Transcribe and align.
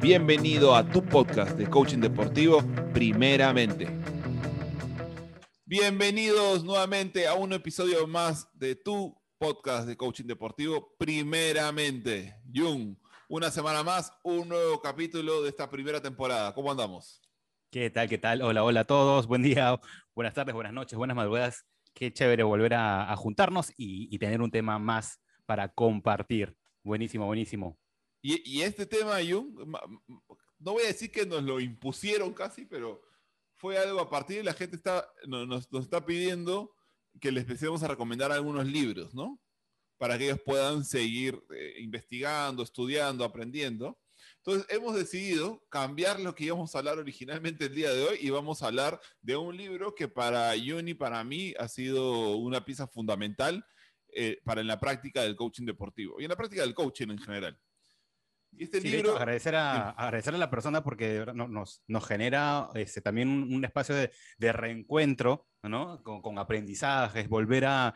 Bienvenido 0.00 0.74
a 0.74 0.82
tu 0.82 1.04
podcast 1.04 1.58
de 1.58 1.68
coaching 1.68 1.98
deportivo, 1.98 2.62
primeramente. 2.94 3.86
Bienvenidos 5.66 6.64
nuevamente 6.64 7.26
a 7.26 7.34
un 7.34 7.52
episodio 7.52 8.06
más 8.06 8.48
de 8.58 8.76
tu 8.76 9.14
podcast 9.36 9.86
de 9.86 9.98
coaching 9.98 10.24
deportivo, 10.24 10.96
primeramente. 10.98 12.34
Jung, 12.50 12.96
una 13.28 13.50
semana 13.50 13.82
más, 13.82 14.10
un 14.22 14.48
nuevo 14.48 14.80
capítulo 14.80 15.42
de 15.42 15.50
esta 15.50 15.68
primera 15.68 16.00
temporada. 16.00 16.54
¿Cómo 16.54 16.70
andamos? 16.70 17.20
¿Qué 17.70 17.90
tal? 17.90 18.08
¿Qué 18.08 18.16
tal? 18.16 18.40
Hola, 18.40 18.64
hola 18.64 18.80
a 18.80 18.84
todos. 18.84 19.26
Buen 19.26 19.42
día, 19.42 19.78
buenas 20.14 20.32
tardes, 20.32 20.54
buenas 20.54 20.72
noches, 20.72 20.96
buenas 20.96 21.14
madrugadas. 21.14 21.66
Qué 21.92 22.10
chévere 22.10 22.42
volver 22.42 22.72
a, 22.72 23.14
juntarnos 23.16 23.70
y 23.76 24.18
tener 24.18 24.40
un 24.40 24.50
tema 24.50 24.78
más 24.78 25.20
para 25.44 25.68
compartir. 25.68 26.56
Buenísimo, 26.82 27.26
buenísimo. 27.26 27.79
Y, 28.22 28.60
este 28.60 28.84
tema, 28.84 29.16
Jung, 29.26 29.58
no 30.58 30.72
voy 30.72 30.82
a 30.82 30.88
decir 30.88 31.10
que 31.10 31.24
nos 31.24 31.42
lo 31.42 31.58
impusieron 31.58 32.34
casi, 32.34 32.66
pero 32.66 33.00
fue 33.56 33.78
algo 33.78 34.00
a 34.00 34.10
partir 34.10 34.38
de 34.38 34.44
la 34.44 34.52
gente 34.52 34.76
está, 34.76 35.10
nos, 35.26 35.68
está 35.72 36.04
pidiendo 36.04 36.74
que 37.20 37.32
les 37.32 37.42
empecemos 37.42 37.82
a 37.82 37.88
recomendar 37.88 38.30
algunos 38.30 38.66
libros, 38.66 39.14
¿no? 39.14 39.40
Para 39.96 40.18
que 40.18 40.24
ellos 40.24 40.40
puedan 40.44 40.84
seguir 40.84 41.42
eh, 41.50 41.76
investigando, 41.78 42.62
estudiando, 42.62 43.24
aprendiendo. 43.24 43.98
Entonces, 44.36 44.66
hemos 44.70 44.94
decidido 44.94 45.62
cambiar 45.68 46.20
lo 46.20 46.34
que 46.34 46.44
íbamos 46.44 46.74
a 46.74 46.78
hablar 46.78 46.98
originalmente 46.98 47.66
el 47.66 47.74
día 47.74 47.92
de 47.92 48.04
hoy 48.04 48.18
y 48.20 48.30
vamos 48.30 48.62
a 48.62 48.68
hablar 48.68 49.00
de 49.20 49.36
un 49.36 49.56
libro 49.56 49.94
que 49.94 50.08
para 50.08 50.52
Juni, 50.58 50.94
para 50.94 51.22
mí, 51.24 51.54
ha 51.58 51.68
sido 51.68 52.36
una 52.36 52.64
pieza 52.64 52.86
fundamental 52.86 53.64
eh, 54.08 54.40
para 54.44 54.60
en 54.60 54.66
la 54.66 54.80
práctica 54.80 55.22
del 55.22 55.36
coaching 55.36 55.66
deportivo 55.66 56.20
y 56.20 56.24
en 56.24 56.30
la 56.30 56.36
práctica 56.36 56.62
del 56.62 56.74
coaching 56.74 57.08
en 57.10 57.18
general. 57.18 57.58
Y 58.52 58.64
este 58.64 58.80
libro... 58.80 59.16
agradecer, 59.16 59.54
a, 59.54 59.90
agradecer 59.90 60.34
a 60.34 60.38
la 60.38 60.50
persona 60.50 60.82
porque 60.82 61.24
nos, 61.34 61.82
nos 61.86 62.06
genera 62.06 62.68
este, 62.74 63.00
también 63.00 63.28
un, 63.28 63.64
espacio 63.64 63.94
de, 63.94 64.10
de, 64.38 64.52
reencuentro, 64.52 65.46
¿no? 65.62 66.02
Con, 66.02 66.20
con, 66.20 66.38
aprendizajes, 66.38 67.28
volver 67.28 67.64
a, 67.66 67.94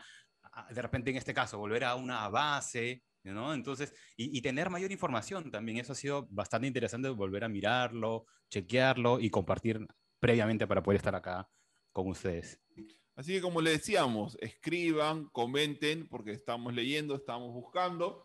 de 0.69 0.81
repente 0.81 1.11
en 1.11 1.17
este 1.17 1.33
caso, 1.33 1.57
volver 1.57 1.83
a 1.83 1.95
una 1.95 2.29
base, 2.29 3.03
¿no? 3.23 3.53
Entonces, 3.53 3.93
y, 4.15 4.37
y, 4.37 4.41
tener 4.41 4.69
mayor 4.69 4.91
información 4.91 5.51
también, 5.51 5.77
eso 5.77 5.93
ha 5.93 5.95
sido 5.95 6.27
bastante 6.29 6.67
interesante, 6.67 7.09
volver 7.09 7.43
a 7.43 7.49
mirarlo, 7.49 8.25
chequearlo 8.49 9.19
y 9.19 9.29
compartir 9.29 9.85
previamente 10.19 10.67
para 10.67 10.81
poder 10.81 10.97
estar 10.97 11.15
acá 11.15 11.47
con 11.91 12.07
ustedes. 12.07 12.59
Así 13.15 13.33
que 13.33 13.41
como 13.41 13.61
le 13.61 13.71
decíamos, 13.71 14.37
escriban, 14.41 15.29
comenten, 15.29 16.07
porque 16.07 16.31
estamos 16.31 16.73
leyendo, 16.73 17.15
estamos 17.15 17.53
buscando 17.53 18.24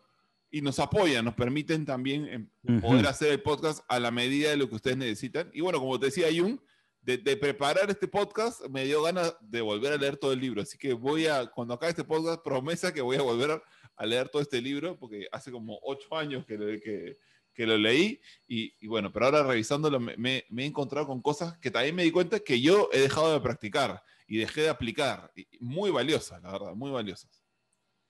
y 0.51 0.61
nos 0.61 0.79
apoyan, 0.79 1.23
nos 1.23 1.33
permiten 1.33 1.85
también 1.85 2.49
em, 2.63 2.81
poder 2.81 3.07
hacer 3.07 3.31
el 3.31 3.41
podcast 3.41 3.83
a 3.87 3.99
la 3.99 4.11
medida 4.11 4.49
de 4.49 4.57
lo 4.57 4.67
que 4.69 4.75
ustedes 4.75 4.97
necesitan. 4.97 5.49
Y 5.53 5.61
bueno, 5.61 5.79
como 5.79 5.97
te 5.97 6.07
decía 6.07 6.27
Jung, 6.35 6.59
de, 7.01 7.17
de, 7.17 7.37
preparar 7.37 7.89
este 7.89 8.07
podcast 8.07 8.61
me 8.67 8.85
dio 8.85 9.01
ganas 9.01 9.35
de 9.41 9.61
volver 9.61 9.93
a 9.93 9.97
leer 9.97 10.17
todo 10.17 10.33
el 10.33 10.39
libro. 10.39 10.61
Así 10.61 10.77
que 10.77 10.93
voy 10.93 11.25
a, 11.25 11.47
cuando 11.47 11.73
acabe 11.73 11.91
este 11.91 12.03
podcast, 12.03 12.43
promesa 12.43 12.93
que 12.93 13.01
voy 13.01 13.15
a 13.15 13.21
volver 13.21 13.63
a 13.95 14.05
leer 14.05 14.29
todo 14.29 14.41
este 14.41 14.61
libro, 14.61 14.99
porque 14.99 15.25
hace 15.31 15.51
como 15.51 15.79
ocho 15.83 16.15
años 16.15 16.45
que, 16.45 16.57
que, 16.83 17.17
que 17.53 17.65
lo 17.65 17.77
leí. 17.77 18.19
Y, 18.45 18.75
y, 18.79 18.87
bueno, 18.87 19.11
pero 19.11 19.27
ahora 19.27 19.43
revisándolo 19.43 19.99
me, 19.99 20.17
me, 20.17 20.45
me, 20.49 20.63
he 20.63 20.65
encontrado 20.67 21.07
con 21.07 21.21
cosas 21.21 21.57
que 21.59 21.71
también 21.71 21.95
me 21.95 22.03
di 22.03 22.11
cuenta 22.11 22.39
que 22.39 22.59
yo 22.61 22.89
he 22.91 22.99
dejado 22.99 23.33
de 23.33 23.39
practicar 23.39 24.03
y 24.27 24.37
dejé 24.37 24.61
de 24.61 24.69
aplicar. 24.69 25.31
Muy 25.59 25.91
valiosas, 25.91 26.41
la 26.43 26.51
verdad, 26.51 26.75
muy 26.75 26.91
valiosas. 26.91 27.40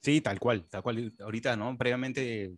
Sí, 0.02 0.21
tal 0.21 0.39
cual, 0.39 0.67
tal 0.67 0.81
cual. 0.81 1.13
Ahorita, 1.19 1.55
¿no? 1.55 1.77
Previamente, 1.77 2.57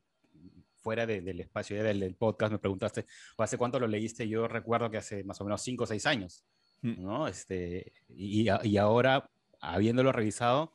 fuera 0.84 1.06
del 1.06 1.40
espacio 1.40 1.82
del, 1.82 2.00
del, 2.00 2.16
podcast, 2.16 2.52
me 2.52 2.60
preguntaste, 2.60 3.06
¿hace 3.38 3.58
cuánto 3.58 3.80
lo 3.80 3.88
leíste? 3.88 4.28
Yo 4.28 4.48
recuerdo 4.48 4.90
que 4.90 4.98
hace 4.98 5.24
más 5.24 5.40
o 5.42 5.46
menos 5.46 5.62
cinco 5.62 5.86
o 5.86 5.88
seis 5.88 6.06
años, 6.06 6.44
mm. 6.82 7.02
¿no? 7.02 7.28
Este, 7.28 7.94
y, 8.10 8.48
y, 8.64 8.78
ahora, 8.78 9.30
habiéndolo 9.62 10.12
revisado, 10.12 10.74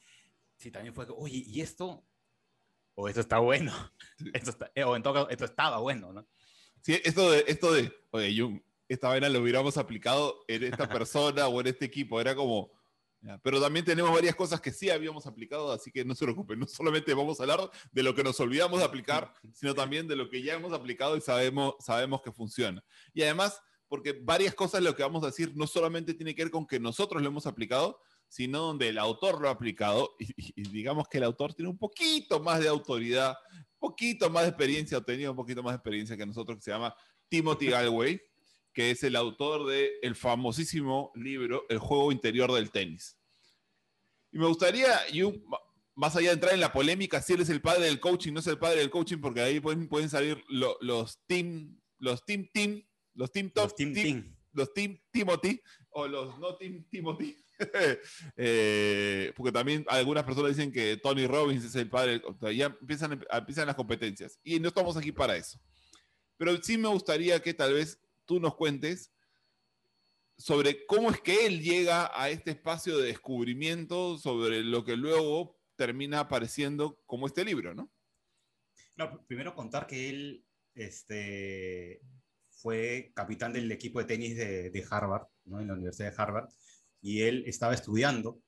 sí, 0.57 0.71
también 0.71 0.95
fue, 0.95 1.07
oye, 1.11 1.43
¿y 1.47 1.61
esto? 1.61 2.05
O 2.95 3.09
esto 3.09 3.21
está 3.21 3.39
bueno, 3.39 3.73
esto 4.33 4.51
está, 4.51 4.73
eh, 4.75 4.85
o 4.85 4.97
en 4.97 5.03
todo 5.03 5.15
caso, 5.15 5.31
esto 5.31 5.45
estaba 5.45 5.79
bueno, 5.79 6.13
¿no? 6.13 6.27
Sí, 6.81 7.01
esto 7.05 7.31
de, 7.31 7.45
esto 7.47 7.73
de, 7.73 7.93
oye, 8.11 8.35
Jung, 8.39 8.61
esta 8.89 9.11
vena 9.11 9.29
lo 9.29 9.41
hubiéramos 9.41 9.77
aplicado 9.77 10.45
en 10.49 10.65
esta 10.65 10.89
persona 10.89 11.49
o 11.49 11.61
en 11.61 11.67
este 11.67 11.85
equipo, 11.85 12.21
era 12.21 12.35
como, 12.35 12.73
pero 13.43 13.61
también 13.61 13.85
tenemos 13.85 14.13
varias 14.13 14.35
cosas 14.35 14.61
que 14.61 14.73
sí 14.73 14.91
habíamos 14.91 15.27
aplicado, 15.27 15.73
así 15.73 15.91
que 15.91 16.05
no 16.05 16.15
se 16.15 16.25
preocupen, 16.25 16.59
no 16.59 16.67
solamente 16.67 17.13
vamos 17.15 17.41
a 17.41 17.43
hablar 17.43 17.71
de 17.91 18.03
lo 18.03 18.15
que 18.15 18.23
nos 18.23 18.39
olvidamos 18.41 18.79
de 18.79 18.85
aplicar, 18.85 19.33
sino 19.53 19.75
también 19.75 20.07
de 20.07 20.17
lo 20.17 20.29
que 20.29 20.43
ya 20.43 20.55
hemos 20.55 20.73
aplicado 20.73 21.17
y 21.17 21.21
sabemos, 21.21 21.75
sabemos 21.81 22.23
que 22.23 22.33
funciona. 22.33 22.85
Y 23.13 23.23
además, 23.23 23.61
porque 23.89 24.13
varias 24.13 24.55
cosas 24.55 24.83
lo 24.83 24.95
que 24.95 25.03
vamos 25.03 25.23
a 25.25 25.27
decir 25.27 25.53
no 25.57 25.67
solamente 25.67 26.15
tiene 26.15 26.35
que 26.35 26.45
ver 26.45 26.53
con 26.53 26.67
que 26.67 26.79
nosotros 26.79 27.21
lo 27.21 27.29
hemos 27.29 27.47
aplicado, 27.47 28.01
sino 28.29 28.59
donde 28.61 28.91
el 28.91 28.99
autor 28.99 29.41
lo 29.41 29.49
ha 29.49 29.53
aplicado 29.53 30.15
y, 30.19 30.69
digamos 30.71 31.09
que 31.09 31.19
el 31.19 31.25
autor 31.25 31.55
tiene 31.55 31.71
un 31.71 31.79
poquito 31.79 32.41
más 32.41 32.61
de 32.61 32.69
autoridad, 32.69 33.37
un 33.53 33.79
poquito 33.79 34.31
más 34.31 34.43
de 34.43 34.51
experiencia, 34.51 34.99
ha 34.99 35.05
tenido 35.05 35.31
un 35.33 35.37
poquito 35.37 35.63
más 35.63 35.73
de 35.73 35.77
experiencia 35.77 36.17
que 36.17 36.27
nosotros, 36.27 36.59
que 36.59 36.63
se 36.63 36.71
llama 36.71 36.95
Timothy 37.29 37.69
Galway 37.69 38.21
que 38.73 38.91
es 38.91 39.03
el 39.03 39.17
autor 39.17 39.67
del 39.67 39.91
el 40.03 40.15
famosísimo 40.15 41.13
libro 41.15 41.65
El 41.69 41.79
juego 41.79 42.13
interior 42.13 42.53
del 42.53 42.71
tenis. 42.71 43.19
Y 44.31 44.39
me 44.39 44.47
gustaría, 44.47 45.01
más 45.95 46.15
allá 46.17 46.29
de 46.29 46.35
entrar 46.35 46.55
en 46.55 46.61
la 46.61 46.73
polémica, 46.73 47.21
si 47.23 47.33
él 47.33 47.41
es 47.41 47.49
el 47.49 47.61
padre 47.61 47.87
del 47.87 48.01
coaching, 48.01 48.33
no 48.33 48.41
es 48.41 48.47
el 48.47 48.59
padre 48.59 48.81
del 48.81 48.91
coaching, 48.91 49.19
porque 49.19 49.41
ahí 49.41 49.61
pueden, 49.61 49.89
pueden 49.89 50.11
salir 50.11 50.43
los 50.49 51.19
team, 51.27 51.81
los 51.99 52.25
team 52.25 52.49
team, 52.53 52.83
los 53.15 53.33
team 53.33 53.51
top, 53.51 53.65
los 53.65 53.75
team, 53.75 53.93
team, 53.95 54.37
los 54.53 54.73
team 54.73 55.01
Timothy 55.11 55.61
o 55.91 56.07
los 56.07 56.39
no 56.39 56.57
team 56.57 56.85
Timothy. 56.91 57.37
Eh, 58.37 59.33
porque 59.37 59.51
también 59.51 59.85
algunas 59.89 60.23
personas 60.23 60.57
dicen 60.57 60.71
que 60.71 60.97
Tony 60.97 61.27
Robbins 61.27 61.65
es 61.65 61.75
el 61.75 61.91
padre, 61.91 62.23
ya 62.55 62.67
empiezan, 62.67 63.21
empiezan 63.33 63.67
las 63.67 63.75
competencias 63.75 64.39
y 64.45 64.61
no 64.61 64.69
estamos 64.69 64.97
aquí 64.97 65.11
para 65.11 65.37
eso. 65.37 65.59
Pero 66.37 66.57
sí 66.63 66.79
me 66.79 66.87
gustaría 66.87 67.43
que 67.43 67.53
tal 67.53 67.75
vez 67.75 68.01
tú 68.29 68.39
nos 68.39 68.55
cuentes 68.55 69.13
sobre 70.37 70.87
cómo 70.87 71.11
es 71.11 71.21
que 71.21 71.47
él 71.47 71.61
llega 71.61 72.13
a 72.15 72.31
este 72.31 72.53
espacio 72.53 72.99
de 72.99 73.09
descubrimiento 73.09 74.19
sobre 74.19 74.63
lo 74.63 74.85
que 74.85 74.97
luego 74.97 75.59
termina 75.75 76.21
apareciendo 76.21 77.01
como 77.07 77.27
este 77.27 77.45
libro, 77.45 77.75
¿no? 77.75 77.91
no 78.97 79.27
primero 79.27 79.55
contar 79.55 79.87
que 79.87 80.11
él 80.11 80.45
este, 80.75 82.01
fue 82.51 83.11
capitán 83.15 83.53
del 83.53 83.73
equipo 83.73 83.99
de 83.99 84.05
tenis 84.05 84.37
de, 84.37 84.87
Harvard, 84.89 85.27
¿no? 85.47 85.61
en 85.61 85.69
la 85.69 85.75
Universidad 85.75 86.11
de 86.11 86.23
Harvard, 86.23 86.49
y 87.01 87.23
él 87.23 87.45
estaba 87.47 87.75
estudiando 87.75 88.41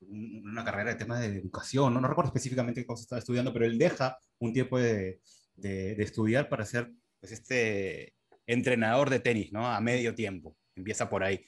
una 0.00 0.64
carrera 0.64 0.90
de 0.90 0.96
temas 0.96 1.20
de 1.20 1.26
educación, 1.26 1.94
no, 1.94 2.00
no 2.00 2.08
recuerdo 2.08 2.30
específicamente 2.30 2.82
qué 2.82 2.86
cosa 2.86 3.02
estaba 3.02 3.18
estudiando, 3.18 3.52
pero 3.52 3.64
él 3.64 3.78
deja 3.78 4.18
un 4.38 4.52
tiempo 4.52 4.78
de, 4.78 5.20
de, 5.54 5.94
de 5.94 6.02
estudiar 6.02 6.48
para 6.48 6.66
ser 6.66 6.92
pues, 7.20 7.32
este 7.32 8.17
entrenador 8.48 9.10
de 9.10 9.20
tenis, 9.20 9.52
¿no? 9.52 9.68
A 9.68 9.80
medio 9.80 10.14
tiempo, 10.14 10.56
empieza 10.74 11.08
por 11.08 11.22
ahí. 11.22 11.44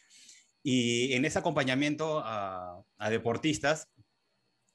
Y 0.63 1.15
en 1.15 1.25
ese 1.25 1.39
acompañamiento 1.39 2.23
a, 2.23 2.85
deportistas, 3.09 3.89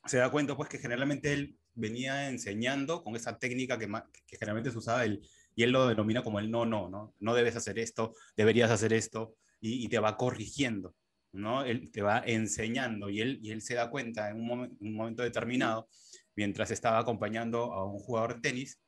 se 0.06 0.18
da 0.18 0.30
cuenta 0.30 0.58
pues 0.58 0.68
que 0.68 0.80
generalmente 0.80 1.32
él 1.32 1.58
venía 1.74 2.28
enseñando 2.28 3.04
con 3.04 3.16
esa 3.16 3.38
técnica 3.38 3.78
que, 3.78 3.88
generalmente 4.28 4.72
se 4.72 4.78
usaba 4.78 5.06
él, 5.06 5.22
y 5.56 5.64
él 5.64 5.72
lo 5.72 5.88
denomina 5.88 6.24
como 6.24 6.40
el 6.40 6.50
no, 6.52 6.66
no, 6.66 6.90
no, 6.90 7.14
no 7.20 7.34
debes 7.36 7.56
hacer 7.56 7.80
esto, 7.80 8.14
deberías 8.36 8.72
hacer 8.72 8.92
esto, 8.92 9.36
y, 9.62 9.88
te 9.88 10.00
va 10.00 10.18
corrigiendo, 10.18 10.96
¿no? 11.32 11.64
Él 11.64 11.92
te 11.92 12.02
va 12.02 12.24
enseñando 12.26 13.10
y 13.10 13.22
él, 13.22 13.40
y 13.42 13.52
él 13.52 13.62
se 13.62 13.76
da 13.76 13.90
cuenta 13.90 14.30
en 14.30 14.42
un, 14.42 14.78
un 14.80 14.96
momento 14.96 15.24
determinado, 15.24 15.88
mientras 16.36 16.72
estaba 16.72 17.00
acompañando 17.00 17.74
a 17.74 17.86
un 17.86 18.00
jugador 18.00 18.36
de 18.36 18.42
tenis, 18.42 18.80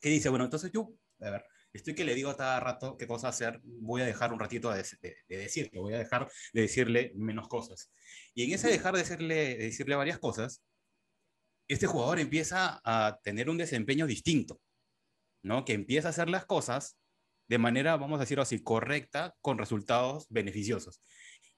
que 0.00 0.08
dice, 0.08 0.28
bueno, 0.28 0.44
entonces 0.44 0.70
yo, 0.72 0.92
a 1.20 1.30
ver, 1.30 1.44
estoy 1.76 1.94
que 1.94 2.04
le 2.04 2.14
digo 2.14 2.30
a 2.30 2.36
cada 2.36 2.60
rato 2.60 2.96
qué 2.96 3.06
cosa 3.06 3.28
hacer, 3.28 3.60
voy 3.64 4.02
a 4.02 4.06
dejar 4.06 4.32
un 4.32 4.40
ratito 4.40 4.70
de, 4.70 4.84
de, 5.28 5.36
decirle, 5.36 5.78
voy 5.78 5.94
a 5.94 5.98
dejar 5.98 6.28
de 6.52 6.60
decirle 6.62 7.12
menos 7.14 7.48
cosas. 7.48 7.92
Y 8.34 8.44
en 8.44 8.52
ese 8.52 8.68
dejar 8.68 8.94
de 8.94 9.00
decirle, 9.00 9.56
decirle 9.56 9.96
varias 9.96 10.18
cosas, 10.18 10.62
este 11.68 11.86
jugador 11.86 12.18
empieza 12.18 12.80
a 12.84 13.18
tener 13.22 13.50
un 13.50 13.58
desempeño 13.58 14.06
distinto, 14.06 14.60
¿no? 15.42 15.64
Que 15.64 15.72
empieza 15.72 16.08
a 16.08 16.10
hacer 16.10 16.28
las 16.28 16.46
cosas 16.46 16.98
de 17.48 17.58
manera, 17.58 17.96
vamos 17.96 18.18
a 18.18 18.22
decirlo 18.22 18.42
así, 18.42 18.62
correcta, 18.62 19.34
con 19.40 19.58
resultados 19.58 20.26
beneficiosos. 20.30 21.00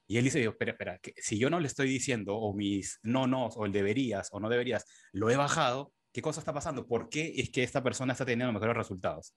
Y 0.06 0.16
él 0.16 0.24
dice, 0.24 0.42
espera, 0.42 0.72
espera, 0.72 0.98
que 0.98 1.12
si 1.18 1.38
yo 1.38 1.50
no 1.50 1.60
le 1.60 1.66
estoy 1.66 1.88
diciendo, 1.88 2.36
o 2.36 2.54
mis 2.54 2.98
no, 3.02 3.26
no, 3.26 3.46
o 3.46 3.66
el 3.66 3.72
deberías, 3.72 4.28
o 4.32 4.40
no 4.40 4.48
deberías, 4.48 4.86
lo 5.12 5.28
he 5.30 5.36
bajado, 5.36 5.92
¿qué 6.12 6.22
cosa 6.22 6.40
está 6.40 6.54
pasando? 6.54 6.86
¿Por 6.86 7.10
qué 7.10 7.34
es 7.36 7.50
que 7.50 7.62
esta 7.62 7.82
persona 7.82 8.12
está 8.12 8.24
teniendo 8.24 8.52
mejores 8.52 8.76
resultados? 8.76 9.34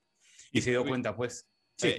Y 0.51 0.61
se 0.61 0.71
dio 0.71 0.85
cuenta, 0.85 1.15
pues. 1.15 1.47
Sí, 1.77 1.95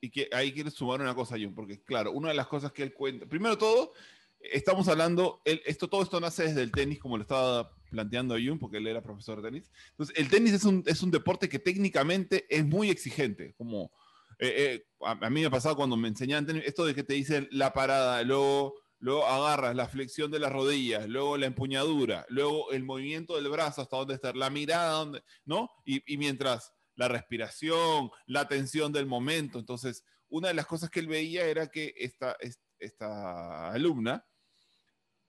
y, 0.00 0.10
que 0.10 0.28
ahí 0.32 0.52
quiero 0.52 0.70
sumar 0.70 1.00
una 1.00 1.14
cosa, 1.14 1.36
Jun, 1.36 1.54
porque 1.54 1.82
claro, 1.82 2.12
una 2.12 2.28
de 2.28 2.34
las 2.34 2.46
cosas 2.46 2.70
que 2.70 2.84
él 2.84 2.94
cuenta, 2.94 3.26
primero 3.26 3.58
todo, 3.58 3.92
estamos 4.40 4.86
hablando, 4.86 5.42
esto, 5.44 5.88
todo 5.88 6.02
esto 6.02 6.20
nace 6.20 6.44
desde 6.44 6.62
el 6.62 6.70
tenis, 6.70 7.00
como 7.00 7.16
lo 7.16 7.22
estaba 7.22 7.74
planteando 7.90 8.34
a 8.34 8.38
Jung, 8.38 8.60
porque 8.60 8.76
él 8.76 8.86
era 8.86 9.02
profesor 9.02 9.42
de 9.42 9.50
tenis. 9.50 9.72
Entonces, 9.90 10.16
el 10.16 10.28
tenis 10.28 10.52
es 10.52 10.64
un, 10.64 10.84
es 10.86 11.02
un 11.02 11.10
deporte 11.10 11.48
que 11.48 11.58
técnicamente 11.58 12.46
es 12.48 12.64
muy 12.64 12.90
exigente, 12.90 13.54
como 13.56 13.90
eh, 14.38 14.54
eh, 14.56 14.86
a, 15.00 15.30
mí 15.30 15.40
me 15.40 15.46
ha 15.46 15.50
pasado 15.50 15.74
cuando 15.74 15.96
me 15.96 16.08
enseñan 16.08 16.46
tenis, 16.46 16.62
esto 16.64 16.84
de 16.84 16.94
que 16.94 17.02
te 17.02 17.14
dicen 17.14 17.48
la 17.50 17.72
parada, 17.72 18.22
luego, 18.22 18.74
luego 19.00 19.26
agarras 19.26 19.74
la 19.74 19.88
flexión 19.88 20.30
de 20.30 20.38
las 20.38 20.52
rodillas, 20.52 21.08
luego 21.08 21.36
la 21.36 21.46
empuñadura, 21.46 22.24
luego 22.28 22.70
el 22.70 22.84
movimiento 22.84 23.34
del 23.34 23.50
brazo 23.50 23.82
hasta 23.82 23.96
donde 23.96 24.14
está, 24.14 24.32
la 24.32 24.50
mirada, 24.50 24.92
donde, 24.92 25.22
¿no? 25.44 25.70
Y, 25.84 26.02
y 26.12 26.18
mientras 26.18 26.72
la 26.98 27.06
respiración, 27.06 28.10
la 28.26 28.48
tensión 28.48 28.92
del 28.92 29.06
momento. 29.06 29.60
Entonces, 29.60 30.04
una 30.28 30.48
de 30.48 30.54
las 30.54 30.66
cosas 30.66 30.90
que 30.90 30.98
él 30.98 31.06
veía 31.06 31.46
era 31.46 31.68
que 31.68 31.94
esta, 31.96 32.36
esta 32.78 33.70
alumna, 33.70 34.26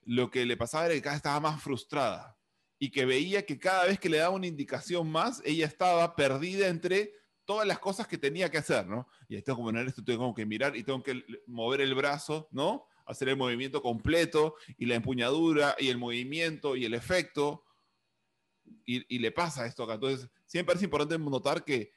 lo 0.02 0.32
que 0.32 0.46
le 0.48 0.58
pasaba 0.58 0.88
era 0.88 0.96
que 0.96 1.02
cada 1.02 1.14
vez 1.14 1.20
estaba 1.20 1.40
más 1.40 1.62
frustrada 1.62 2.36
y 2.80 2.90
que 2.90 3.06
veía 3.06 3.46
que 3.46 3.60
cada 3.60 3.86
vez 3.86 4.00
que 4.00 4.10
le 4.10 4.18
daba 4.18 4.36
una 4.36 4.48
indicación 4.48 5.12
más, 5.12 5.44
ella 5.46 5.68
estaba 5.68 6.16
perdida 6.16 6.68
entre 6.70 7.14
todas 7.46 7.68
las 7.68 7.78
cosas 7.78 8.08
que 8.08 8.18
tenía 8.18 8.50
que 8.50 8.58
hacer, 8.58 8.88
¿no? 8.88 9.08
Y 9.28 9.36
esto 9.36 9.56
como 9.56 9.70
en 9.70 9.78
esto 9.78 10.04
tengo 10.04 10.34
que 10.34 10.48
mirar 10.48 10.76
y 10.76 10.84
tengo 10.84 11.04
que 11.04 11.24
mover 11.46 11.82
el 11.82 11.94
brazo, 11.94 12.48
¿no? 12.52 12.88
Hacer 13.06 13.30
el 13.30 13.38
movimiento 13.38 13.84
completo 13.84 14.56
y 14.76 14.88
la 14.88 14.96
empuñadura 14.96 15.76
y 15.78 15.90
el 15.90 16.00
movimiento 16.00 16.76
y 16.76 16.86
el 16.86 16.96
efecto. 16.96 17.64
Y, 18.86 19.16
y 19.16 19.20
le 19.20 19.32
pasa 19.32 19.66
esto 19.66 19.84
acá. 19.84 19.96
Entonces, 19.96 20.30
siempre 20.46 20.76
es 20.76 20.84
importante 20.84 21.18
notar 21.18 21.64
que 21.64 21.92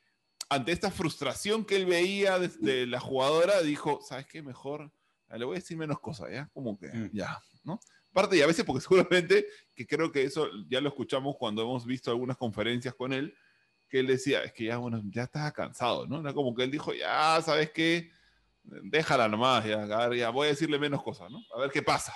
ante 0.52 0.72
esta 0.72 0.90
frustración 0.90 1.64
que 1.64 1.76
él 1.76 1.86
veía 1.86 2.38
de, 2.38 2.86
la 2.86 3.00
jugadora, 3.00 3.62
dijo, 3.62 4.00
¿sabes 4.02 4.26
qué? 4.26 4.42
Mejor 4.42 4.92
le 5.30 5.44
voy 5.44 5.56
a 5.56 5.60
decir 5.60 5.78
menos 5.78 5.98
cosas, 5.98 6.30
¿ya? 6.30 6.50
Como 6.52 6.78
que, 6.78 6.88
mm. 6.88 7.10
ya, 7.12 7.40
¿no? 7.64 7.80
Aparte, 8.10 8.36
y 8.36 8.42
a 8.42 8.46
veces 8.46 8.64
porque 8.64 8.82
seguramente, 8.82 9.46
que 9.74 9.86
creo 9.86 10.12
que 10.12 10.24
eso 10.24 10.48
ya 10.68 10.82
lo 10.82 10.90
escuchamos 10.90 11.36
cuando 11.38 11.62
hemos 11.62 11.86
visto 11.86 12.10
algunas 12.10 12.36
conferencias 12.36 12.94
con 12.94 13.14
él, 13.14 13.34
que 13.88 14.00
él 14.00 14.06
decía, 14.06 14.42
es 14.42 14.52
que 14.52 14.64
ya, 14.64 14.76
bueno, 14.76 15.00
ya 15.06 15.22
estás 15.22 15.50
cansado, 15.52 16.06
¿no? 16.06 16.20
Era 16.20 16.34
como 16.34 16.54
que 16.54 16.64
él 16.64 16.70
dijo, 16.70 16.92
ya, 16.92 17.40
¿sabes 17.42 17.70
qué? 17.70 18.10
Déjala 18.62 19.28
nomás, 19.28 19.64
ya, 19.64 20.14
ya 20.14 20.30
voy 20.30 20.48
a 20.48 20.50
decirle 20.50 20.78
menos 20.78 21.02
cosas, 21.02 21.30
¿no? 21.30 21.38
A 21.54 21.60
ver 21.60 21.70
qué 21.70 21.82
pasa. 21.82 22.14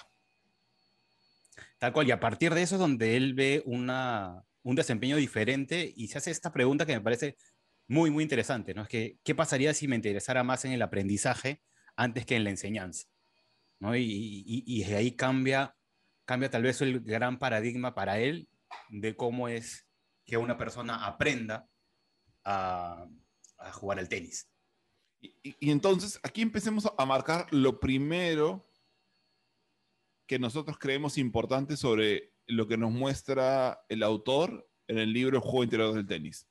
Tal 1.78 1.92
cual, 1.92 2.06
y 2.06 2.10
a 2.10 2.20
partir 2.20 2.52
de 2.52 2.62
eso 2.62 2.74
es 2.74 2.80
donde 2.80 3.16
él 3.16 3.32
ve 3.32 3.62
una, 3.64 4.45
un 4.66 4.74
desempeño 4.74 5.16
diferente 5.16 5.92
y 5.96 6.08
se 6.08 6.18
hace 6.18 6.32
esta 6.32 6.52
pregunta 6.52 6.84
que 6.84 6.94
me 6.94 7.00
parece 7.00 7.36
muy, 7.86 8.10
muy 8.10 8.24
interesante, 8.24 8.74
¿no? 8.74 8.82
Es 8.82 8.88
que, 8.88 9.16
¿qué 9.22 9.32
pasaría 9.32 9.72
si 9.72 9.86
me 9.86 9.94
interesara 9.94 10.42
más 10.42 10.64
en 10.64 10.72
el 10.72 10.82
aprendizaje 10.82 11.62
antes 11.94 12.26
que 12.26 12.34
en 12.34 12.42
la 12.42 12.50
enseñanza? 12.50 13.06
¿no? 13.78 13.94
Y, 13.94 14.42
y, 14.44 14.82
de 14.82 14.96
ahí 14.96 15.12
cambia, 15.12 15.76
cambia 16.24 16.50
tal 16.50 16.64
vez 16.64 16.80
el 16.80 16.98
gran 16.98 17.38
paradigma 17.38 17.94
para 17.94 18.18
él 18.18 18.48
de 18.88 19.14
cómo 19.14 19.46
es 19.46 19.86
que 20.24 20.36
una 20.36 20.58
persona 20.58 21.06
aprenda 21.06 21.68
a, 22.44 23.06
jugar 23.74 24.00
al 24.00 24.08
tenis. 24.08 24.50
Y, 25.20 25.54
y, 25.60 25.70
entonces 25.70 26.18
aquí 26.24 26.42
empecemos 26.42 26.90
a 26.98 27.06
marcar 27.06 27.46
lo 27.52 27.78
primero 27.78 28.68
que 30.26 30.40
nosotros 30.40 30.76
creemos 30.76 31.18
importante 31.18 31.76
sobre 31.76 32.32
lo 32.46 32.66
que 32.66 32.76
nos 32.76 32.90
muestra 32.90 33.81
el 33.88 34.02
autor 34.02 34.69
en 34.88 34.98
el 34.98 35.12
libro 35.12 35.40
juego 35.40 35.64
interior 35.64 35.94
del 35.94 36.06
tenis 36.06 36.46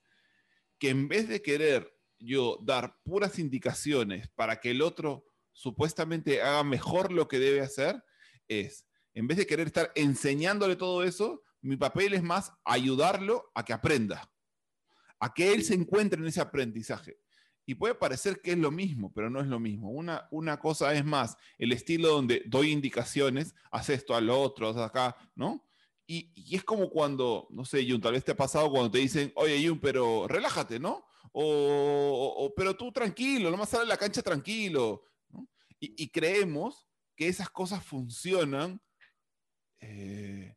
que 0.80 0.90
en 0.90 1.08
vez 1.08 1.28
de 1.28 1.42
querer 1.42 1.92
yo 2.20 2.60
dar 2.62 2.98
puras 3.04 3.40
indicaciones 3.40 4.30
para 4.36 4.60
que 4.60 4.72
el 4.72 4.82
otro 4.82 5.26
supuestamente 5.52 6.42
haga 6.42 6.64
mejor 6.64 7.12
lo 7.12 7.28
que 7.28 7.40
debe 7.40 7.62
hacer, 7.62 8.04
es, 8.48 8.88
en 9.14 9.28
vez 9.28 9.38
de 9.38 9.48
querer 9.48 9.68
estar 9.68 9.92
enseñándole 9.96 10.76
todo 10.76 11.04
eso, 11.04 11.44
mi 11.62 11.78
papel 11.78 12.14
es 12.14 12.24
más 12.24 12.52
ayudarlo 12.64 13.52
a 13.56 13.64
que 13.64 13.74
aprenda, 13.74 14.30
a 15.20 15.34
que 15.34 15.54
él 15.54 15.64
se 15.64 15.74
encuentre 15.74 16.20
en 16.20 16.28
ese 16.28 16.42
aprendizaje. 16.42 17.18
Y 17.66 17.76
puede 17.76 17.96
parecer 17.96 18.42
que 18.42 18.52
es 18.52 18.58
lo 18.58 18.70
mismo, 18.70 19.12
pero 19.12 19.30
no 19.30 19.40
es 19.40 19.48
lo 19.48 19.60
mismo. 19.60 19.90
Una, 19.90 20.28
una 20.30 20.60
cosa 20.60 20.94
es 20.94 21.04
más 21.04 21.36
el 21.58 21.72
estilo 21.72 22.10
donde 22.10 22.44
doy 22.46 22.72
indicaciones, 22.72 23.56
haz 23.72 23.90
esto 23.90 24.16
al 24.16 24.30
otro, 24.30 24.70
haz 24.70 24.78
acá, 24.78 25.16
¿no? 25.34 25.65
Y, 26.08 26.56
es 26.56 26.64
como 26.64 26.90
cuando, 26.90 27.48
no 27.50 27.66
sé, 27.66 27.90
Jun, 27.90 28.02
tal 28.02 28.14
vez 28.14 28.24
te 28.24 28.32
ha 28.32 28.38
pasado 28.38 28.70
cuando 28.70 28.92
te 28.92 29.00
dicen, 29.00 29.32
oye, 29.36 29.68
Jun, 29.68 29.80
pero 29.80 30.28
relájate, 30.28 30.80
¿no? 30.80 31.06
O, 31.32 32.54
pero 32.56 32.76
tú 32.76 32.92
tranquilo, 32.92 33.52
nomás 33.52 33.70
sale 33.70 33.84
a 33.84 33.88
la 33.88 33.98
cancha 33.98 34.22
tranquilo. 34.22 35.04
Y, 35.80 36.10
creemos 36.10 36.88
que 37.16 37.28
esas 37.28 37.50
cosas 37.50 37.84
funcionan 37.84 38.82
eh, 39.82 40.56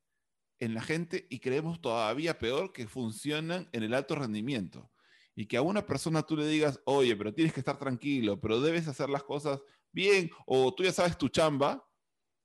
en 0.59 0.75
la 0.75 0.83
gente 0.83 1.27
y 1.29 1.41
creemos 1.41 1.81
todavía 1.81 2.39
peor 2.39 2.73
que 2.73 2.87
funcionan 2.87 3.69
en 3.73 3.83
el 3.83 3.95
alto 3.95 4.15
rendimiento. 4.15 4.91
Y 5.35 5.47
que 5.47 5.57
a 5.57 5.63
una 5.63 5.87
persona 5.87 6.23
tú 6.23 6.37
le 6.37 6.47
digas, 6.47 6.81
oye, 6.85 7.17
pero 7.17 7.35
tienes 7.35 7.53
que 7.53 7.61
estar 7.61 7.79
tranquilo, 7.79 8.41
pero 8.41 8.61
debes 8.61 8.89
hacer 8.89 9.09
las 9.09 9.23
cosas 9.23 9.61
bien, 9.93 10.31
o 10.47 10.75
tú 10.75 10.85
ya 10.85 10.93
sabes 10.93 11.17
tu 11.17 11.29
chamba, 11.29 11.85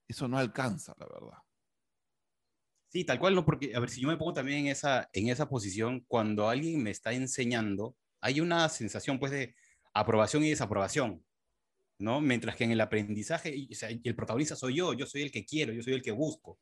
eso 0.07 0.27
no 0.27 0.37
alcanza, 0.37 0.95
la 0.99 1.07
verdad. 1.07 1.42
Sí, 2.93 3.03
tal 3.05 3.17
cual, 3.19 3.33
no, 3.33 3.43
porque, 3.43 3.75
a 3.75 3.79
ver, 3.79 3.89
si 3.89 4.01
yo 4.01 4.07
me 4.07 4.17
pongo 4.17 4.33
también 4.33 4.59
en 4.59 4.67
esa, 4.67 5.09
en 5.13 5.27
esa 5.29 5.49
posición, 5.49 6.01
cuando 6.07 6.47
alguien 6.47 6.83
me 6.83 6.91
está 6.91 7.11
enseñando, 7.11 7.97
hay 8.21 8.39
una 8.39 8.69
sensación, 8.69 9.17
pues, 9.19 9.31
de 9.31 9.55
aprobación 9.95 10.43
y 10.43 10.51
desaprobación, 10.51 11.25
¿no? 11.99 12.21
Mientras 12.21 12.55
que 12.55 12.65
en 12.65 12.71
el 12.71 12.81
aprendizaje, 12.81 13.67
el 14.03 14.15
protagonista 14.15 14.55
soy 14.55 14.75
yo, 14.75 14.93
yo 14.93 15.07
soy 15.07 15.23
el 15.23 15.31
que 15.31 15.43
quiero, 15.45 15.73
yo 15.73 15.81
soy 15.81 15.93
el 15.93 16.03
que 16.03 16.11
busco. 16.11 16.59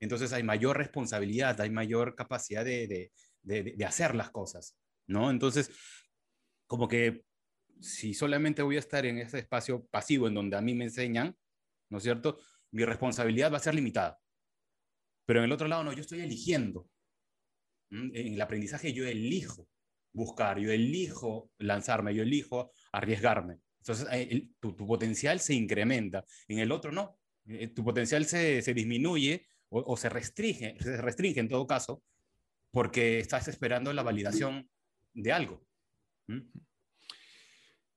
Entonces 0.00 0.32
hay 0.32 0.44
mayor 0.44 0.78
responsabilidad, 0.78 1.60
hay 1.60 1.70
mayor 1.70 2.14
capacidad 2.14 2.64
de, 2.64 3.10
de, 3.42 3.62
de 3.76 3.84
hacer 3.84 4.14
las 4.14 4.30
cosas, 4.30 4.78
¿no? 5.08 5.30
Entonces, 5.30 5.70
como 6.66 6.88
que 6.88 7.24
si 7.80 8.14
solamente 8.14 8.62
voy 8.62 8.76
a 8.76 8.80
estar 8.80 9.06
en 9.06 9.18
ese 9.18 9.40
espacio 9.40 9.86
pasivo 9.86 10.28
en 10.28 10.34
donde 10.34 10.56
a 10.56 10.60
mí 10.60 10.74
me 10.74 10.84
enseñan, 10.84 11.36
¿no 11.90 11.98
es 11.98 12.04
cierto? 12.04 12.38
Mi 12.70 12.84
responsabilidad 12.84 13.52
va 13.52 13.56
a 13.56 13.60
ser 13.60 13.74
limitada. 13.74 14.20
Pero 15.26 15.40
en 15.40 15.46
el 15.46 15.52
otro 15.52 15.68
lado, 15.68 15.84
no, 15.84 15.92
yo 15.92 16.00
estoy 16.00 16.20
eligiendo. 16.20 16.88
¿Mm? 17.90 18.10
En 18.14 18.34
el 18.34 18.40
aprendizaje 18.40 18.92
yo 18.92 19.06
elijo 19.06 19.68
buscar, 20.12 20.58
yo 20.58 20.70
elijo 20.70 21.50
lanzarme, 21.58 22.14
yo 22.14 22.22
elijo 22.22 22.72
arriesgarme. 22.92 23.58
Entonces, 23.80 24.06
eh, 24.12 24.48
tu, 24.60 24.74
potencial 24.76 25.40
se 25.40 25.54
incrementa. 25.54 26.24
En 26.48 26.60
el 26.60 26.72
otro, 26.72 26.90
no. 26.90 27.18
Eh, 27.46 27.68
tu 27.68 27.84
potencial 27.84 28.24
se, 28.24 28.62
disminuye 28.72 29.46
o, 29.68 29.96
se 29.96 30.08
restringe, 30.08 30.76
se 30.80 30.96
restringe 31.02 31.40
en 31.40 31.48
todo 31.48 31.66
caso, 31.66 32.02
porque 32.70 33.18
estás 33.18 33.48
esperando 33.48 33.92
la 33.92 34.02
validación 34.02 34.70
de 35.12 35.32
algo. 35.32 35.66
¿Mm? 36.28 36.40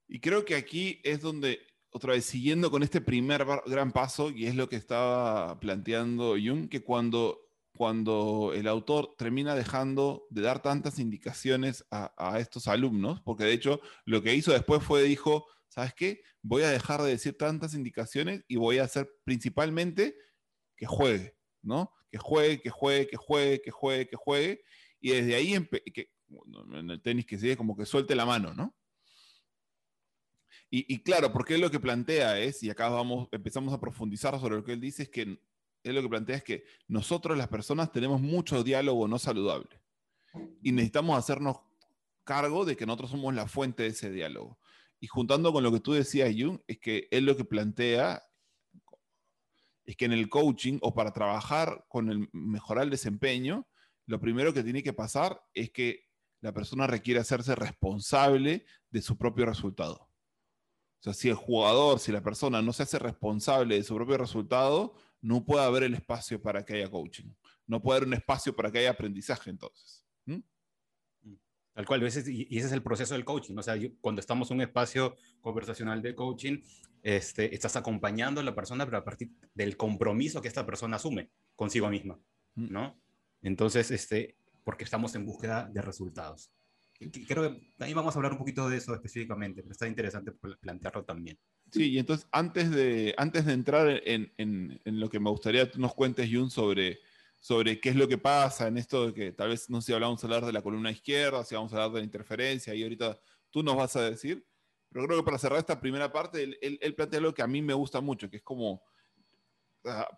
Y 0.08 0.20
creo 0.20 0.44
que 0.44 0.56
aquí 0.56 1.00
es 1.04 1.20
donde 1.20 1.60
otra 1.98 2.12
vez, 2.12 2.24
siguiendo 2.24 2.70
con 2.70 2.82
este 2.82 3.00
primer 3.00 3.44
gran 3.66 3.92
paso, 3.92 4.30
y 4.30 4.46
es 4.46 4.54
lo 4.54 4.68
que 4.68 4.76
estaba 4.76 5.58
planteando 5.58 6.36
Jung, 6.42 6.68
que 6.68 6.82
cuando, 6.82 7.40
cuando 7.76 8.52
el 8.54 8.68
autor 8.68 9.14
termina 9.18 9.56
dejando 9.56 10.26
de 10.30 10.42
dar 10.42 10.62
tantas 10.62 11.00
indicaciones 11.00 11.84
a, 11.90 12.38
estos 12.38 12.68
alumnos, 12.68 13.20
porque 13.22 13.44
de 13.44 13.52
hecho 13.52 13.80
lo 14.04 14.22
que 14.22 14.34
hizo 14.34 14.52
después 14.52 14.82
fue, 14.82 15.02
dijo, 15.02 15.46
¿sabes 15.68 15.92
qué? 15.94 16.22
Voy 16.40 16.62
a 16.62 16.70
dejar 16.70 17.02
de 17.02 17.10
decir 17.10 17.36
tantas 17.36 17.74
indicaciones 17.74 18.44
y 18.46 18.56
voy 18.56 18.78
a 18.78 18.84
hacer 18.84 19.10
principalmente 19.24 20.16
que 20.76 20.86
juegue, 20.86 21.36
¿no? 21.62 21.92
Que 22.10 22.18
juegue, 22.18 22.60
que 22.60 22.70
juegue, 22.70 23.08
que 23.08 23.16
juegue, 23.16 23.60
que 23.60 23.70
juegue, 23.72 24.08
que 24.08 24.16
juegue. 24.16 24.62
Y 25.00 25.10
desde 25.10 25.34
ahí, 25.34 25.54
en 25.54 26.90
el 26.90 27.02
tenis 27.02 27.26
que 27.26 27.38
sigue 27.38 27.56
como 27.56 27.76
que 27.76 27.86
suelte 27.86 28.14
la 28.14 28.24
mano, 28.24 28.54
¿no? 28.54 28.77
Y, 30.70 30.98
claro, 30.98 31.32
porque 31.32 31.54
él 31.54 31.62
lo 31.62 31.70
que 31.70 31.80
plantea 31.80 32.38
es, 32.38 32.62
y 32.62 32.68
acá 32.68 32.90
vamos, 32.90 33.28
empezamos 33.32 33.72
a 33.72 33.80
profundizar 33.80 34.38
sobre 34.38 34.56
lo 34.56 34.64
que 34.64 34.74
él 34.74 34.80
dice, 34.80 35.04
es 35.04 35.08
que 35.08 35.22
él 35.22 35.94
lo 35.94 36.02
que 36.02 36.08
plantea 36.10 36.36
es 36.36 36.44
que 36.44 36.64
nosotros 36.88 37.38
las 37.38 37.48
personas 37.48 37.90
tenemos 37.90 38.20
mucho 38.20 38.62
diálogo 38.62 39.08
no 39.08 39.18
saludable 39.18 39.80
y 40.62 40.72
necesitamos 40.72 41.18
hacernos 41.18 41.56
cargo 42.24 42.66
de 42.66 42.76
que 42.76 42.84
nosotros 42.84 43.10
somos 43.10 43.34
la 43.34 43.46
fuente 43.46 43.84
de 43.84 43.90
ese 43.90 44.10
diálogo. 44.10 44.58
Y 45.00 45.06
juntando 45.06 45.52
con 45.52 45.62
lo 45.62 45.72
que 45.72 45.80
tú 45.80 45.92
decías, 45.92 46.34
Jung, 46.36 46.60
es 46.66 46.78
que 46.78 47.08
él 47.10 47.24
lo 47.24 47.36
que 47.36 47.44
plantea 47.44 48.22
es 49.86 49.96
que 49.96 50.04
en 50.04 50.12
el 50.12 50.28
coaching 50.28 50.78
o 50.82 50.94
para 50.94 51.14
trabajar 51.14 51.86
con 51.88 52.10
el 52.10 52.28
mejorar 52.32 52.84
el 52.84 52.90
desempeño, 52.90 53.66
lo 54.04 54.20
primero 54.20 54.52
que 54.52 54.62
tiene 54.62 54.82
que 54.82 54.92
pasar 54.92 55.40
es 55.54 55.70
que 55.70 56.08
la 56.42 56.52
persona 56.52 56.86
requiere 56.86 57.20
hacerse 57.20 57.54
responsable 57.54 58.66
de 58.90 59.00
su 59.00 59.16
propio 59.16 59.46
resultado. 59.46 60.07
O 61.00 61.02
sea, 61.02 61.14
si 61.14 61.28
el 61.28 61.34
jugador, 61.34 62.00
si 62.00 62.10
la 62.10 62.22
persona 62.22 62.60
no 62.60 62.72
se 62.72 62.82
hace 62.82 62.98
responsable 62.98 63.76
de 63.76 63.84
su 63.84 63.94
propio 63.94 64.18
resultado, 64.18 64.94
no 65.20 65.44
puede 65.44 65.64
haber 65.64 65.84
el 65.84 65.94
espacio 65.94 66.40
para 66.40 66.64
que 66.64 66.74
haya 66.74 66.90
coaching. 66.90 67.30
No 67.66 67.80
puede 67.80 67.98
haber 67.98 68.08
un 68.08 68.14
espacio 68.14 68.54
para 68.54 68.70
que 68.70 68.78
haya 68.78 68.90
aprendizaje 68.90 69.50
entonces. 69.50 70.04
Tal 71.78 71.86
cual, 71.86 72.02
y 72.02 72.06
ese 72.06 72.20
es 72.50 72.72
el 72.72 72.82
proceso 72.82 73.14
del 73.14 73.24
coaching. 73.24 73.56
O 73.56 73.62
sea, 73.62 73.76
cuando 74.00 74.20
estamos 74.20 74.50
en 74.50 74.56
un 74.56 74.62
espacio 74.62 75.14
conversacional 75.40 76.02
de 76.02 76.12
coaching, 76.12 76.58
este, 77.04 77.54
estás 77.54 77.76
acompañando 77.76 78.40
a 78.40 78.44
la 78.44 78.52
persona, 78.52 78.84
pero 78.84 78.98
a 78.98 79.04
partir 79.04 79.30
del 79.54 79.76
compromiso 79.76 80.42
que 80.42 80.48
esta 80.48 80.66
persona 80.66 80.96
asume 80.96 81.30
consigo 81.54 81.88
misma, 81.88 82.18
¿no? 82.56 83.00
Entonces, 83.42 83.92
este, 83.92 84.36
porque 84.64 84.82
estamos 84.82 85.14
en 85.14 85.24
búsqueda 85.24 85.70
de 85.72 85.80
resultados. 85.80 86.50
Creo 86.98 87.42
que 87.42 87.74
ahí 87.78 87.94
vamos 87.94 88.14
a 88.14 88.18
hablar 88.18 88.32
un 88.32 88.38
poquito 88.38 88.68
de 88.68 88.76
eso 88.76 88.92
específicamente, 88.92 89.62
pero 89.62 89.72
está 89.72 89.86
interesante 89.86 90.32
plantearlo 90.32 91.04
también. 91.04 91.38
Sí, 91.70 91.90
y 91.90 91.98
entonces 91.98 92.26
antes 92.32 92.70
de, 92.70 93.14
antes 93.16 93.46
de 93.46 93.52
entrar 93.52 93.88
en, 94.04 94.32
en, 94.36 94.80
en 94.84 95.00
lo 95.00 95.08
que 95.08 95.20
me 95.20 95.30
gustaría 95.30 95.70
que 95.70 95.78
nos 95.78 95.94
cuentes, 95.94 96.28
Jun, 96.32 96.50
sobre, 96.50 96.98
sobre 97.40 97.80
qué 97.80 97.90
es 97.90 97.96
lo 97.96 98.08
que 98.08 98.18
pasa 98.18 98.66
en 98.66 98.78
esto 98.78 99.06
de 99.06 99.14
que 99.14 99.32
tal 99.32 99.50
vez 99.50 99.70
no 99.70 99.80
sé 99.80 99.86
si 99.86 99.92
hablamos 99.92 100.22
hablar 100.24 100.44
de 100.44 100.52
la 100.52 100.62
columna 100.62 100.90
izquierda, 100.90 101.44
si 101.44 101.54
vamos 101.54 101.72
a 101.72 101.76
hablar 101.76 101.92
de 101.92 101.98
la 102.00 102.04
interferencia, 102.04 102.74
y 102.74 102.82
ahorita 102.82 103.20
tú 103.50 103.62
nos 103.62 103.76
vas 103.76 103.94
a 103.96 104.10
decir, 104.10 104.44
pero 104.90 105.06
creo 105.06 105.18
que 105.18 105.24
para 105.24 105.38
cerrar 105.38 105.58
esta 105.58 105.80
primera 105.80 106.10
parte, 106.10 106.42
él, 106.42 106.78
él, 106.80 106.94
plantea 106.94 107.20
algo 107.20 107.34
que 107.34 107.42
a 107.42 107.46
mí 107.46 107.62
me 107.62 107.74
gusta 107.74 108.00
mucho, 108.00 108.28
que 108.28 108.38
es 108.38 108.42
como, 108.42 108.82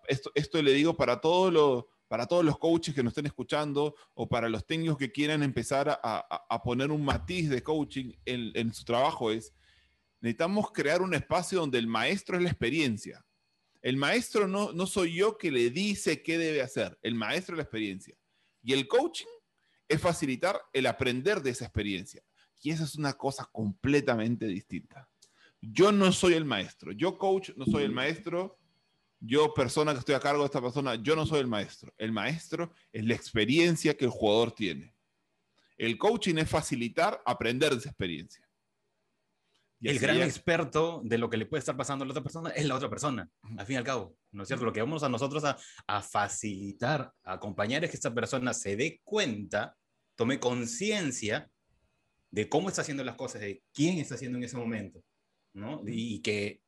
esto, 0.08 0.30
esto 0.34 0.62
le 0.62 0.72
digo 0.72 0.96
para 0.96 1.20
todos 1.20 1.52
los 1.52 1.84
para 2.10 2.26
todos 2.26 2.44
los 2.44 2.58
coaches 2.58 2.92
que 2.92 3.04
nos 3.04 3.12
estén 3.12 3.26
escuchando 3.26 3.94
o 4.14 4.28
para 4.28 4.48
los 4.48 4.66
técnicos 4.66 4.98
que 4.98 5.12
quieran 5.12 5.44
empezar 5.44 6.00
a, 6.02 6.62
poner 6.64 6.90
un 6.90 7.04
matiz 7.04 7.48
de 7.48 7.62
coaching 7.62 8.12
en, 8.24 8.50
en, 8.54 8.74
su 8.74 8.84
trabajo 8.84 9.30
es, 9.30 9.54
necesitamos 10.20 10.72
crear 10.72 11.02
un 11.02 11.14
espacio 11.14 11.60
donde 11.60 11.78
el 11.78 11.86
maestro 11.86 12.36
es 12.36 12.42
la 12.42 12.48
experiencia. 12.48 13.24
El 13.80 13.96
maestro 13.96 14.48
no, 14.48 14.72
no 14.72 14.88
soy 14.88 15.14
yo 15.14 15.38
que 15.38 15.52
le 15.52 15.70
dice 15.70 16.20
qué 16.20 16.36
debe 16.36 16.62
hacer, 16.62 16.98
el 17.02 17.14
maestro 17.14 17.54
es 17.54 17.58
la 17.58 17.62
experiencia. 17.62 18.16
Y 18.60 18.72
el 18.72 18.88
coaching 18.88 19.30
es 19.86 20.00
facilitar 20.00 20.60
el 20.72 20.86
aprender 20.86 21.40
de 21.40 21.50
esa 21.50 21.66
experiencia. 21.66 22.24
Y 22.60 22.72
esa 22.72 22.82
es 22.82 22.96
una 22.96 23.12
cosa 23.12 23.48
completamente 23.52 24.46
distinta. 24.46 25.08
Yo 25.60 25.92
no 25.92 26.10
soy 26.10 26.34
el 26.34 26.44
maestro, 26.44 26.90
yo 26.90 27.16
coach 27.16 27.50
no 27.54 27.66
soy 27.66 27.84
el 27.84 27.92
maestro, 27.92 28.58
yo 29.20 29.52
persona 29.52 29.92
que 29.92 29.98
estoy 29.98 30.14
a 30.14 30.20
cargo 30.20 30.40
de 30.40 30.46
esta 30.46 30.62
persona, 30.62 30.94
yo 30.94 31.14
no 31.14 31.26
soy 31.26 31.40
el 31.40 31.46
maestro. 31.46 31.92
El 31.98 32.10
maestro 32.10 32.72
es 32.90 33.04
la 33.04 33.14
experiencia 33.14 33.96
que 33.96 34.06
el 34.06 34.10
jugador 34.10 34.52
tiene. 34.52 34.94
El 35.76 35.98
coaching 35.98 36.36
es 36.36 36.48
facilitar 36.48 37.22
aprender 37.24 37.70
de 37.70 37.78
esa 37.78 37.90
experiencia. 37.90 38.46
Y 39.82 39.88
el 39.88 39.98
gran 39.98 40.20
experto 40.20 41.00
de 41.04 41.16
lo 41.16 41.30
que 41.30 41.38
le 41.38 41.46
puede 41.46 41.60
estar 41.60 41.76
pasando 41.76 42.02
a 42.02 42.06
la 42.06 42.12
otra 42.12 42.22
persona 42.22 42.50
es 42.50 42.66
la 42.66 42.74
otra 42.74 42.90
persona, 42.90 43.30
al 43.56 43.64
fin 43.64 43.74
y 43.74 43.76
al 43.78 43.84
cabo. 43.84 44.14
¿No 44.30 44.42
es 44.42 44.48
cierto? 44.48 44.66
Lo 44.66 44.74
que 44.74 44.82
vamos 44.82 45.02
a 45.02 45.08
nosotros 45.08 45.42
a, 45.44 45.56
a 45.86 46.02
facilitar, 46.02 47.12
a 47.24 47.34
acompañar 47.34 47.82
es 47.84 47.90
que 47.90 47.96
esta 47.96 48.12
persona 48.12 48.52
se 48.52 48.76
dé 48.76 49.00
cuenta, 49.04 49.76
tome 50.16 50.38
conciencia 50.38 51.50
de 52.30 52.48
cómo 52.48 52.68
está 52.68 52.82
haciendo 52.82 53.04
las 53.04 53.16
cosas, 53.16 53.40
de 53.40 53.62
quién 53.72 53.98
está 53.98 54.16
haciendo 54.16 54.36
en 54.36 54.44
ese 54.44 54.58
momento, 54.58 55.02
¿no? 55.54 55.82
Y 55.86 56.20
que 56.20 56.60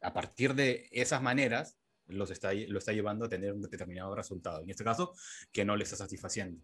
a 0.00 0.12
partir 0.12 0.54
de 0.54 0.88
esas 0.90 1.22
maneras 1.22 1.78
los 2.08 2.30
está, 2.30 2.52
lo 2.52 2.78
está 2.78 2.92
llevando 2.92 3.26
a 3.26 3.28
tener 3.28 3.52
un 3.52 3.62
determinado 3.62 4.14
resultado. 4.14 4.62
En 4.62 4.70
este 4.70 4.84
caso, 4.84 5.14
que 5.52 5.64
no 5.64 5.76
le 5.76 5.84
está 5.84 5.96
satisfaciendo. 5.96 6.60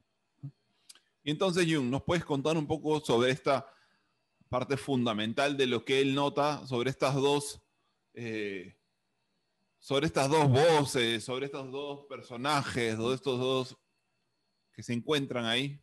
Y 1.23 1.31
entonces, 1.31 1.67
Jung, 1.67 1.89
¿nos 1.91 2.03
puedes 2.03 2.25
contar 2.25 2.57
un 2.57 2.67
poco 2.67 3.01
sobre 3.01 3.31
esta 3.31 3.67
parte 4.49 4.77
fundamental 4.77 5.57
de 5.57 5.67
lo 5.67 5.85
que 5.85 6.01
él 6.01 6.15
nota, 6.15 6.67
sobre 6.67 6.91
estas 6.91 7.15
dos, 7.15 7.63
eh, 8.13 8.77
sobre 9.79 10.07
estas 10.07 10.29
dos 10.29 10.49
voces, 10.49 11.25
sobre 11.25 11.47
estos 11.47 11.71
dos 11.73 12.07
personajes, 12.09 12.99
de 12.99 13.15
estos 13.15 13.39
dos 13.39 13.77
que 14.73 14.83
se 14.83 14.93
encuentran 14.93 15.47
ahí? 15.47 15.81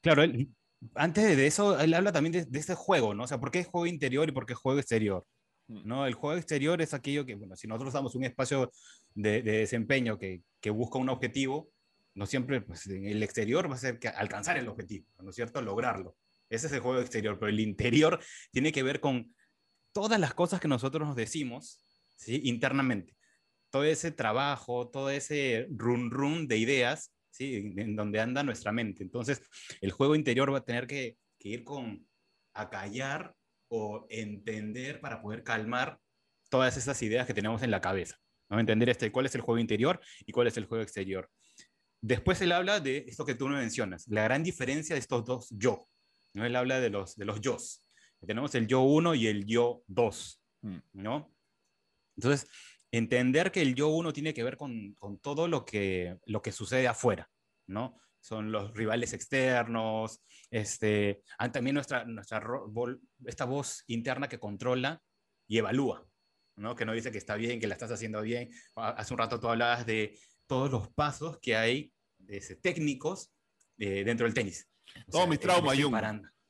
Claro, 0.00 0.22
él, 0.22 0.54
antes 0.94 1.36
de 1.36 1.46
eso, 1.46 1.78
él 1.80 1.94
habla 1.94 2.12
también 2.12 2.32
de, 2.32 2.44
de 2.44 2.58
este 2.58 2.74
juego, 2.74 3.14
¿no? 3.14 3.24
O 3.24 3.26
sea, 3.26 3.40
¿por 3.40 3.50
qué 3.50 3.64
juego 3.64 3.86
interior 3.86 4.28
y 4.28 4.32
por 4.32 4.46
qué 4.46 4.54
juego 4.54 4.78
exterior? 4.78 5.26
Mm. 5.68 5.86
¿no? 5.86 6.06
El 6.06 6.14
juego 6.14 6.36
exterior 6.36 6.80
es 6.82 6.94
aquello 6.94 7.24
que, 7.24 7.34
bueno, 7.34 7.56
si 7.56 7.66
nosotros 7.66 7.92
damos 7.92 8.14
un 8.14 8.24
espacio 8.24 8.72
de, 9.14 9.42
desempeño 9.42 10.18
que, 10.18 10.42
busca 10.70 10.98
un 10.98 11.08
objetivo, 11.08 11.70
no 12.14 12.26
siempre, 12.26 12.60
pues 12.60 12.86
en 12.86 13.06
el 13.06 13.22
exterior 13.22 13.70
va 13.70 13.74
a 13.74 13.78
ser 13.78 13.98
que 13.98 14.08
alcanzar 14.08 14.56
el 14.56 14.68
objetivo, 14.68 15.06
¿no 15.22 15.30
es 15.30 15.36
cierto? 15.36 15.60
Lograrlo. 15.60 16.16
Ese 16.48 16.68
es 16.68 16.72
el 16.72 16.80
juego 16.80 17.00
exterior, 17.00 17.38
pero 17.38 17.50
el 17.50 17.60
interior 17.60 18.20
tiene 18.50 18.72
que 18.72 18.82
ver 18.82 19.00
con 19.00 19.34
todas 19.92 20.20
las 20.20 20.34
cosas 20.34 20.60
que 20.60 20.68
nosotros 20.68 21.06
nos 21.06 21.16
decimos, 21.16 21.84
¿sí? 22.16 22.40
Internamente. 22.44 23.16
Todo 23.70 23.84
ese 23.84 24.12
trabajo, 24.12 24.88
todo 24.88 25.10
ese 25.10 25.66
run 25.70 26.10
run 26.10 26.46
de 26.46 26.58
ideas, 26.58 27.12
¿sí? 27.30 27.72
En 27.76 27.96
donde 27.96 28.20
anda 28.20 28.42
nuestra 28.42 28.72
mente. 28.72 29.02
Entonces, 29.02 29.42
el 29.80 29.90
juego 29.90 30.14
interior 30.14 30.52
va 30.52 30.58
a 30.58 30.64
tener 30.64 30.86
que, 30.86 31.16
que 31.38 31.48
ir 31.48 31.64
con 31.64 32.06
acallar 32.52 33.34
o 33.76 34.06
entender 34.08 35.00
para 35.00 35.20
poder 35.20 35.42
calmar 35.42 35.98
todas 36.48 36.76
esas 36.76 37.02
ideas 37.02 37.26
que 37.26 37.34
tenemos 37.34 37.62
en 37.64 37.72
la 37.72 37.80
cabeza. 37.80 38.16
¿no? 38.48 38.60
Entender 38.60 38.88
este, 38.88 39.10
cuál 39.10 39.26
es 39.26 39.34
el 39.34 39.40
juego 39.40 39.58
interior 39.58 40.00
y 40.24 40.30
cuál 40.30 40.46
es 40.46 40.56
el 40.56 40.66
juego 40.66 40.82
exterior. 40.82 41.28
Después 42.00 42.40
él 42.40 42.52
habla 42.52 42.78
de 42.78 43.04
esto 43.08 43.24
que 43.24 43.34
tú 43.34 43.48
me 43.48 43.56
mencionas, 43.56 44.06
la 44.06 44.22
gran 44.22 44.44
diferencia 44.44 44.94
de 44.94 45.00
estos 45.00 45.24
dos 45.24 45.48
yo. 45.50 45.88
¿no? 46.34 46.46
Él 46.46 46.54
habla 46.54 46.78
de 46.78 46.90
los, 46.90 47.16
de 47.16 47.24
los 47.24 47.40
yos. 47.40 47.84
Tenemos 48.24 48.54
el 48.54 48.68
yo 48.68 48.82
1 48.82 49.16
y 49.16 49.26
el 49.26 49.44
yo 49.44 49.82
2. 49.88 50.42
Mm. 50.62 50.76
¿no? 50.92 51.34
Entonces, 52.16 52.48
entender 52.92 53.50
que 53.50 53.60
el 53.60 53.74
yo 53.74 53.88
1 53.88 54.12
tiene 54.12 54.32
que 54.32 54.44
ver 54.44 54.56
con, 54.56 54.94
con, 54.94 55.18
todo 55.18 55.48
lo 55.48 55.64
que, 55.64 56.16
lo 56.26 56.40
que 56.42 56.52
sucede 56.52 56.86
afuera. 56.86 57.28
¿no? 57.66 58.00
Son 58.24 58.50
los 58.50 58.72
rivales 58.74 59.12
externos, 59.12 60.22
este, 60.50 61.20
también 61.52 61.74
nuestra, 61.74 62.06
nuestra, 62.06 62.42
esta 63.26 63.44
voz 63.44 63.84
interna 63.86 64.30
que 64.30 64.38
controla 64.38 65.02
y 65.46 65.58
evalúa, 65.58 66.08
¿no? 66.56 66.74
que 66.74 66.86
no 66.86 66.94
dice 66.94 67.12
que 67.12 67.18
está 67.18 67.36
bien, 67.36 67.60
que 67.60 67.66
la 67.66 67.74
estás 67.74 67.90
haciendo 67.90 68.22
bien. 68.22 68.48
Hace 68.76 69.12
un 69.12 69.18
rato 69.18 69.38
tú 69.38 69.48
hablabas 69.48 69.84
de 69.84 70.18
todos 70.46 70.70
los 70.70 70.88
pasos 70.88 71.38
que 71.38 71.54
hay 71.54 71.92
de 72.16 72.40
técnicos 72.62 73.30
eh, 73.76 74.04
dentro 74.04 74.24
del 74.24 74.32
tenis. 74.32 74.70
Todos 75.10 75.28
mis 75.28 75.38
traumas, 75.38 75.76
yo, 75.76 75.90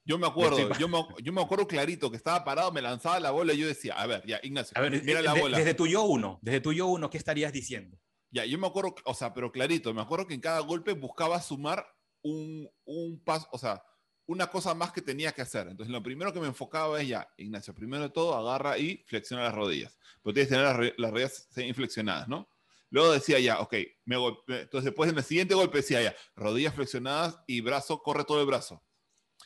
yo 0.04 0.16
me 0.16 0.28
acuerdo, 0.28 0.78
yo 0.78 0.86
me, 0.86 0.98
yo 1.24 1.32
me, 1.32 1.42
acuerdo 1.42 1.66
clarito 1.66 2.08
que 2.08 2.16
estaba 2.16 2.44
parado, 2.44 2.70
me 2.70 2.82
lanzaba 2.82 3.18
la 3.18 3.32
bola 3.32 3.52
y 3.52 3.58
yo 3.58 3.66
decía, 3.66 3.94
a 3.94 4.06
ver, 4.06 4.24
ya, 4.24 4.38
Ignacio, 4.44 4.80
mira 5.02 5.22
la 5.22 5.34
bola. 5.34 5.58
Desde 5.58 5.74
tu 5.74 5.88
yo 5.88 6.04
uno, 6.04 6.38
desde 6.40 6.60
tu 6.60 6.72
yo 6.72 6.86
uno, 6.86 7.10
¿qué 7.10 7.18
estarías 7.18 7.52
diciendo? 7.52 7.98
Ya, 8.34 8.44
yo 8.44 8.58
me 8.58 8.66
acuerdo, 8.66 8.96
o 9.04 9.14
sea, 9.14 9.32
pero 9.32 9.52
clarito, 9.52 9.94
me 9.94 10.02
acuerdo 10.02 10.26
que 10.26 10.34
en 10.34 10.40
cada 10.40 10.58
golpe 10.58 10.92
buscaba 10.92 11.40
sumar 11.40 11.86
un, 12.20 12.68
un 12.84 13.20
paso, 13.20 13.46
o 13.52 13.58
sea, 13.58 13.80
una 14.26 14.48
cosa 14.48 14.74
más 14.74 14.90
que 14.90 15.00
tenía 15.00 15.30
que 15.30 15.42
hacer. 15.42 15.68
Entonces, 15.68 15.92
lo 15.92 16.02
primero 16.02 16.32
que 16.32 16.40
me 16.40 16.48
enfocaba 16.48 17.00
es 17.00 17.06
ya, 17.06 17.28
Ignacio, 17.36 17.72
primero 17.72 18.02
de 18.02 18.08
todo, 18.08 18.34
agarra 18.34 18.76
y 18.76 19.04
flexiona 19.06 19.44
las 19.44 19.54
rodillas. 19.54 19.96
Pero 20.20 20.34
tienes 20.34 20.48
que 20.48 20.56
tener 20.56 20.94
las, 20.98 21.10
rodillas 21.12 21.48
inflexionadas, 21.58 22.26
¿no? 22.26 22.48
Luego 22.90 23.12
decía 23.12 23.38
ya, 23.38 23.60
ok, 23.60 23.74
me 24.04 24.16
entonces 24.16 24.84
después 24.84 25.08
en 25.08 25.16
el 25.16 25.22
siguiente 25.22 25.54
golpe 25.54 25.76
decía 25.78 26.02
ya, 26.02 26.16
rodillas 26.34 26.74
flexionadas 26.74 27.38
y 27.46 27.60
brazo, 27.60 28.02
corre 28.02 28.24
todo 28.24 28.40
el 28.40 28.46
brazo. 28.48 28.82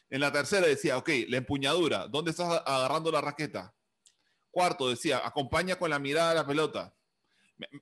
En 0.08 0.20
la 0.22 0.32
tercera 0.32 0.66
decía, 0.66 0.96
ok, 0.96 1.10
la 1.28 1.36
empuñadura, 1.36 2.08
¿dónde 2.08 2.30
estás 2.30 2.62
agarrando 2.64 3.12
la 3.12 3.20
raqueta? 3.20 3.74
Cuarto 4.50 4.88
decía, 4.88 5.20
acompaña 5.22 5.76
con 5.76 5.90
la 5.90 5.98
mirada 5.98 6.30
a 6.30 6.34
la 6.34 6.46
pelota 6.46 6.97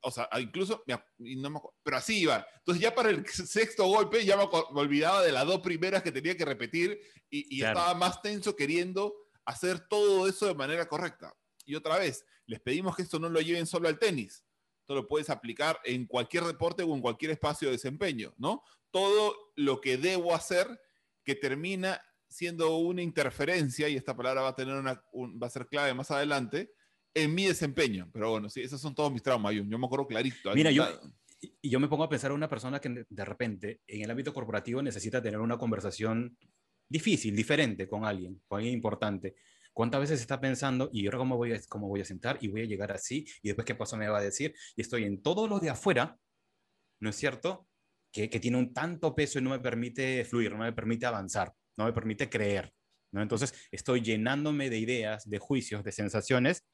o 0.02 0.10
sea, 0.10 0.28
incluso, 0.40 0.84
pero 1.82 1.96
así 1.96 2.20
iba. 2.20 2.46
Entonces 2.58 2.82
ya 2.82 2.94
para 2.94 3.10
el 3.10 3.26
sexto 3.26 3.86
golpe 3.86 4.24
ya 4.24 4.36
me, 4.36 4.44
olvidaba 4.44 5.22
de 5.22 5.32
las 5.32 5.46
dos 5.46 5.60
primeras 5.60 6.02
que 6.02 6.12
tenía 6.12 6.36
que 6.36 6.44
repetir 6.44 7.00
y, 7.28 7.62
estaba 7.62 7.94
más 7.94 8.22
tenso 8.22 8.56
queriendo 8.56 9.14
hacer 9.44 9.80
todo 9.88 10.26
eso 10.28 10.46
de 10.46 10.54
manera 10.54 10.86
correcta. 10.86 11.34
Y 11.64 11.74
otra 11.74 11.98
vez, 11.98 12.24
les 12.46 12.60
pedimos 12.60 12.96
que 12.96 13.02
esto 13.02 13.18
no 13.18 13.28
lo 13.28 13.40
lleven 13.40 13.66
solo 13.66 13.88
al 13.88 13.98
tenis. 13.98 14.44
Esto 14.80 14.94
lo 14.94 15.08
puedes 15.08 15.30
aplicar 15.30 15.80
en 15.84 16.06
cualquier 16.06 16.44
deporte 16.44 16.82
o 16.82 16.94
en 16.94 17.00
cualquier 17.00 17.32
espacio 17.32 17.68
de 17.68 17.72
desempeño, 17.72 18.32
¿no? 18.38 18.62
Todo 18.90 19.52
lo 19.56 19.80
que 19.80 19.98
debo 19.98 20.34
hacer 20.34 20.68
que 21.24 21.34
termina 21.34 22.00
siendo 22.28 22.76
una 22.76 23.02
interferencia, 23.02 23.88
y 23.88 23.96
esta 23.96 24.16
palabra 24.16 24.42
va 24.42 24.48
a, 24.48 24.54
tener 24.54 24.76
una, 24.76 25.02
va 25.14 25.46
a 25.46 25.50
ser 25.50 25.66
clave 25.66 25.92
más 25.94 26.10
adelante, 26.10 26.72
en 27.16 27.34
mi 27.34 27.46
desempeño. 27.46 28.08
Pero 28.12 28.30
bueno, 28.30 28.48
sí, 28.48 28.60
esos 28.60 28.80
son 28.80 28.94
todos 28.94 29.10
mis 29.10 29.22
traumas. 29.22 29.54
Yo, 29.54 29.64
yo 29.64 29.78
me 29.78 29.86
acuerdo 29.86 30.06
clarito. 30.06 30.52
Mira, 30.54 30.70
yo, 30.70 30.86
y 31.40 31.70
yo 31.70 31.80
me 31.80 31.88
pongo 31.88 32.04
a 32.04 32.08
pensar 32.08 32.30
en 32.30 32.36
una 32.36 32.48
persona 32.48 32.80
que 32.80 33.04
de 33.08 33.24
repente 33.24 33.80
en 33.86 34.02
el 34.02 34.10
ámbito 34.10 34.32
corporativo 34.32 34.82
necesita 34.82 35.22
tener 35.22 35.40
una 35.40 35.58
conversación 35.58 36.36
difícil, 36.88 37.34
diferente 37.34 37.88
con 37.88 38.04
alguien, 38.04 38.42
con 38.46 38.58
alguien 38.58 38.74
importante. 38.74 39.34
¿Cuántas 39.72 40.00
veces 40.00 40.20
está 40.20 40.40
pensando, 40.40 40.88
y 40.92 41.04
ahora 41.06 41.18
cómo 41.18 41.36
voy, 41.36 41.52
a, 41.52 41.60
cómo 41.68 41.88
voy 41.88 42.00
a 42.00 42.04
sentar 42.04 42.38
y 42.40 42.48
voy 42.48 42.62
a 42.62 42.66
llegar 42.66 42.92
así, 42.92 43.26
y 43.42 43.48
después 43.48 43.66
qué 43.66 43.74
paso 43.74 43.96
me 43.96 44.08
va 44.08 44.18
a 44.18 44.22
decir? 44.22 44.54
Y 44.74 44.80
estoy 44.80 45.04
en 45.04 45.22
todo 45.22 45.48
lo 45.48 45.58
de 45.58 45.70
afuera, 45.70 46.18
¿no 47.00 47.10
es 47.10 47.16
cierto? 47.16 47.68
Que, 48.10 48.30
que 48.30 48.40
tiene 48.40 48.56
un 48.56 48.72
tanto 48.72 49.14
peso 49.14 49.38
y 49.38 49.42
no 49.42 49.50
me 49.50 49.58
permite 49.58 50.24
fluir, 50.24 50.52
no 50.52 50.58
me 50.58 50.72
permite 50.72 51.04
avanzar, 51.04 51.52
no 51.76 51.84
me 51.84 51.92
permite 51.92 52.30
creer. 52.30 52.72
¿no? 53.12 53.20
Entonces 53.20 53.52
estoy 53.70 54.00
llenándome 54.00 54.70
de 54.70 54.78
ideas, 54.78 55.28
de 55.28 55.38
juicios, 55.38 55.84
de 55.84 55.92
sensaciones 55.92 56.64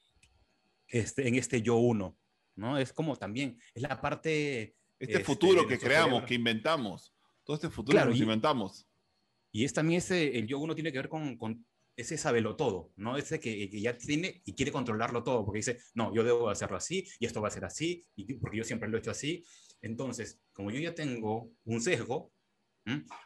este, 0.89 1.27
en 1.29 1.35
este 1.37 1.63
yo 1.63 1.77
uno, 1.77 2.19
¿no? 2.57 2.79
Es 2.79 2.93
como 2.93 3.17
también, 3.17 3.59
es 3.75 3.83
la 3.83 4.01
parte... 4.01 4.77
Este, 4.99 5.15
este 5.15 5.25
futuro 5.25 5.67
que 5.67 5.79
creamos, 5.79 6.25
que 6.25 6.35
inventamos, 6.35 7.15
todo 7.45 7.57
este 7.57 7.71
futuro 7.71 7.99
que 7.99 8.05
nos 8.05 8.21
inventamos. 8.21 8.89
Y 9.51 9.65
es 9.65 9.73
también 9.73 9.99
ese, 9.99 10.39
el 10.39 10.47
yo 10.47 10.59
uno 10.59 10.75
tiene 10.75 10.93
que 10.93 10.99
ver 10.99 11.09
con, 11.09 11.37
con 11.37 11.67
ese 11.97 12.17
sabelo 12.17 12.57
todo, 12.57 12.93
¿no? 12.97 13.17
Ese 13.17 13.41
que, 13.41 13.69
que, 13.69 13.81
ya 13.81 13.97
tiene 13.97 14.43
y 14.45 14.55
quiere 14.55 14.73
controlarlo 14.73 15.23
todo, 15.23 15.45
porque 15.45 15.59
dice, 15.59 15.79
no, 15.95 16.15
yo 16.15 16.25
debo 16.25 16.49
hacerlo 16.49 16.77
así, 16.77 17.07
y 17.19 17.27
esto 17.27 17.43
va 17.43 17.49
a 17.49 17.53
ser 17.53 17.65
así, 17.65 18.07
y 18.15 18.35
porque 18.35 18.59
yo 18.59 18.65
siempre 18.65 18.89
lo 18.89 18.97
he 18.97 19.01
hecho 19.01 19.11
así. 19.11 19.45
Entonces, 19.81 20.41
como 20.53 20.71
yo 20.71 20.79
ya 20.79 20.95
tengo 20.95 21.51
un 21.65 21.81
sesgo, 21.81 22.33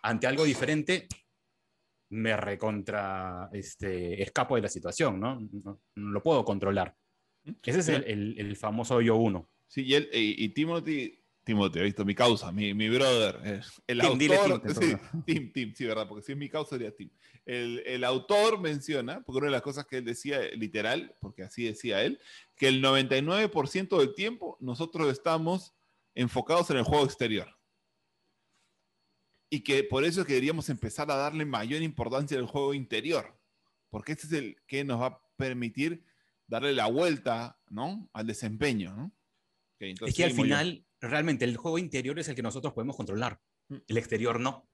ante 0.03 0.27
algo 0.27 0.45
diferente, 0.45 1.07
me 2.11 2.37
recontra, 2.37 3.49
este, 3.53 4.23
escapo 4.23 4.57
de 4.57 4.63
la 4.63 4.69
situación, 4.69 5.21
¿no? 5.21 5.41
No, 5.65 5.81
lo 5.95 6.23
puedo 6.23 6.45
controlar. 6.45 6.95
Ese 7.63 7.79
es 7.81 7.89
el, 7.89 8.35
el, 8.39 8.57
famoso 8.57 9.01
yo 9.01 9.17
uno. 9.17 9.49
Sí, 9.69 9.83
y, 9.83 9.95
él, 9.95 10.09
y, 10.13 10.49
Timothy, 10.51 11.23
Timothy, 11.45 11.81
visto 11.81 12.05
mi 12.05 12.15
causa, 12.15 12.51
mi, 12.53 12.75
mi 12.75 12.89
brother, 12.89 13.63
el 13.87 14.01
autor, 14.01 14.63
sí, 14.81 14.97
Tim, 15.25 15.53
Tim, 15.53 15.75
sí, 15.75 15.85
verdad, 15.85 16.09
porque 16.09 16.25
si 16.25 16.33
es 16.33 16.39
mi 16.39 16.49
causa 16.49 16.71
sería 16.71 16.95
Tim. 16.95 17.11
El, 17.45 17.83
el, 17.87 18.05
autor 18.05 18.61
menciona, 18.61 19.23
porque 19.23 19.39
una 19.39 19.47
de 19.47 19.53
las 19.53 19.63
cosas 19.63 19.87
que 19.87 19.99
él 19.99 20.05
decía, 20.05 20.41
literal, 20.57 21.15
porque 21.21 21.45
así 21.45 21.65
decía 21.65 22.03
él, 22.03 22.21
que 22.57 22.69
el 22.69 22.83
99% 22.83 23.99
del 23.99 24.15
tiempo 24.15 24.57
nosotros 24.61 25.11
estamos 25.11 25.75
enfocados 26.15 26.71
en 26.71 26.79
el 26.79 26.85
juego 26.85 27.05
exterior 27.05 27.57
y 29.51 29.61
que 29.61 29.85
por 29.85 30.05
eso 30.05 30.25
queríamos 30.25 30.69
empezar 30.69 31.11
a 31.11 31.17
darle 31.17 31.45
mayor 31.45 31.83
importancia 31.83 32.39
al 32.39 32.47
juego 32.47 32.75
interior, 32.75 33.39
porque 33.91 34.13
este 34.13 34.27
es 34.27 34.33
el 34.33 34.57
que 34.67 34.85
nos 34.85 35.01
va 35.01 35.07
a 35.07 35.23
permitir 35.37 36.05
darle 36.47 36.73
la 36.73 36.87
vuelta 36.87 37.59
¿no? 37.69 38.09
al 38.13 38.27
desempeño. 38.27 38.95
¿no? 38.95 39.13
es 39.79 40.15
que 40.15 40.25
al 40.25 40.33
final, 40.33 40.85
realmente, 41.01 41.45
el 41.45 41.57
juego 41.57 41.79
interior 41.79 42.19
es 42.19 42.29
el 42.29 42.35
que 42.35 42.43
nosotros 42.43 42.73
podemos 42.73 42.97
controlar, 42.97 43.41
mm. 43.69 43.77
el 43.87 43.97
exterior 43.97 44.41
no. 44.41 44.69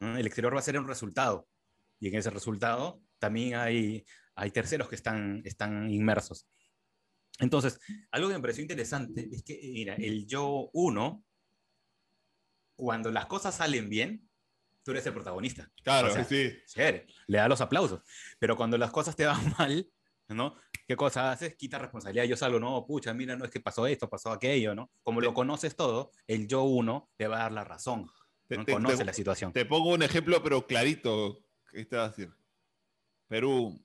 El 0.00 0.26
exterior 0.26 0.54
va 0.54 0.60
a 0.60 0.62
ser 0.62 0.78
un 0.78 0.86
resultado, 0.86 1.48
y 1.98 2.08
en 2.08 2.14
ese 2.14 2.30
resultado 2.30 3.02
también 3.18 3.56
hay, 3.56 4.04
hay 4.36 4.50
terceros 4.50 4.88
que 4.88 4.94
están, 4.94 5.42
están 5.44 5.90
inmersos. 5.90 6.46
Entonces, 7.40 7.80
algo 8.10 8.28
que 8.28 8.34
me 8.34 8.40
pareció 8.40 8.62
interesante 8.62 9.28
es 9.30 9.42
que, 9.42 9.60
mira, 9.62 9.94
el 9.94 10.26
yo 10.26 10.70
uno 10.72 11.24
cuando 12.78 13.10
las 13.10 13.26
cosas 13.26 13.56
salen 13.56 13.88
bien, 13.88 14.28
tú 14.84 14.92
eres 14.92 15.04
el 15.06 15.12
protagonista. 15.12 15.70
Claro, 15.82 16.10
sí. 16.24 16.52
le 17.26 17.38
da 17.38 17.48
los 17.48 17.60
aplausos. 17.60 18.00
Pero 18.38 18.56
cuando 18.56 18.78
las 18.78 18.92
cosas 18.92 19.16
te 19.16 19.26
van 19.26 19.52
mal, 19.58 19.90
¿no? 20.34 20.54
¿Qué 20.86 20.96
cosa 20.96 21.32
haces? 21.32 21.54
Quita 21.56 21.78
responsabilidad. 21.78 22.24
Yo 22.24 22.36
salgo, 22.36 22.58
no, 22.58 22.84
pucha, 22.86 23.12
mira, 23.14 23.36
no 23.36 23.44
es 23.44 23.50
que 23.50 23.60
pasó 23.60 23.86
esto, 23.86 24.08
pasó 24.08 24.30
aquello, 24.30 24.74
¿no? 24.74 24.90
Como 25.02 25.20
lo 25.20 25.34
conoces 25.34 25.76
todo, 25.76 26.10
el 26.26 26.48
yo 26.48 26.62
uno 26.62 27.10
te 27.16 27.28
va 27.28 27.36
a 27.36 27.42
dar 27.42 27.52
la 27.52 27.64
razón. 27.64 28.10
Te, 28.46 28.64
conoce 28.64 29.04
la 29.04 29.12
situación. 29.12 29.52
Te 29.52 29.66
pongo 29.66 29.90
un 29.90 30.02
ejemplo, 30.02 30.42
pero 30.42 30.66
clarito. 30.66 31.38
¿Qué 31.70 31.84
te 31.84 31.96
va 31.96 32.04
a 32.04 32.08
decir? 32.08 32.32
Perú, 33.26 33.78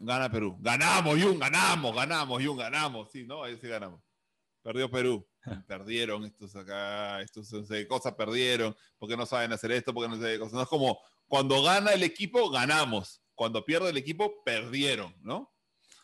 gana 0.00 0.30
Perú. 0.30 0.56
Ganamos, 0.60 1.22
Jun, 1.22 1.38
ganamos, 1.38 1.94
ganamos, 1.94 2.42
Jun, 2.42 2.56
ganamos. 2.56 3.10
Sí, 3.10 3.26
¿no? 3.26 3.44
Ahí 3.44 3.58
sí 3.60 3.68
ganamos. 3.68 4.00
Perdió 4.62 4.90
Perú. 4.90 5.26
perdieron 5.66 6.24
estos 6.24 6.54
acá, 6.56 7.20
estos 7.22 7.50
cosas 7.88 8.14
perdieron, 8.14 8.76
porque 8.98 9.16
no 9.16 9.26
saben 9.26 9.52
hacer 9.52 9.72
esto, 9.72 9.92
porque 9.92 10.08
no 10.08 10.20
sé 10.20 10.38
cosas. 10.38 10.54
No 10.54 10.62
es 10.62 10.68
como 10.68 10.98
cuando 11.26 11.62
gana 11.62 11.92
el 11.92 12.02
equipo, 12.02 12.50
ganamos. 12.50 13.22
Cuando 13.34 13.64
pierde 13.64 13.90
el 13.90 13.96
equipo, 13.96 14.42
perdieron, 14.44 15.14
¿no? 15.22 15.50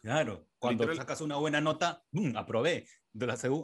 Claro, 0.02 0.46
cuando 0.58 0.94
sacas 0.94 1.20
una 1.20 1.36
buena 1.36 1.60
nota, 1.60 2.04
aprobé. 2.34 2.86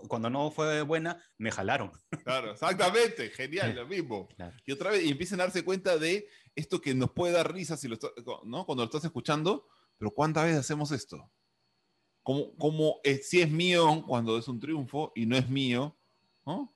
cuando 0.09 0.31
no 0.31 0.51
fue 0.51 0.83
buena, 0.83 1.23
me 1.39 1.51
jalaron. 1.51 1.93
Claro, 2.25 2.53
exactamente, 2.53 3.31
genial, 3.37 3.75
lo 3.75 3.87
mismo. 3.87 4.29
Y 4.67 4.73
otra 4.73 4.91
vez, 4.91 5.05
y 5.05 5.11
empiezan 5.11 5.41
a 5.41 5.45
darse 5.45 5.65
cuenta 5.65 5.99
de 5.99 6.27
esto 6.55 6.81
que 6.81 6.95
nos 6.95 7.13
puede 7.13 7.33
dar 7.35 7.53
risa 7.53 7.77
si 7.77 7.89
lo 7.89 7.97
¿no? 8.45 8.67
cuando 8.67 8.83
lo 8.83 8.87
estás 8.87 9.05
escuchando, 9.05 9.69
pero 9.99 10.11
¿cuántas 10.11 10.45
veces 10.45 10.61
hacemos 10.61 10.91
esto? 10.93 11.31
como, 12.23 12.55
como 12.57 13.01
si 13.23 13.41
es 13.41 13.51
mío 13.51 14.05
cuando 14.07 14.39
es 14.39 14.49
un 14.49 14.61
triunfo 14.61 15.13
y 15.15 15.27
no 15.27 15.37
es 15.37 15.49
mío, 15.49 15.97
¿no? 16.47 16.75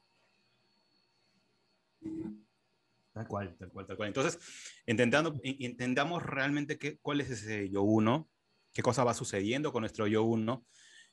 Tal 3.13 3.27
cual, 3.27 3.57
tal 3.57 3.71
cual, 3.71 3.87
tal 3.87 3.97
cual. 3.97 4.09
Entonces, 4.09 4.39
intentando, 4.87 5.41
entendamos 5.43 6.23
realmente 6.23 6.79
qué, 6.79 6.99
cuál 6.99 7.21
es 7.21 7.31
ese 7.31 7.71
yo 7.71 7.83
uno, 7.83 8.29
qué 8.77 8.83
cosa 8.83 9.05
va 9.05 9.15
sucediendo 9.15 9.73
con 9.73 9.81
nuestro 9.81 10.07
yo 10.07 10.23
uno. 10.23 10.67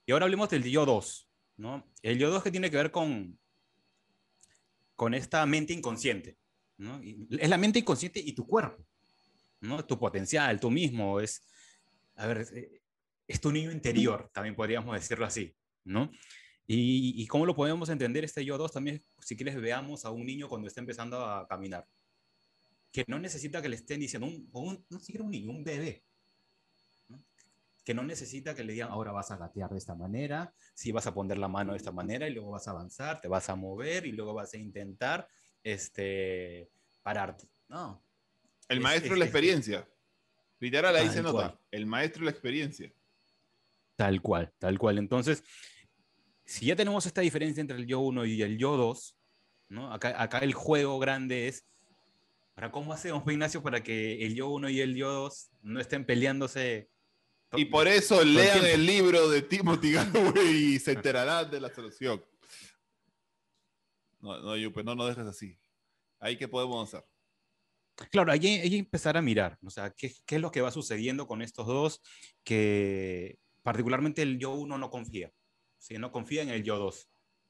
Y 0.05 0.11
ahora 0.11 0.25
hablemos 0.25 0.49
del 0.49 0.63
yo 0.63 0.85
2, 0.85 1.29
¿no? 1.55 1.89
El 2.01 2.19
yo 2.19 2.29
2 2.29 2.43
que 2.43 2.51
tiene 2.51 2.69
que 2.69 2.75
ver 2.75 2.91
con, 2.91 3.39
con 4.97 5.13
esta 5.13 5.45
mente 5.45 5.71
inconsciente, 5.71 6.37
¿no? 6.75 6.99
Es 7.29 7.47
la 7.47 7.57
mente 7.57 7.79
inconsciente 7.79 8.19
y 8.19 8.33
tu 8.33 8.45
cuerpo, 8.45 8.85
¿no? 9.61 9.85
Tu 9.85 9.97
potencial, 9.97 10.59
tú 10.59 10.69
mismo, 10.69 11.21
es, 11.21 11.41
a 12.17 12.27
ver, 12.27 12.45
es 13.25 13.39
tu 13.39 13.49
niño 13.49 13.71
interior, 13.71 14.29
también 14.33 14.57
podríamos 14.57 14.93
decirlo 14.93 15.25
así, 15.25 15.55
¿no? 15.85 16.11
Y, 16.67 17.25
cómo 17.27 17.45
lo 17.45 17.55
podemos 17.55 17.87
entender 17.87 18.25
este 18.25 18.43
yo 18.43 18.57
2 18.57 18.73
también, 18.73 19.05
si 19.21 19.37
quieres, 19.37 19.55
veamos 19.55 20.03
a 20.03 20.11
un 20.11 20.25
niño 20.25 20.49
cuando 20.49 20.67
está 20.67 20.81
empezando 20.81 21.25
a 21.25 21.47
caminar, 21.47 21.87
que 22.91 23.05
no 23.07 23.19
necesita 23.19 23.61
que 23.61 23.69
le 23.69 23.77
estén 23.77 24.01
diciendo, 24.01 24.27
un, 24.27 24.85
no 24.89 24.99
siquiera 24.99 25.23
un 25.23 25.31
niño, 25.31 25.51
un 25.51 25.63
bebé, 25.63 26.03
que 27.83 27.93
no 27.93 28.03
necesita 28.03 28.55
que 28.55 28.63
le 28.63 28.73
digan, 28.73 28.89
ahora 28.89 29.11
vas 29.11 29.31
a 29.31 29.37
gatear 29.37 29.69
de 29.69 29.77
esta 29.77 29.95
manera, 29.95 30.53
si 30.73 30.91
vas 30.91 31.05
a 31.05 31.13
poner 31.13 31.37
la 31.37 31.49
mano 31.49 31.73
de 31.73 31.77
esta 31.77 31.91
manera 31.91 32.27
y 32.27 32.33
luego 32.33 32.51
vas 32.51 32.67
a 32.67 32.71
avanzar, 32.71 33.19
te 33.19 33.27
vas 33.27 33.49
a 33.49 33.55
mover 33.55 34.05
y 34.05 34.13
luego 34.13 34.33
vas 34.33 34.53
a 34.53 34.57
intentar 34.57 35.27
este, 35.61 36.69
pararte. 37.01 37.47
No. 37.67 38.03
El 38.69 38.79
maestro 38.79 39.13
de 39.13 39.19
la 39.19 39.25
experiencia. 39.25 39.87
Literal, 40.59 40.95
ahí 40.95 41.09
se 41.09 41.21
nota. 41.21 41.59
El 41.71 41.85
maestro 41.85 42.23
la 42.23 42.31
experiencia. 42.31 42.93
Tal 43.97 44.21
cual, 44.21 44.53
tal 44.57 44.79
cual. 44.79 44.97
Entonces, 44.97 45.43
si 46.45 46.67
ya 46.67 46.75
tenemos 46.75 47.05
esta 47.05 47.21
diferencia 47.21 47.59
entre 47.59 47.77
el 47.77 47.85
yo 47.85 47.99
1 47.99 48.25
y 48.25 48.41
el 48.41 48.57
yo 48.57 48.77
2, 48.77 49.17
¿no? 49.69 49.93
Acá, 49.93 50.21
acá 50.21 50.39
el 50.39 50.53
juego 50.53 50.99
grande 50.99 51.49
es, 51.49 51.67
¿para 52.53 52.71
cómo 52.71 52.93
hacemos, 52.93 53.23
Ignacio, 53.27 53.61
para 53.61 53.83
que 53.83 54.25
el 54.25 54.35
yo 54.35 54.49
1 54.49 54.69
y 54.69 54.79
el 54.79 54.95
yo 54.95 55.11
2 55.11 55.51
no 55.63 55.81
estén 55.81 56.05
peleándose? 56.05 56.92
Y 57.55 57.65
por 57.65 57.87
eso 57.87 58.23
lean 58.23 58.65
el, 58.65 58.85
libro 58.85 59.29
de 59.29 59.41
Timothy 59.41 59.93
Galloway 59.93 60.73
y 60.75 60.79
se 60.79 60.93
enterarán 60.93 61.49
de 61.51 61.61
la 61.61 61.73
solución. 61.73 62.23
No, 64.19 64.39
no, 64.39 64.71
pues 64.71 64.85
no 64.85 64.95
nos 64.95 65.09
dejes 65.09 65.27
así. 65.27 65.59
Ahí 66.19 66.37
qué 66.37 66.47
podemos 66.47 66.87
hacer. 66.87 67.05
Claro, 68.09 68.31
hay 68.31 68.39
que 68.39 68.77
empezar 68.77 69.17
a 69.17 69.21
mirar, 69.21 69.59
o 69.63 69.69
sea, 69.69 69.91
¿qué, 69.91 70.11
¿qué, 70.25 70.35
es 70.35 70.41
lo 70.41 70.49
que 70.49 70.61
va 70.61 70.71
sucediendo 70.71 71.27
con 71.27 71.43
estos 71.43 71.67
dos 71.67 72.01
que 72.43 73.37
particularmente 73.61 74.23
el 74.23 74.39
yo 74.39 74.51
1 74.51 74.77
no 74.79 74.89
confía, 74.89 75.31
¿sí? 75.77 75.99
no 75.99 76.11
confía 76.11 76.41
en 76.41 76.49
el 76.49 76.63
yo 76.63 76.79
2. 76.79 77.07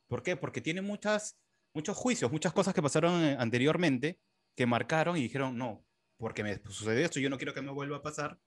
¿Por 0.08 0.22
qué? 0.22 0.36
Porque 0.36 0.60
tiene 0.60 0.82
muchas, 0.82 1.40
muchos 1.74 1.96
juicios, 1.96 2.30
muchas 2.30 2.52
cosas 2.52 2.74
que 2.74 2.82
pasaron 2.82 3.24
eh, 3.24 3.38
anteriormente 3.40 4.20
que 4.56 4.66
marcaron 4.66 5.18
y 5.18 5.22
dijeron, 5.22 5.58
no, 5.58 5.86
porque 6.18 6.44
me 6.44 6.62
sucedió 6.70 7.06
esto, 7.06 7.20
yo 7.20 7.30
no 7.30 7.38
quiero 7.38 7.54
que 7.54 7.62
me 7.62 7.72
vuelva 7.72 7.98
a 7.98 8.02
pasar, 8.02 8.40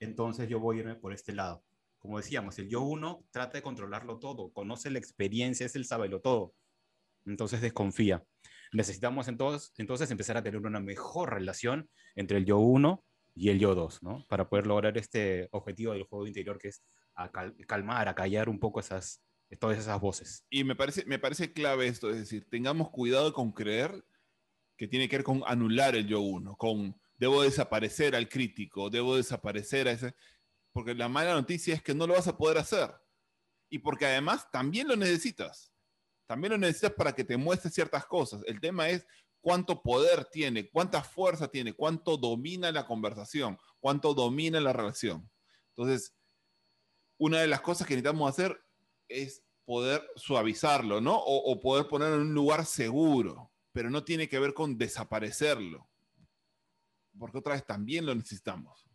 entonces 0.00 0.48
yo 0.48 0.60
voy 0.60 0.78
a 0.78 0.80
irme 0.80 0.94
por 0.94 1.12
este 1.12 1.32
lado. 1.32 1.64
Como 1.98 2.18
decíamos, 2.18 2.58
el 2.58 2.68
yo 2.68 2.82
1 2.82 3.24
trata 3.30 3.58
de 3.58 3.62
controlarlo 3.62 4.18
todo, 4.18 4.52
conoce 4.52 4.90
la 4.90 4.98
experiencia, 4.98 5.66
es 5.66 5.74
el 5.74 5.84
sabelo 5.84 6.20
todo, 6.20 6.54
entonces 7.26 7.60
desconfía. 7.60 8.22
Necesitamos 8.72 9.28
entonces, 9.28 9.72
entonces 9.78 10.10
empezar 10.10 10.36
a 10.36 10.42
tener 10.42 10.60
una 10.60 10.80
mejor 10.80 11.32
relación 11.32 11.88
entre 12.14 12.38
el 12.38 12.44
yo 12.44 12.58
1 12.58 13.04
y 13.34 13.50
el 13.50 13.58
yo 13.58 13.74
2, 13.74 14.02
¿no? 14.02 14.26
Para 14.28 14.48
poder 14.48 14.66
lograr 14.66 14.98
este 14.98 15.48
objetivo 15.52 15.92
del 15.92 16.04
juego 16.04 16.26
interior 16.26 16.58
que 16.58 16.68
es 16.68 16.82
calmar, 17.66 18.08
a 18.08 18.14
callar 18.14 18.48
un 18.48 18.58
poco 18.58 18.80
esas, 18.80 19.22
todas 19.58 19.78
esas 19.78 20.00
voces. 20.00 20.44
Y 20.50 20.64
me 20.64 20.76
parece, 20.76 21.04
me 21.06 21.18
parece 21.18 21.52
clave 21.52 21.88
esto, 21.88 22.10
es 22.10 22.18
decir, 22.18 22.46
tengamos 22.48 22.90
cuidado 22.90 23.32
con 23.32 23.52
creer 23.52 24.04
que 24.76 24.86
tiene 24.86 25.08
que 25.08 25.16
ver 25.16 25.24
con 25.24 25.42
anular 25.46 25.96
el 25.96 26.06
yo 26.06 26.20
1, 26.20 26.56
con 26.56 27.00
debo 27.18 27.42
desaparecer 27.42 28.16
al 28.16 28.28
crítico, 28.28 28.88
debo 28.90 29.16
desaparecer 29.16 29.88
a 29.88 29.92
ese, 29.92 30.14
porque 30.72 30.94
la 30.94 31.08
mala 31.08 31.34
noticia 31.34 31.74
es 31.74 31.82
que 31.82 31.94
no 31.94 32.06
lo 32.06 32.14
vas 32.14 32.28
a 32.28 32.36
poder 32.36 32.58
hacer. 32.58 32.90
Y 33.68 33.80
porque 33.80 34.06
además 34.06 34.50
también 34.50 34.88
lo 34.88 34.96
necesitas. 34.96 35.72
También 36.26 36.52
lo 36.52 36.58
necesitas 36.58 36.92
para 36.92 37.14
que 37.14 37.24
te 37.24 37.36
muestre 37.36 37.70
ciertas 37.70 38.06
cosas. 38.06 38.42
El 38.46 38.60
tema 38.60 38.88
es 38.88 39.06
cuánto 39.40 39.82
poder 39.82 40.26
tiene, 40.26 40.68
cuánta 40.70 41.02
fuerza 41.02 41.48
tiene, 41.48 41.72
cuánto 41.72 42.16
domina 42.16 42.70
la 42.72 42.86
conversación, 42.86 43.58
cuánto 43.80 44.14
domina 44.14 44.60
la 44.60 44.72
relación. 44.72 45.30
Entonces, 45.70 46.14
una 47.18 47.40
de 47.40 47.48
las 47.48 47.60
cosas 47.60 47.86
que 47.86 47.94
necesitamos 47.94 48.30
hacer 48.30 48.60
es 49.08 49.42
poder 49.64 50.02
suavizarlo, 50.16 51.00
¿no? 51.00 51.16
O, 51.18 51.60
poder 51.60 51.88
ponerlo 51.88 52.16
en 52.16 52.22
un 52.22 52.34
lugar 52.34 52.64
seguro, 52.64 53.52
pero 53.72 53.90
no 53.90 54.04
tiene 54.04 54.28
que 54.28 54.38
ver 54.38 54.54
con 54.54 54.78
desaparecerlo, 54.78 55.88
porque 57.18 57.38
otra 57.38 57.54
vez 57.54 57.64
también 57.66 58.06
lo 58.06 58.14
necesitamos. 58.14 58.86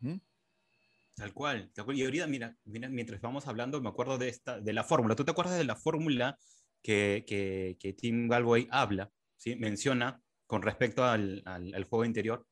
Tal 1.15 1.31
cual, 1.33 1.71
Y 1.93 2.03
ahorita, 2.03 2.27
mira, 2.27 2.57
mientras 2.65 3.21
vamos 3.21 3.47
hablando, 3.47 3.79
me 3.81 3.89
acuerdo 3.89 4.17
de, 4.17 4.29
esta, 4.29 4.59
de 4.59 4.73
la 4.73 4.83
fórmula. 4.83 5.15
¿Tú 5.15 5.23
te 5.23 5.31
acuerdas 5.31 5.57
de 5.57 5.63
la 5.63 5.75
fórmula 5.75 6.37
que, 6.81 7.23
que, 7.27 7.77
que 7.79 7.93
Tim 7.93 8.27
Galway 8.27 8.67
habla? 8.71 9.11
¿sí? 9.37 9.55
Menciona 9.55 10.21
con 10.47 10.63
respecto 10.63 11.03
al, 11.03 11.43
al, 11.45 11.83
juego 11.83 12.05
interior? 12.05 12.47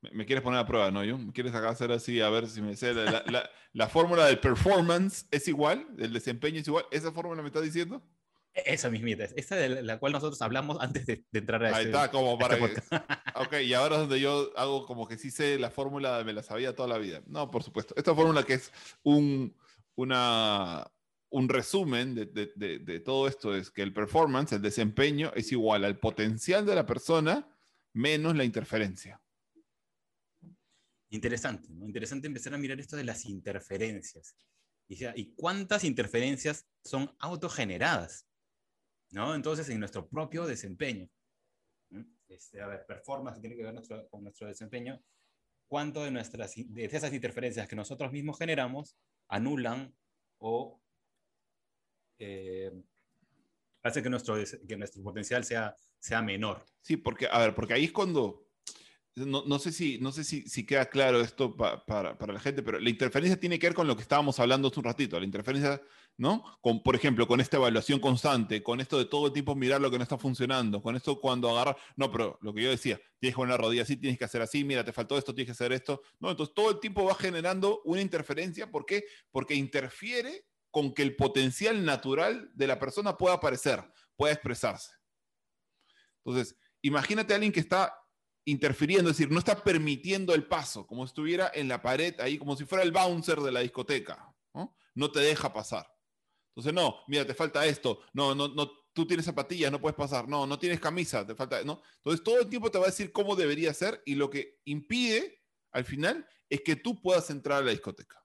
Me, 0.00 0.10
me 0.12 0.26
quieres 0.26 0.44
poner 0.44 0.60
a 0.60 0.66
prueba, 0.66 0.90
¿no? 0.92 1.02
Yo? 1.04 1.18
¿Me 1.18 1.32
quieres 1.32 1.54
acá 1.54 1.70
hacer 1.70 1.90
así 1.90 2.20
a 2.20 2.30
ver 2.30 2.46
si 2.48 2.62
me 2.62 2.76
sé? 2.76 2.94
La, 2.94 3.04
la- 3.04 3.24
la- 3.26 3.50
la 3.72 3.88
fórmula 3.88 4.26
del 4.26 4.38
performance 4.38 5.26
es 5.30 5.48
igual, 5.48 5.86
el 5.98 6.12
desempeño 6.12 6.60
es 6.60 6.68
igual. 6.68 6.84
¿Esa 6.90 7.10
fórmula 7.10 7.40
me 7.42 7.48
estás 7.48 7.62
diciendo? 7.62 8.02
Esa 8.54 8.90
mismita, 8.90 9.24
esa 9.24 9.56
de 9.56 9.82
la- 9.82 9.98
cual 9.98 10.12
nosotros 10.12 10.40
hablamos 10.42 10.76
antes 10.80 11.06
de, 11.06 11.24
de 11.30 11.38
entrar 11.38 11.64
a 11.64 11.68
Ahí 11.68 11.86
este- 11.86 11.96
está, 11.96 12.10
como 12.10 12.38
para 12.38 12.56
este 12.56 12.74
que... 12.74 12.80
podcast. 12.90 13.10
Ok, 13.36 13.54
y 13.64 13.72
ahora 13.72 13.94
es 13.94 14.00
donde 14.02 14.20
yo 14.20 14.50
hago 14.56 14.84
como 14.86 15.08
que 15.08 15.16
sí 15.16 15.30
sé 15.30 15.58
la 15.58 15.70
fórmula, 15.70 16.22
me 16.22 16.34
la 16.34 16.42
sabía 16.42 16.74
toda 16.76 16.86
la 16.88 16.98
vida. 16.98 17.22
No, 17.26 17.50
por 17.50 17.62
supuesto. 17.62 17.94
Esta 17.96 18.14
fórmula 18.14 18.42
que 18.44 18.54
es 18.54 18.70
un, 19.02 19.56
una, 19.94 20.86
un 21.30 21.48
resumen 21.48 22.14
de, 22.14 22.26
de- 22.26 22.52
de- 22.54 22.78
de 22.80 23.00
todo 23.00 23.26
esto 23.26 23.56
es 23.56 23.70
que 23.70 23.80
el 23.82 23.94
performance, 23.94 24.52
el 24.52 24.60
desempeño, 24.60 25.32
es 25.34 25.50
igual 25.50 25.84
al 25.86 25.98
potencial 25.98 26.66
de 26.66 26.74
la 26.74 26.84
persona 26.84 27.48
menos 27.94 28.36
la 28.36 28.44
interferencia. 28.44 29.18
Interesante, 31.10 31.68
¿no? 31.72 31.86
Interesante 31.86 32.26
empezar 32.26 32.54
a 32.54 32.58
mirar 32.58 32.78
esto 32.80 32.96
de 32.96 33.04
las 33.04 33.24
interferencias. 33.26 34.34
Y, 34.88 35.04
¿y 35.16 35.34
cuántas 35.34 35.84
interferencias 35.84 36.66
son 36.84 37.14
autogeneradas? 37.18 38.26
¿No? 39.12 39.34
Entonces, 39.34 39.68
en 39.68 39.78
nuestro 39.78 40.08
propio 40.08 40.46
desempeño. 40.46 41.08
Este, 42.28 42.62
a 42.62 42.66
ver, 42.66 42.86
performance 42.86 43.40
tiene 43.40 43.56
que 43.56 43.62
ver 43.62 43.74
nuestro- 43.74 44.08
con 44.08 44.22
nuestro 44.22 44.46
desempeño. 44.46 45.00
¿Cuánto 45.68 46.02
de, 46.02 46.10
nuestras, 46.10 46.54
de 46.56 46.84
esas 46.84 47.12
interferencias 47.12 47.68
que 47.68 47.76
nosotros 47.76 48.10
mismos 48.10 48.38
generamos 48.38 48.96
anulan 49.28 49.94
o 50.38 50.82
eh, 52.18 52.72
hace 53.82 54.02
que 54.02 54.10
nuestro, 54.10 54.34
que 54.66 54.76
nuestro 54.76 55.02
potencial 55.02 55.44
sea, 55.44 55.74
sea 55.98 56.22
menor? 56.22 56.64
Sí, 56.80 56.96
porque, 56.96 57.26
a 57.30 57.38
ver, 57.38 57.54
porque 57.54 57.74
ahí 57.74 57.84
es 57.84 57.92
cuando, 57.92 58.46
no, 59.14 59.44
no 59.46 59.58
sé 59.58 59.72
si, 59.72 59.98
no 59.98 60.10
sé 60.10 60.24
si, 60.24 60.48
si 60.48 60.64
queda 60.64 60.86
claro 60.86 61.20
esto 61.20 61.54
pa- 61.54 61.84
para, 61.84 62.16
para 62.16 62.32
la 62.32 62.40
gente, 62.40 62.62
pero 62.62 62.78
la 62.80 62.88
interferencia 62.88 63.38
tiene 63.38 63.58
que 63.58 63.66
ver 63.66 63.74
con 63.74 63.86
lo 63.86 63.94
que 63.94 64.02
estábamos 64.02 64.38
hablando 64.40 64.68
hace 64.68 64.80
un 64.80 64.84
ratito, 64.84 65.18
la 65.18 65.26
interferencia, 65.26 65.82
¿no? 66.16 66.42
Con, 66.62 66.82
por 66.82 66.96
ejemplo, 66.96 67.26
con 67.26 67.40
esta 67.40 67.58
evaluación 67.58 68.00
constante, 68.00 68.62
con 68.62 68.80
esto 68.80 68.96
de 68.98 69.04
todo 69.04 69.26
el 69.26 69.32
tiempo 69.34 69.54
mirar 69.54 69.82
lo 69.82 69.90
que 69.90 69.98
no 69.98 70.02
está 70.02 70.16
funcionando, 70.16 70.80
con 70.80 70.96
esto 70.96 71.20
cuando 71.20 71.50
agarrar, 71.50 71.76
no, 71.96 72.10
pero 72.10 72.38
lo 72.40 72.54
que 72.54 72.62
yo 72.62 72.70
decía, 72.70 72.98
tienes 73.18 73.34
que 73.34 73.36
poner 73.36 73.50
la 73.50 73.58
rodilla 73.58 73.82
así, 73.82 73.96
tienes 73.98 74.18
que 74.18 74.24
hacer 74.24 74.40
así, 74.40 74.64
mira, 74.64 74.82
te 74.82 74.92
faltó 74.94 75.18
esto, 75.18 75.34
tienes 75.34 75.48
que 75.48 75.52
hacer 75.62 75.72
esto, 75.72 76.00
¿no? 76.18 76.30
Entonces 76.30 76.54
todo 76.54 76.70
el 76.70 76.80
tiempo 76.80 77.04
va 77.04 77.14
generando 77.14 77.82
una 77.84 78.00
interferencia, 78.00 78.70
¿por 78.70 78.86
qué? 78.86 79.04
Porque 79.30 79.54
interfiere 79.54 80.46
con 80.70 80.94
que 80.94 81.02
el 81.02 81.16
potencial 81.16 81.84
natural 81.84 82.50
de 82.54 82.66
la 82.66 82.78
persona 82.78 83.18
pueda 83.18 83.34
aparecer, 83.34 83.84
pueda 84.16 84.32
expresarse. 84.32 84.92
Entonces, 86.24 86.56
imagínate 86.80 87.34
a 87.34 87.36
alguien 87.36 87.52
que 87.52 87.60
está 87.60 87.94
interfiriendo, 88.44 89.10
es 89.10 89.16
decir, 89.16 89.32
no 89.32 89.38
está 89.38 89.62
permitiendo 89.62 90.34
el 90.34 90.46
paso, 90.46 90.86
como 90.86 91.06
si 91.06 91.10
estuviera 91.10 91.50
en 91.54 91.68
la 91.68 91.82
pared 91.82 92.18
ahí, 92.20 92.38
como 92.38 92.56
si 92.56 92.64
fuera 92.64 92.84
el 92.84 92.92
bouncer 92.92 93.40
de 93.40 93.52
la 93.52 93.60
discoteca, 93.60 94.34
¿no? 94.54 94.76
No 94.94 95.10
te 95.10 95.20
deja 95.20 95.52
pasar. 95.52 95.86
Entonces, 96.48 96.74
no, 96.74 96.96
mira, 97.06 97.26
te 97.26 97.34
falta 97.34 97.64
esto, 97.64 98.00
no, 98.12 98.34
no, 98.34 98.48
no, 98.48 98.70
tú 98.92 99.06
tienes 99.06 99.24
zapatillas, 99.24 99.72
no 99.72 99.80
puedes 99.80 99.96
pasar, 99.96 100.28
no, 100.28 100.46
no 100.46 100.58
tienes 100.58 100.80
camisa, 100.80 101.26
te 101.26 101.34
falta, 101.34 101.62
¿no? 101.64 101.82
Entonces, 101.96 102.22
todo 102.22 102.40
el 102.40 102.48
tiempo 102.48 102.70
te 102.70 102.78
va 102.78 102.84
a 102.84 102.90
decir 102.90 103.12
cómo 103.12 103.36
debería 103.36 103.72
ser 103.72 104.02
y 104.04 104.16
lo 104.16 104.28
que 104.28 104.58
impide, 104.64 105.42
al 105.70 105.84
final, 105.84 106.26
es 106.50 106.60
que 106.60 106.76
tú 106.76 107.00
puedas 107.00 107.30
entrar 107.30 107.62
a 107.62 107.64
la 107.64 107.70
discoteca. 107.70 108.18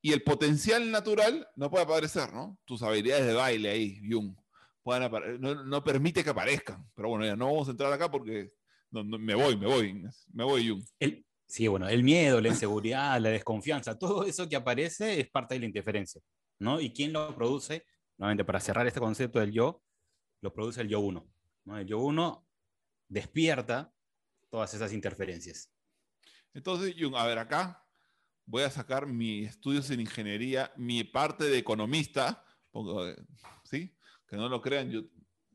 Y 0.00 0.12
el 0.12 0.22
potencial 0.22 0.90
natural 0.90 1.46
no 1.56 1.70
puede 1.70 1.84
aparecer, 1.84 2.32
¿no? 2.32 2.58
Tus 2.64 2.82
habilidades 2.82 3.26
de 3.26 3.34
baile 3.34 3.68
ahí, 3.68 4.00
Jung, 4.08 4.36
no, 5.38 5.64
no 5.64 5.84
permite 5.84 6.24
que 6.24 6.30
aparezcan. 6.30 6.88
Pero 6.94 7.10
bueno, 7.10 7.24
ya 7.24 7.36
no 7.36 7.46
vamos 7.46 7.68
a 7.68 7.72
entrar 7.72 7.92
acá 7.92 8.10
porque 8.10 8.52
no, 8.90 9.04
no, 9.04 9.18
me 9.18 9.34
voy, 9.34 9.56
me 9.56 9.66
voy, 9.66 10.02
me 10.32 10.44
voy, 10.44 10.68
Jung. 10.68 10.84
El, 10.98 11.24
sí, 11.46 11.66
bueno, 11.68 11.88
el 11.88 12.02
miedo, 12.02 12.40
la 12.40 12.48
inseguridad, 12.48 13.20
la 13.20 13.30
desconfianza, 13.30 13.98
todo 13.98 14.24
eso 14.24 14.48
que 14.48 14.56
aparece 14.56 15.20
es 15.20 15.30
parte 15.30 15.54
de 15.54 15.60
la 15.60 15.66
interferencia, 15.66 16.20
¿no? 16.58 16.80
¿Y 16.80 16.92
quién 16.92 17.12
lo 17.12 17.34
produce? 17.34 17.84
Nuevamente, 18.16 18.44
para 18.44 18.60
cerrar 18.60 18.86
este 18.86 19.00
concepto 19.00 19.38
del 19.38 19.52
yo, 19.52 19.82
lo 20.40 20.52
produce 20.52 20.80
el 20.80 20.88
yo 20.88 21.00
uno, 21.00 21.30
¿no? 21.64 21.78
El 21.78 21.86
yo 21.86 21.98
uno 21.98 22.46
despierta 23.08 23.92
todas 24.50 24.72
esas 24.74 24.92
interferencias. 24.92 25.72
Entonces, 26.54 26.94
Jung, 26.98 27.14
a 27.16 27.26
ver, 27.26 27.38
acá 27.38 27.84
voy 28.46 28.62
a 28.62 28.70
sacar 28.70 29.06
mis 29.06 29.50
estudios 29.50 29.90
en 29.90 30.00
ingeniería, 30.00 30.72
mi 30.76 31.04
parte 31.04 31.44
de 31.44 31.58
economista, 31.58 32.44
¿sí? 33.64 33.94
Que 34.26 34.36
no 34.36 34.48
lo 34.48 34.60
crean, 34.62 34.90
yo 34.90 35.02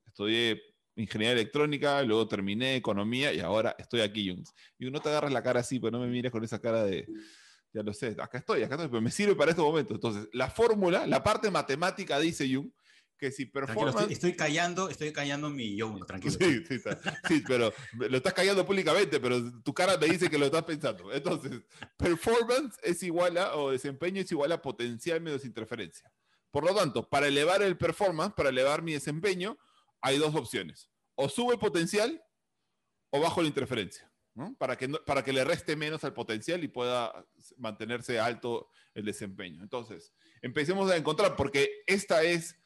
estudié 0.06 0.62
ingeniería 0.96 1.34
electrónica, 1.34 2.02
luego 2.04 2.28
terminé 2.28 2.76
economía 2.76 3.34
y 3.34 3.40
ahora 3.40 3.76
estoy 3.78 4.02
aquí, 4.02 4.30
Jung. 4.30 4.46
Y 4.78 4.90
no 4.92 5.00
te 5.02 5.10
agarras 5.10 5.32
la 5.32 5.44
cara 5.44 5.62
así, 5.62 5.80
pues 5.80 5.92
no 5.92 6.00
me 6.00 6.08
mires 6.08 6.32
con 6.32 6.44
esa 6.44 6.60
cara 6.60 6.84
de, 6.84 7.08
ya 7.74 7.82
lo 7.84 7.94
sé, 7.94 8.16
acá 8.20 8.38
estoy, 8.38 8.64
acá 8.64 8.76
estoy, 8.76 8.90
pero 8.90 9.02
me 9.02 9.12
sirve 9.12 9.36
para 9.36 9.52
este 9.52 9.64
momento. 9.64 9.96
Entonces, 9.96 10.28
la 10.34 10.50
fórmula, 10.50 11.08
la 11.08 11.24
parte 11.24 11.50
matemática 11.50 12.20
dice 12.20 12.48
Jung, 12.54 12.70
que 13.18 13.32
si 13.32 13.46
performance... 13.46 14.02
estoy, 14.02 14.14
estoy 14.14 14.36
callando, 14.36 14.90
estoy 14.90 15.14
callando 15.14 15.50
mi 15.50 15.82
uno, 15.82 16.06
tranquilo. 16.06 16.36
Sí, 16.40 16.64
sí, 16.68 16.80
sí, 17.28 17.44
pero 17.48 17.74
lo 17.94 18.18
estás 18.18 18.34
callando 18.34 18.66
públicamente, 18.66 19.20
pero 19.20 19.62
tu 19.62 19.74
cara 19.74 19.98
me 19.98 20.08
dice 20.08 20.30
que 20.30 20.38
lo 20.38 20.46
estás 20.46 20.64
pensando. 20.64 21.12
Entonces, 21.12 21.62
performance 21.98 22.76
es 22.84 23.02
igual 23.04 23.38
a, 23.38 23.56
o 23.56 23.72
desempeño 23.72 24.22
es 24.22 24.32
igual 24.32 24.52
a 24.52 24.62
potencial 24.62 25.22
menos 25.22 25.46
interferencia. 25.46 26.12
Por 26.52 26.66
lo 26.66 26.76
tanto, 26.76 27.08
para 27.08 27.28
elevar 27.28 27.64
el 27.64 27.78
performance, 27.78 28.34
para 28.36 28.50
elevar 28.50 28.84
mi 28.84 28.94
desempeño, 28.94 29.58
hay 30.04 30.18
dos 30.20 30.36
opciones. 30.36 30.90
O 31.16 31.28
subo 31.30 31.52
el 31.52 31.60
potencial 31.60 32.24
o 33.12 33.20
bajo 33.20 33.42
la 33.42 33.48
interferencia, 33.48 34.12
¿no? 34.36 34.56
Para, 34.58 34.76
que 34.78 34.88
no- 34.88 35.00
para 35.06 35.24
que 35.24 35.34
le 35.34 35.44
reste 35.44 35.76
menos 35.76 36.04
al 36.04 36.14
potencial 36.14 36.64
y 36.64 36.68
pueda 36.68 37.26
mantenerse 37.58 38.20
alto 38.20 38.70
el 38.94 39.06
desempeño. 39.06 39.62
Entonces, 39.64 40.14
empecemos 40.42 40.90
a 40.92 40.98
encontrar, 40.98 41.36
porque 41.36 41.84
esta 41.88 42.24
es 42.24 42.60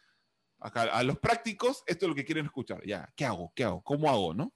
acá, 0.60 0.84
a 0.84 1.04
los 1.04 1.20
prácticos, 1.20 1.84
esto 1.88 2.06
es 2.06 2.10
lo 2.10 2.16
que 2.16 2.26
quieren 2.26 2.46
escuchar. 2.46 2.82
Ya, 2.86 3.12
¿qué 3.16 3.26
hago? 3.26 3.52
¿Qué 3.56 3.64
hago? 3.64 3.84
¿Cómo 3.84 4.10
hago? 4.10 4.34
¿No? 4.34 4.54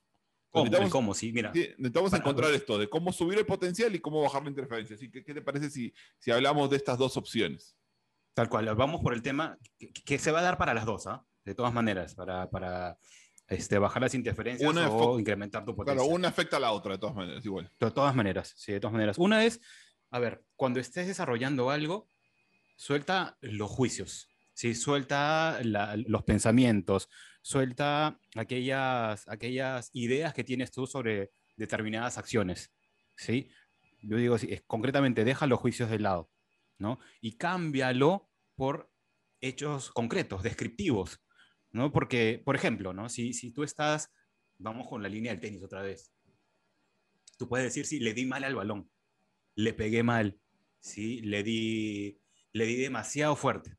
¿Cómo? 0.50 0.66
Necesitamos, 0.66 0.92
cómo, 0.92 1.14
sí, 1.14 1.32
mira. 1.32 1.54
sí, 1.54 1.70
necesitamos 1.78 2.12
Para- 2.12 2.24
encontrar 2.24 2.52
esto, 2.54 2.78
de 2.78 2.90
cómo 2.90 3.14
subir 3.14 3.38
el 3.40 3.46
potencial 3.46 3.94
y 3.96 4.00
cómo 4.00 4.22
bajar 4.22 4.44
la 4.44 4.50
interferencia. 4.50 4.96
Así 4.96 5.10
que, 5.12 5.24
¿qué 5.24 5.34
te 5.34 5.42
parece 5.42 5.70
si, 5.70 5.94
si 6.18 6.32
hablamos 6.32 6.70
de 6.70 6.78
estas 6.78 6.98
dos 6.98 7.16
opciones? 7.18 7.78
Tal 8.34 8.50
cual, 8.50 8.74
vamos 8.76 9.02
por 9.02 9.14
el 9.14 9.22
tema 9.22 9.58
que, 9.78 9.92
que 9.94 10.18
se 10.18 10.32
va 10.32 10.40
a 10.40 10.44
dar 10.44 10.58
para 10.58 10.74
las 10.74 10.86
dos, 10.86 11.06
¿ah? 11.08 11.26
De 11.44 11.56
todas 11.56 11.74
maneras, 11.74 12.14
para, 12.16 12.50
para 12.50 12.98
este, 13.48 13.78
bajar 13.80 14.02
las 14.04 14.14
interferencias 14.14 14.70
Una 14.70 14.90
o 14.90 15.20
incrementar 15.20 15.66
tu 15.66 15.76
Claro, 15.76 15.86
potencial. 16.02 16.16
una 16.16 16.28
afecta 16.30 16.58
a 16.58 16.60
la 16.60 16.72
otra, 16.72 16.94
de 16.94 16.98
todas 17.00 17.16
maneras, 17.16 17.44
igual. 17.46 17.72
De 17.80 17.92
todas 17.92 18.16
maneras, 18.16 18.54
sí, 18.56 18.72
de 18.74 18.80
todas 18.80 18.94
maneras. 18.94 19.18
Una 19.18 19.44
es, 19.44 19.60
a 20.12 20.20
ver, 20.20 20.44
cuando 20.56 20.80
estés 20.80 21.08
desarrollando 21.08 21.70
algo, 21.72 22.08
suelta 22.76 23.38
los 23.42 23.70
juicios, 23.70 24.28
¿sí? 24.54 24.76
Suelta 24.76 25.60
la- 25.64 25.96
los 25.98 26.24
pensamientos, 26.24 27.10
suelta 27.42 28.20
aquellas, 28.36 29.28
aquellas 29.28 29.90
ideas 29.94 30.34
que 30.34 30.44
tienes 30.44 30.72
tú 30.72 30.86
sobre 30.88 31.32
determinadas 31.58 32.18
acciones, 32.18 32.72
¿sí? 33.16 33.50
Yo 34.02 34.18
digo, 34.18 34.36
es- 34.36 34.64
concretamente, 34.68 35.24
deja 35.26 35.48
los 35.48 35.60
juicios 35.60 35.90
de 35.90 36.00
lado, 36.00 36.32
¿no? 36.78 37.00
Y 37.20 37.38
cámbialo 37.38 38.30
por 38.56 38.92
hechos 39.42 39.92
concretos, 39.92 40.44
descriptivos, 40.44 41.20
¿no? 41.72 41.92
Porque, 41.92 42.42
por 42.44 42.56
ejemplo, 42.56 42.94
¿no? 42.94 43.10
Si, 43.10 43.34
si 43.34 43.52
tú 43.52 43.64
estás, 43.64 44.12
vamos 44.58 44.88
con 44.88 45.02
la 45.02 45.10
línea 45.10 45.32
del 45.32 45.42
tenis 45.42 45.64
otra 45.64 45.82
vez, 45.82 46.12
tú 47.38 47.48
puedes 47.48 47.66
decir, 47.66 47.86
sí, 47.86 48.00
le 48.00 48.14
di 48.14 48.26
mal 48.26 48.44
al 48.44 48.56
balón, 48.56 48.90
le 49.56 49.74
pegué 49.74 50.04
mal, 50.04 50.40
¿sí? 50.80 51.22
Le 51.22 51.44
di, 51.44 52.20
le 52.54 52.66
di 52.66 52.76
demasiado 52.76 53.36
fuerte, 53.36 53.78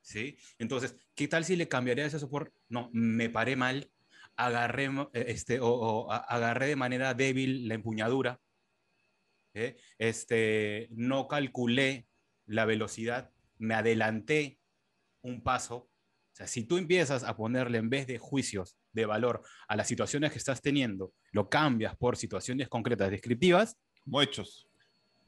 ¿sí? 0.00 0.38
Entonces, 0.58 0.96
¿qué 1.14 1.28
tal 1.28 1.44
si 1.44 1.56
le 1.56 1.68
cambiarías 1.68 2.14
eso 2.14 2.30
por, 2.30 2.52
no, 2.68 2.90
me 2.92 3.30
paré 3.30 3.56
mal, 3.56 3.90
agarré, 4.36 4.90
este, 5.12 5.60
o, 5.60 5.68
o 5.68 6.08
de 6.10 6.76
manera 6.76 7.14
débil 7.14 7.68
la 7.68 7.74
empuñadura, 7.74 8.40
¿eh? 9.54 9.76
este, 9.98 10.88
no 10.90 11.26
calculé 11.26 12.06
la 12.46 12.64
velocidad, 12.64 13.32
me 13.58 13.74
adelanté 13.74 14.60
un 15.22 15.42
paso. 15.42 15.88
O 16.36 16.38
sea, 16.38 16.46
si 16.46 16.64
tú 16.64 16.76
empiezas 16.76 17.24
a 17.24 17.34
ponerle 17.34 17.78
en 17.78 17.88
vez 17.88 18.06
de 18.06 18.18
juicios 18.18 18.76
de 18.92 19.06
valor 19.06 19.40
a 19.68 19.74
las 19.74 19.88
situaciones 19.88 20.32
que 20.32 20.36
estás 20.38 20.60
teniendo, 20.60 21.14
lo 21.32 21.48
cambias 21.48 21.96
por 21.96 22.18
situaciones 22.18 22.68
concretas 22.68 23.10
descriptivas, 23.10 23.78
Como 24.04 24.20
hechos. 24.20 24.68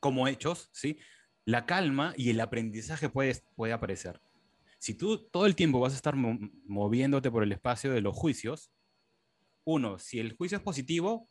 como 0.01 0.29
hechos, 0.29 0.69
¿sí? 0.71 0.99
La 1.47 1.65
calma 1.65 2.13
y 2.15 2.29
el 2.29 2.39
aprendizaje 2.41 3.09
puede, 3.09 3.35
puede 3.57 3.73
aparecer. 3.73 4.21
Si 4.79 4.93
tú 4.93 5.27
todo 5.31 5.47
el 5.47 5.55
tiempo 5.57 5.81
vas 5.81 5.95
a 5.95 5.97
estar 5.97 6.15
mo- 6.15 6.39
moviéndote 6.67 7.31
por 7.31 7.43
el 7.43 7.53
espacio 7.53 7.91
de 7.91 8.03
los 8.03 8.15
juicios, 8.15 8.71
uno, 9.65 9.99
si 9.99 10.21
el 10.21 10.37
juicio 10.37 10.59
es 10.59 10.63
positivo, 10.63 11.31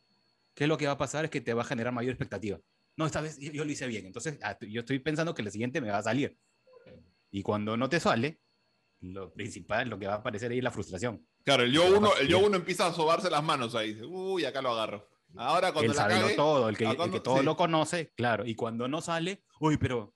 ¿qué 0.54 0.64
es 0.64 0.68
lo 0.68 0.76
que 0.76 0.86
va 0.86 0.94
a 0.94 0.98
pasar? 0.98 1.24
Es 1.26 1.30
que 1.30 1.40
te 1.40 1.54
va 1.54 1.62
a 1.62 1.64
generar 1.64 1.92
mayor 1.92 2.10
expectativa. 2.14 2.58
No, 2.96 3.06
esta 3.06 3.20
vez 3.20 3.38
yo, 3.38 3.52
yo 3.52 3.64
lo 3.64 3.70
hice 3.70 3.86
bien, 3.86 4.06
entonces 4.06 4.40
ah, 4.42 4.58
yo 4.60 4.80
estoy 4.80 4.98
pensando 4.98 5.36
que 5.36 5.42
el 5.42 5.52
siguiente 5.52 5.80
me 5.80 5.90
va 5.92 5.98
a 5.98 6.02
salir. 6.02 6.36
Y 7.30 7.42
cuando 7.42 7.76
no 7.76 7.88
te 7.88 8.00
sale, 8.00 8.40
lo 9.00 9.32
principal, 9.32 9.88
lo 9.88 9.98
que 9.98 10.06
va 10.06 10.14
a 10.14 10.16
aparecer 10.16 10.50
ahí 10.50 10.58
es 10.58 10.64
la 10.64 10.70
frustración. 10.70 11.26
Claro, 11.44 11.62
el 11.62 11.72
yo 11.72 11.86
uno, 11.86 12.00
más 12.00 12.20
el 12.20 12.28
yo 12.28 12.38
uno 12.40 12.56
empieza 12.56 12.86
a 12.86 12.92
sobarse 12.92 13.30
las 13.30 13.42
manos 13.44 13.74
ahí. 13.74 13.94
Dice, 13.94 14.04
uy, 14.06 14.44
acá 14.44 14.60
lo 14.62 14.70
agarro. 14.70 15.08
Ahora 15.36 15.72
cuando 15.72 15.92
el 15.92 15.96
la 15.98 16.08
cague, 16.08 16.34
todo, 16.34 16.68
el 16.68 16.76
que, 16.76 16.86
ah, 16.86 16.90
el 16.90 16.96
cuando- 16.96 17.14
que 17.16 17.20
todo 17.20 17.38
sí. 17.38 17.44
lo 17.44 17.56
conoce, 17.56 18.12
claro. 18.16 18.46
Y 18.46 18.54
cuando 18.54 18.88
no 18.88 19.00
sale, 19.00 19.44
uy, 19.60 19.76
pero 19.76 20.14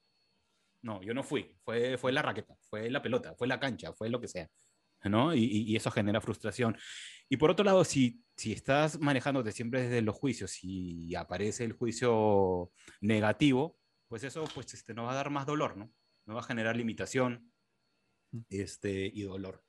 no, 0.83 1.03
yo 1.03 1.15
no 1.15 1.23
fui. 1.23 1.55
Fue, 1.65 1.97
fue 1.99 2.13
la 2.13 2.23
raqueta, 2.23 2.57
fue 2.69 2.91
la 2.91 3.03
pelota, 3.03 3.35
fue 3.37 3.47
la 3.47 3.61
cancha, 3.61 3.93
fue 3.93 4.09
lo 4.09 4.21
que 4.21 4.29
sea. 4.29 4.49
¿no? 5.05 5.35
Y, 5.35 5.43
y- 5.45 5.63
y 5.73 5.77
eso 5.77 5.91
genera 5.91 6.21
frustración. 6.21 6.77
Y 7.29 7.37
por 7.37 7.51
otro 7.51 7.65
lado, 7.65 7.85
si, 7.85 8.23
si 8.37 8.53
estás 8.53 9.01
manejándote 9.01 9.51
siempre 9.53 9.83
desde 9.83 10.01
los 10.01 10.15
juicios 10.15 10.59
y 10.63 11.15
aparece 11.17 11.65
el 11.65 11.73
juicio 11.73 12.71
negativo, 13.01 13.79
pues 14.09 14.23
eso 14.25 14.45
pues, 14.55 14.73
este, 14.75 14.95
nos 14.95 15.07
va 15.07 15.13
a 15.13 15.17
dar 15.17 15.31
más 15.31 15.45
dolor, 15.47 15.77
¿no? 15.77 15.93
Nos 16.25 16.37
va 16.37 16.41
a 16.41 16.45
generar 16.45 16.77
limitación 16.77 17.52
este, 18.51 19.11
y 19.13 19.23
dolor. 19.23 19.63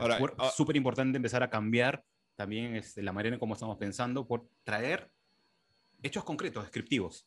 Ahora, 0.00 0.18
ah- 0.38 0.50
Súper 0.50 0.76
importante 0.76 1.16
empezar 1.16 1.42
a 1.42 1.50
cambiar 1.50 2.04
también 2.34 2.74
este, 2.76 3.02
la 3.02 3.12
manera 3.12 3.34
en 3.34 3.40
cómo 3.40 3.54
estamos 3.54 3.76
pensando 3.78 4.26
por 4.26 4.48
traer 4.64 5.10
hechos 6.02 6.24
concretos, 6.24 6.64
descriptivos. 6.64 7.26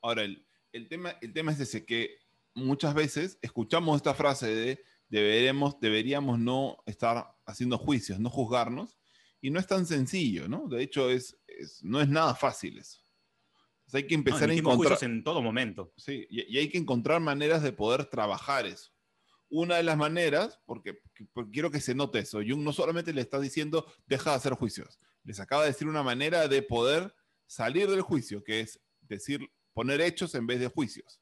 Ahora, 0.00 0.22
el, 0.22 0.46
el 0.72 0.88
tema, 0.88 1.10
el 1.20 1.32
tema 1.32 1.52
es 1.52 1.60
ese, 1.60 1.84
que 1.84 2.18
muchas 2.54 2.94
veces 2.94 3.38
escuchamos 3.42 3.96
esta 3.96 4.14
frase 4.14 4.54
de 4.54 4.84
deberemos, 5.08 5.78
deberíamos 5.80 6.38
no 6.38 6.78
estar 6.86 7.34
haciendo 7.44 7.76
juicios, 7.78 8.20
no 8.20 8.30
juzgarnos, 8.30 8.96
y 9.40 9.50
no 9.50 9.58
es 9.58 9.66
tan 9.66 9.84
sencillo, 9.86 10.48
¿no? 10.48 10.68
De 10.68 10.82
hecho, 10.82 11.10
es, 11.10 11.36
es- 11.46 11.82
no 11.82 12.00
es 12.00 12.08
nada 12.08 12.34
fácil 12.34 12.78
eso. 12.78 13.00
Entonces 13.80 13.94
hay 13.94 14.06
que 14.06 14.14
No, 14.16 14.20
empezar 14.20 14.42
a 14.42 14.44
emitimos 14.52 14.74
encontrar... 14.74 15.04
en 15.04 15.24
todo 15.24 15.42
momento. 15.42 15.92
Sí, 15.96 16.26
y, 16.30 16.42
y 16.54 16.58
hay 16.58 16.68
que 16.68 16.78
encontrar 16.78 17.20
maneras 17.20 17.62
de 17.62 17.72
poder 17.72 18.04
trabajar 18.04 18.66
eso. 18.66 18.92
Una 19.50 19.76
de 19.76 19.82
las 19.82 19.96
maneras, 19.96 20.60
porque, 20.64 21.00
quiero 21.52 21.70
que 21.70 21.80
se 21.80 21.94
note 21.94 22.20
eso, 22.20 22.38
Jung 22.38 22.62
no 22.62 22.72
solamente 22.72 23.12
le 23.12 23.20
está 23.20 23.40
diciendo 23.40 23.84
deja 24.06 24.30
de 24.30 24.36
hacer 24.36 24.54
juicios, 24.54 24.98
les 25.24 25.40
acaba 25.40 25.62
de 25.62 25.70
decir 25.70 25.88
una 25.88 26.02
manera 26.02 26.48
de 26.48 26.62
poder 26.62 27.14
salir 27.46 27.90
del 27.90 28.02
juicio, 28.02 28.44
que 28.44 28.60
es 28.60 28.80
decir, 29.00 29.40
poner 29.72 30.00
hechos 30.00 30.34
en 30.36 30.46
vez 30.46 30.60
de 30.60 30.68
juicios. 30.68 31.20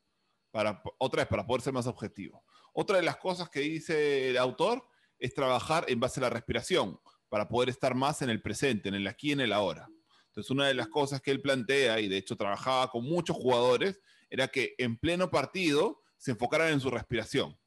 Para, 0.51 0.83
otra 0.99 1.23
vez, 1.23 1.29
para 1.29 1.47
poder 1.47 1.63
ser 1.63 1.73
más 1.73 1.87
objetivo. 1.87 2.45
Otra 2.73 2.97
de 2.97 3.03
las 3.03 3.17
cosas 3.17 3.49
que 3.51 3.61
dice 3.61 4.31
el 4.31 4.37
autor 4.37 4.87
es 5.19 5.35
trabajar 5.35 5.85
en 5.89 6.01
base 6.01 6.21
a 6.21 6.25
la 6.25 6.31
respiración, 6.31 7.01
para 7.29 7.49
poder 7.49 7.69
estar 7.69 7.95
más 7.95 8.23
en 8.23 8.31
el 8.31 8.43
presente, 8.43 8.89
en 8.89 8.95
el 8.95 9.07
aquí 9.07 9.29
y 9.29 9.33
en 9.33 9.41
el 9.41 9.53
ahora. 9.53 9.89
Entonces, 10.27 10.51
una 10.51 10.67
de 10.67 10.75
las 10.75 10.89
cosas 10.89 11.21
que 11.21 11.31
él 11.31 11.41
plantea, 11.41 12.01
y 12.01 12.09
de 12.09 12.17
hecho 12.17 12.37
trabajaba 12.37 12.91
con 12.91 13.05
muchos 13.05 13.37
jugadores, 13.37 14.01
era 14.31 14.49
que 14.49 14.75
en 14.79 14.97
pleno 14.99 15.31
partido 15.31 16.03
se 16.17 16.33
enfocaran 16.33 16.73
en 16.73 16.81
su 16.81 16.91
respiración. 16.91 17.59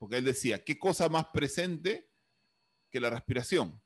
Porque 0.00 0.16
él 0.16 0.24
decía, 0.24 0.64
¿qué 0.64 0.78
cosa 0.78 1.10
más 1.10 1.26
presente 1.26 2.08
que 2.90 3.00
la 3.00 3.10
respiración? 3.10 3.80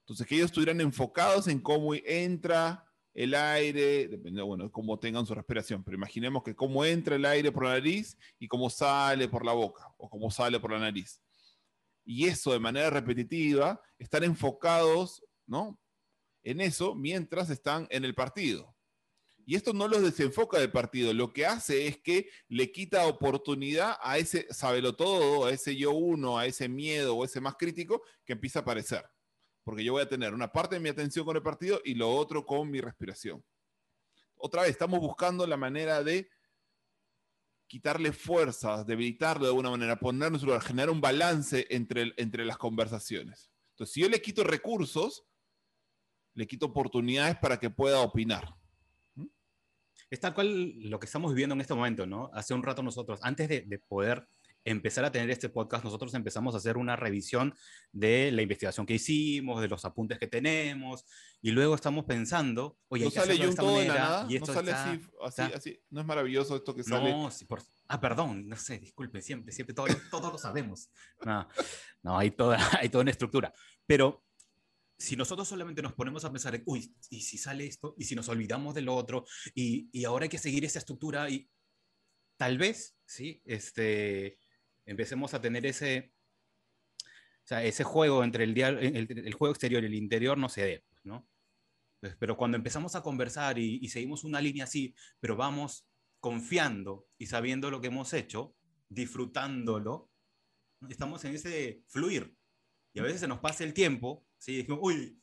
Entonces, 0.00 0.26
que 0.26 0.34
ellos 0.34 0.46
estuvieran 0.46 0.80
enfocados 0.80 1.46
en 1.46 1.60
cómo 1.60 1.94
entra 1.94 2.84
el 3.14 3.36
aire, 3.36 4.08
depende, 4.08 4.42
bueno, 4.42 4.72
cómo 4.72 4.98
tengan 4.98 5.24
su 5.24 5.32
respiración, 5.32 5.84
pero 5.84 5.96
imaginemos 5.96 6.42
que 6.42 6.56
cómo 6.56 6.84
entra 6.84 7.14
el 7.14 7.24
aire 7.24 7.52
por 7.52 7.64
la 7.64 7.74
nariz 7.74 8.18
y 8.40 8.48
cómo 8.48 8.68
sale 8.70 9.28
por 9.28 9.44
la 9.44 9.52
boca 9.52 9.94
o 9.98 10.10
cómo 10.10 10.32
sale 10.32 10.58
por 10.58 10.72
la 10.72 10.80
nariz. 10.80 11.22
Y 12.04 12.26
eso 12.26 12.52
de 12.52 12.58
manera 12.58 12.90
repetitiva, 12.90 13.80
estar 13.98 14.24
enfocados, 14.24 15.22
¿no? 15.46 15.80
En 16.42 16.60
eso 16.60 16.96
mientras 16.96 17.50
están 17.50 17.86
en 17.90 18.04
el 18.04 18.16
partido. 18.16 18.74
Y 19.50 19.56
esto 19.56 19.72
no 19.72 19.88
los 19.88 20.02
desenfoca 20.02 20.60
del 20.60 20.70
partido, 20.70 21.12
lo 21.12 21.32
que 21.32 21.44
hace 21.44 21.88
es 21.88 21.98
que 21.98 22.30
le 22.46 22.70
quita 22.70 23.08
oportunidad 23.08 23.96
a 24.00 24.16
ese 24.16 24.46
sabelo 24.54 24.94
todo, 24.94 25.46
a 25.46 25.50
ese 25.50 25.74
yo 25.74 25.90
uno, 25.90 26.38
a 26.38 26.46
ese 26.46 26.68
miedo 26.68 27.16
o 27.16 27.24
ese 27.24 27.40
más 27.40 27.56
crítico 27.56 28.00
que 28.24 28.34
empieza 28.34 28.60
a 28.60 28.62
aparecer. 28.62 29.10
Porque 29.64 29.82
yo 29.82 29.94
voy 29.94 30.02
a 30.02 30.08
tener 30.08 30.34
una 30.34 30.52
parte 30.52 30.76
de 30.76 30.80
mi 30.80 30.88
atención 30.88 31.24
con 31.24 31.34
el 31.34 31.42
partido 31.42 31.80
y 31.84 31.94
lo 31.94 32.14
otro 32.14 32.46
con 32.46 32.70
mi 32.70 32.80
respiración. 32.80 33.44
Otra 34.36 34.62
vez, 34.62 34.70
estamos 34.70 35.00
buscando 35.00 35.44
la 35.48 35.56
manera 35.56 36.04
de 36.04 36.30
quitarle 37.66 38.12
fuerzas, 38.12 38.86
debilitarlo 38.86 39.46
de 39.46 39.50
alguna 39.50 39.70
manera, 39.70 39.98
su 40.38 40.46
lugar, 40.46 40.62
generar 40.62 40.90
un 40.90 41.00
balance 41.00 41.66
entre, 41.70 42.12
entre 42.18 42.44
las 42.44 42.56
conversaciones. 42.56 43.50
Entonces, 43.72 43.94
si 43.94 44.00
yo 44.00 44.08
le 44.08 44.22
quito 44.22 44.44
recursos, 44.44 45.24
le 46.34 46.46
quito 46.46 46.66
oportunidades 46.66 47.36
para 47.38 47.58
que 47.58 47.68
pueda 47.68 47.98
opinar. 47.98 48.59
Es 50.10 50.20
tal 50.20 50.34
cual 50.34 50.72
lo 50.90 50.98
que 50.98 51.06
estamos 51.06 51.32
viviendo 51.32 51.54
en 51.54 51.60
este 51.60 51.74
momento, 51.74 52.04
¿no? 52.06 52.30
Hace 52.34 52.52
un 52.54 52.62
rato 52.62 52.82
nosotros, 52.82 53.20
antes 53.22 53.48
de, 53.48 53.60
de 53.62 53.78
poder 53.78 54.26
empezar 54.64 55.04
a 55.06 55.10
tener 55.12 55.30
este 55.30 55.48
podcast, 55.48 55.84
nosotros 55.84 56.12
empezamos 56.14 56.54
a 56.54 56.58
hacer 56.58 56.76
una 56.76 56.94
revisión 56.94 57.54
de 57.92 58.30
la 58.30 58.42
investigación 58.42 58.84
que 58.84 58.94
hicimos, 58.94 59.62
de 59.62 59.68
los 59.68 59.84
apuntes 59.86 60.18
que 60.18 60.26
tenemos, 60.26 61.06
y 61.40 61.52
luego 61.52 61.74
estamos 61.74 62.04
pensando, 62.04 62.76
oye, 62.88 63.04
no 63.04 63.10
sale 63.10 63.32
hacerlo 63.32 63.44
de 63.44 63.50
esta 63.50 63.62
todo 63.62 63.78
de 63.78 63.88
la 63.88 63.94
nada, 63.94 64.26
y 64.28 64.32
no 64.34 64.36
esto 64.40 64.52
sale 64.52 64.70
está- 64.72 64.90
así, 64.90 65.00
así, 65.22 65.42
está- 65.42 65.56
así. 65.56 65.80
No 65.88 66.00
es 66.02 66.06
maravilloso 66.06 66.56
esto 66.56 66.74
que 66.74 66.82
sale. 66.82 67.10
No, 67.10 67.30
sí, 67.30 67.46
por- 67.46 67.62
ah, 67.88 68.00
perdón, 68.00 68.48
no 68.48 68.56
sé, 68.56 68.78
disculpe, 68.78 69.22
siempre, 69.22 69.50
siempre, 69.52 69.74
todo, 69.74 69.86
todos 70.10 70.32
lo 70.32 70.38
sabemos. 70.38 70.90
No, 71.24 71.48
no 72.02 72.18
hay, 72.18 72.32
toda, 72.32 72.58
hay 72.84 72.90
toda 72.90 73.02
una 73.02 73.12
estructura. 73.12 73.54
Pero 73.86 74.22
si 75.00 75.16
nosotros 75.16 75.48
solamente 75.48 75.80
nos 75.80 75.94
ponemos 75.94 76.24
a 76.24 76.30
pensar, 76.30 76.54
en, 76.54 76.62
uy, 76.66 76.94
¿y 77.08 77.22
si 77.22 77.38
sale 77.38 77.66
esto? 77.66 77.94
¿Y 77.96 78.04
si 78.04 78.14
nos 78.14 78.28
olvidamos 78.28 78.74
de 78.74 78.82
lo 78.82 78.94
otro? 78.94 79.24
Y, 79.54 79.88
y 79.92 80.04
ahora 80.04 80.24
hay 80.24 80.28
que 80.28 80.38
seguir 80.38 80.64
esa 80.64 80.78
estructura 80.78 81.28
y 81.30 81.50
tal 82.36 82.58
vez, 82.58 82.98
¿sí? 83.06 83.40
Este, 83.46 84.38
empecemos 84.84 85.32
a 85.32 85.40
tener 85.40 85.64
ese, 85.64 86.12
o 86.98 87.46
sea, 87.46 87.64
ese 87.64 87.82
juego 87.82 88.22
entre 88.22 88.44
el, 88.44 88.56
el, 88.58 89.06
el 89.26 89.34
juego 89.34 89.52
exterior 89.52 89.82
y 89.82 89.86
el 89.86 89.94
interior 89.94 90.36
no 90.36 90.50
se 90.50 90.62
dé, 90.62 90.84
pues, 90.90 91.00
¿no? 91.04 91.26
Pues, 92.00 92.16
Pero 92.18 92.36
cuando 92.36 92.58
empezamos 92.58 92.94
a 92.94 93.02
conversar 93.02 93.58
y, 93.58 93.78
y 93.82 93.88
seguimos 93.88 94.22
una 94.22 94.40
línea 94.40 94.64
así, 94.64 94.94
pero 95.18 95.34
vamos 95.34 95.88
confiando 96.20 97.08
y 97.16 97.26
sabiendo 97.26 97.70
lo 97.70 97.80
que 97.80 97.86
hemos 97.86 98.12
hecho, 98.12 98.54
disfrutándolo, 98.90 100.10
estamos 100.90 101.24
en 101.24 101.36
ese 101.36 101.82
fluir. 101.88 102.36
Y 102.92 103.00
a 103.00 103.02
veces 103.02 103.20
se 103.20 103.28
nos 103.28 103.38
pasa 103.38 103.64
el 103.64 103.72
tiempo, 103.72 104.26
¿sí? 104.38 104.56
Dijimos, 104.58 104.80
uy, 104.82 105.16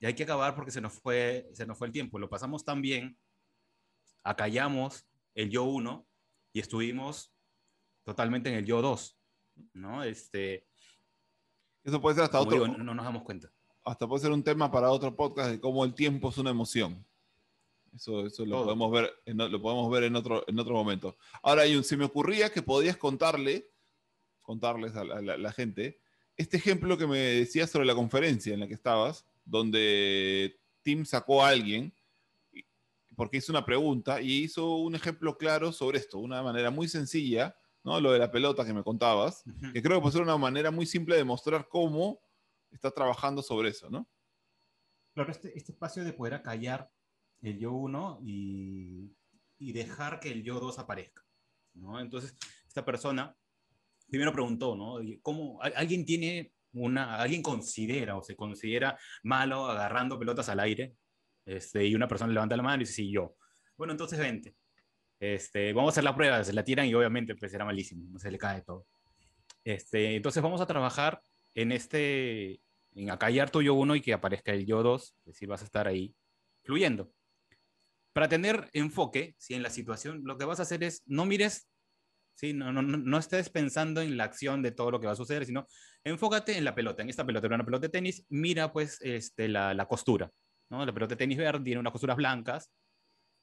y 0.00 0.06
hay 0.06 0.14
que 0.14 0.22
acabar 0.24 0.54
porque 0.54 0.70
se 0.70 0.80
nos 0.80 0.92
fue, 0.94 1.48
se 1.52 1.66
nos 1.66 1.76
fue 1.78 1.86
el 1.86 1.92
tiempo. 1.92 2.18
Lo 2.18 2.28
pasamos 2.28 2.64
tan 2.64 2.80
bien, 2.82 3.18
acallamos 4.24 5.06
el 5.34 5.50
yo 5.50 5.64
uno 5.64 6.06
y 6.52 6.60
estuvimos 6.60 7.32
totalmente 8.04 8.48
en 8.48 8.56
el 8.56 8.66
yo 8.66 8.82
dos, 8.82 9.18
¿no? 9.72 10.02
Este, 10.02 10.66
Eso 11.84 12.00
puede 12.00 12.16
ser 12.16 12.24
hasta 12.24 12.40
otro, 12.40 12.52
digo, 12.52 12.66
no, 12.68 12.82
no 12.82 12.94
nos 12.94 13.04
damos 13.04 13.22
cuenta. 13.22 13.52
hasta 13.84 14.08
puede 14.08 14.22
ser 14.22 14.32
un 14.32 14.42
tema 14.42 14.70
para 14.70 14.90
otro 14.90 15.14
podcast 15.14 15.50
de 15.50 15.60
cómo 15.60 15.84
el 15.84 15.94
tiempo 15.94 16.30
es 16.30 16.38
una 16.38 16.50
emoción. 16.50 17.04
Eso, 17.94 18.24
eso 18.26 18.44
lo 18.46 18.56
Todo. 18.56 18.64
podemos 18.66 18.92
ver, 18.92 19.10
en, 19.26 19.36
lo 19.36 19.60
podemos 19.60 19.90
ver 19.90 20.04
en 20.04 20.14
otro, 20.16 20.44
en 20.46 20.58
otro 20.58 20.74
momento. 20.74 21.16
Ahora, 21.42 21.64
Jun, 21.70 21.82
se 21.84 21.96
me 21.96 22.04
ocurría 22.04 22.50
que 22.52 22.62
podías 22.62 22.96
contarle, 22.96 23.68
contarles 24.42 24.94
a 24.96 25.04
la, 25.04 25.16
a 25.18 25.22
la- 25.22 25.36
la 25.36 25.52
gente, 25.52 26.00
este 26.40 26.56
ejemplo 26.56 26.96
que 26.96 27.06
me 27.06 27.18
decías 27.18 27.70
sobre 27.70 27.86
la 27.86 27.94
conferencia 27.94 28.54
en 28.54 28.60
la 28.60 28.66
que 28.66 28.74
estabas, 28.74 29.26
donde 29.44 30.58
Tim 30.82 31.04
sacó 31.04 31.44
a 31.44 31.48
alguien 31.50 31.94
porque 33.14 33.36
hizo 33.36 33.52
una 33.52 33.66
pregunta 33.66 34.22
y 34.22 34.44
hizo 34.44 34.76
un 34.76 34.94
ejemplo 34.94 35.36
claro 35.36 35.72
sobre 35.72 35.98
esto, 35.98 36.18
una 36.18 36.42
manera 36.42 36.70
muy 36.70 36.88
sencilla, 36.88 37.54
¿no? 37.84 38.00
Lo 38.00 38.12
de 38.12 38.18
la 38.18 38.30
pelota 38.30 38.64
que 38.64 38.72
me 38.72 38.82
contabas, 38.82 39.44
Ujú. 39.46 39.72
que 39.74 39.82
creo 39.82 39.98
que 39.98 40.02
puede 40.02 40.12
ser 40.14 40.22
una 40.22 40.38
manera 40.38 40.70
muy 40.70 40.86
simple 40.86 41.16
de 41.16 41.24
mostrar 41.24 41.68
cómo 41.68 42.20
está 42.70 42.90
trabajando 42.90 43.42
sobre 43.42 43.68
eso, 43.68 43.90
¿no? 43.90 44.08
Claro, 45.12 45.30
este, 45.30 45.56
este 45.58 45.72
espacio 45.72 46.04
de 46.04 46.14
poder 46.14 46.34
acallar 46.34 46.90
el 47.42 47.58
yo 47.58 47.72
uno 47.72 48.18
y, 48.22 49.14
y 49.58 49.72
dejar 49.72 50.20
que 50.20 50.32
el 50.32 50.42
yo 50.42 50.58
dos 50.58 50.78
aparezca. 50.78 51.22
¿no? 51.74 52.00
Entonces, 52.00 52.36
esta 52.66 52.84
persona 52.84 53.36
primero 54.10 54.32
preguntó, 54.32 54.76
¿no? 54.76 54.98
¿Cómo 55.22 55.60
¿al- 55.62 55.74
alguien 55.76 56.04
tiene 56.04 56.52
una, 56.72 57.16
alguien 57.16 57.42
considera 57.42 58.16
o 58.16 58.22
se 58.22 58.36
considera 58.36 58.98
malo 59.22 59.66
agarrando 59.66 60.18
pelotas 60.18 60.48
al 60.48 60.60
aire? 60.60 60.94
Este, 61.46 61.86
y 61.86 61.94
una 61.94 62.06
persona 62.08 62.32
levanta 62.32 62.56
la 62.56 62.62
mano 62.62 62.76
y 62.76 62.84
dice, 62.84 62.92
sí, 62.94 63.10
yo. 63.12 63.36
Bueno, 63.76 63.92
entonces 63.92 64.18
vente. 64.18 64.54
Este, 65.18 65.72
vamos 65.72 65.90
a 65.90 65.92
hacer 65.92 66.04
la 66.04 66.14
prueba, 66.14 66.42
se 66.44 66.52
la 66.52 66.64
tiran 66.64 66.86
y 66.86 66.94
obviamente 66.94 67.34
pues 67.34 67.52
será 67.52 67.64
malísimo, 67.64 68.06
no 68.10 68.18
se 68.18 68.30
le 68.30 68.38
cae 68.38 68.62
todo. 68.62 68.86
Este, 69.64 70.16
entonces 70.16 70.42
vamos 70.42 70.60
a 70.60 70.66
trabajar 70.66 71.22
en 71.54 71.72
este, 71.72 72.60
en 72.94 73.10
acallar 73.10 73.50
tu 73.50 73.62
yo 73.62 73.74
uno 73.74 73.94
y 73.94 74.00
que 74.00 74.12
aparezca 74.14 74.52
el 74.52 74.64
yo 74.66 74.82
dos, 74.82 75.14
es 75.20 75.24
decir, 75.34 75.48
vas 75.48 75.60
a 75.62 75.66
estar 75.66 75.86
ahí 75.86 76.14
fluyendo. 76.62 77.12
Para 78.12 78.28
tener 78.28 78.68
enfoque, 78.72 79.34
si 79.38 79.54
en 79.54 79.62
la 79.62 79.70
situación, 79.70 80.22
lo 80.24 80.36
que 80.36 80.44
vas 80.44 80.58
a 80.58 80.62
hacer 80.62 80.82
es, 80.82 81.02
no 81.06 81.26
mires 81.26 81.69
¿sí? 82.40 82.54
No, 82.54 82.72
no, 82.72 82.80
no, 82.82 83.18
estés 83.18 83.50
pensando 83.50 84.00
en 84.00 84.16
la 84.16 84.24
acción 84.24 84.62
de 84.62 84.72
todo 84.72 84.90
lo 84.90 84.98
que 84.98 85.06
va 85.06 85.12
a 85.12 85.16
suceder, 85.16 85.44
sino 85.44 85.66
enfócate 86.02 86.56
en 86.56 86.64
la 86.64 86.74
pelota. 86.74 87.02
En 87.02 87.10
esta 87.10 87.26
pelota 87.26 87.46
era 87.46 87.56
una 87.56 87.64
pelota 87.64 87.82
de 87.82 87.90
tenis, 87.90 88.24
mira 88.30 88.72
pues 88.72 88.98
este, 89.02 89.48
la, 89.48 89.74
la 89.74 89.86
costura. 89.86 90.30
¿no? 90.70 90.86
La 90.86 90.92
pelota 90.94 91.14
de 91.14 91.18
tenis 91.18 91.36
verde 91.36 91.64
tiene 91.64 91.80
unas 91.80 91.92
costuras 91.92 92.16
blancas 92.16 92.72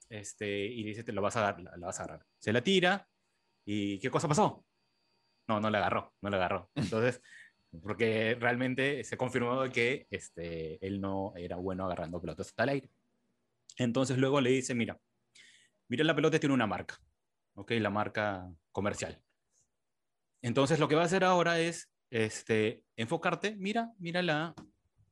este, 0.10 0.66
y 0.66 0.84
dice, 0.84 1.04
te 1.04 1.12
lo 1.12 1.22
vas 1.22 1.36
a 1.36 1.42
dar, 1.42 1.62
la, 1.62 1.78
la 1.78 1.86
vas 1.88 2.00
a 2.00 2.04
agarrar. 2.04 2.26
Se 2.40 2.52
la 2.52 2.62
tira 2.62 3.08
y 3.66 4.00
¿qué 4.00 4.10
cosa 4.10 4.28
pasó? 4.28 4.66
No, 5.48 5.60
no 5.60 5.70
la 5.70 5.78
agarró, 5.78 6.14
no 6.22 6.30
la 6.30 6.38
agarró. 6.38 6.72
Entonces, 6.76 7.22
porque 7.84 8.36
realmente 8.40 9.04
se 9.04 9.18
confirmó 9.18 9.70
que 9.70 10.08
este, 10.10 10.86
él 10.86 11.00
no 11.00 11.34
era 11.36 11.58
bueno 11.58 11.86
agarrando 11.86 12.20
pelotas 12.20 12.54
al 12.58 12.70
aire. 12.70 12.90
Entonces 13.78 14.18
luego 14.18 14.42
le 14.42 14.50
dice, 14.50 14.74
mira, 14.74 15.00
mira 15.88 16.04
la 16.04 16.16
pelota 16.16 16.40
tiene 16.40 16.56
una 16.56 16.66
marca, 16.66 16.98
¿ok? 17.56 17.72
La 17.74 17.92
marca 17.92 18.50
comercial. 18.78 19.20
Entonces 20.44 20.78
lo 20.78 20.88
que 20.88 20.94
va 20.94 21.02
a 21.02 21.06
hacer 21.06 21.24
ahora 21.24 21.60
es 21.60 21.92
este, 22.12 22.84
enfocarte, 22.96 23.56
mira, 23.56 23.92
mira 23.98 24.22
la, 24.22 24.54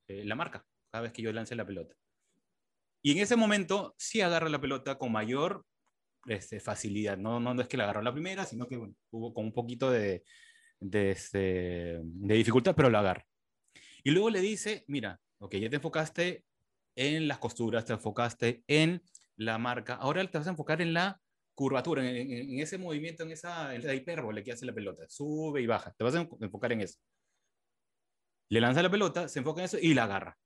eh, 0.08 0.24
la 0.24 0.36
marca 0.36 0.64
cada 0.92 1.02
vez 1.02 1.12
que 1.12 1.24
yo 1.24 1.34
lance 1.34 1.56
la 1.56 1.66
pelota. 1.66 1.96
Y 3.02 3.14
en 3.14 3.18
ese 3.18 3.36
momento 3.36 3.96
sí 3.98 4.22
agarra 4.22 4.50
la 4.50 4.62
pelota 4.62 5.00
con 5.00 5.12
mayor 5.12 5.66
este, 6.28 6.60
facilidad. 6.60 7.18
No, 7.18 7.40
no, 7.40 7.60
es 7.60 7.68
que 7.68 7.76
la 7.76 7.86
agarró 7.86 8.04
la 8.04 8.14
primera, 8.14 8.46
sino 8.46 8.68
que 8.68 8.80
hubo 9.10 9.34
con 9.34 9.46
un 9.46 9.52
poquito 9.52 9.90
de, 9.90 10.24
de, 10.80 11.10
este, 11.10 12.02
de 12.04 12.36
dificultad, 12.36 12.76
pero 12.76 12.92
la 12.92 13.00
agarra. 13.00 13.26
Y 14.04 14.12
luego 14.12 14.30
le 14.30 14.42
dice, 14.42 14.86
mira, 14.88 15.20
ok, 15.40 15.56
ya 15.56 15.72
te 15.72 15.78
enfocaste 15.78 16.46
en 16.96 17.28
las 17.28 17.40
costuras, 17.40 17.84
te 17.84 17.94
enfocaste 17.94 18.64
en 18.68 19.02
la 19.38 19.58
marca, 19.58 19.96
ahora 19.96 20.24
te 20.30 20.38
vas 20.38 20.46
a 20.46 20.52
enfocar 20.52 20.84
en 20.84 20.94
la 20.94 21.20
curvatura, 21.56 22.08
en, 22.08 22.60
ese 22.60 22.78
movimiento, 22.78 23.24
en 23.24 23.32
esa, 23.32 23.74
en 23.74 23.96
hipérbole 23.96 24.44
que 24.44 24.52
hace 24.52 24.66
la 24.66 24.74
pelota, 24.74 25.04
sube 25.08 25.62
y 25.62 25.66
baja, 25.66 25.94
te 25.98 26.04
vas 26.04 26.14
a 26.16 26.28
enfocar 26.42 26.74
en 26.74 26.82
eso. 26.82 27.00
Le 28.50 28.62
lanza 28.62 28.84
la 28.84 28.92
pelota, 28.92 29.28
se 29.28 29.40
enfoca 29.40 29.62
en 29.62 29.66
eso 29.66 29.78
y 29.82 29.94
la 29.94 30.04
agarra. 30.04 30.38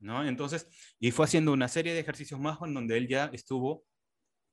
¿no? 0.00 0.26
Entonces, 0.26 0.68
y 0.98 1.10
fue 1.10 1.26
haciendo 1.26 1.52
una 1.52 1.68
serie 1.68 1.92
de 1.94 2.00
ejercicios 2.00 2.40
más 2.40 2.58
en 2.62 2.74
donde 2.74 2.96
él 2.96 3.08
ya 3.08 3.30
estuvo, 3.32 3.84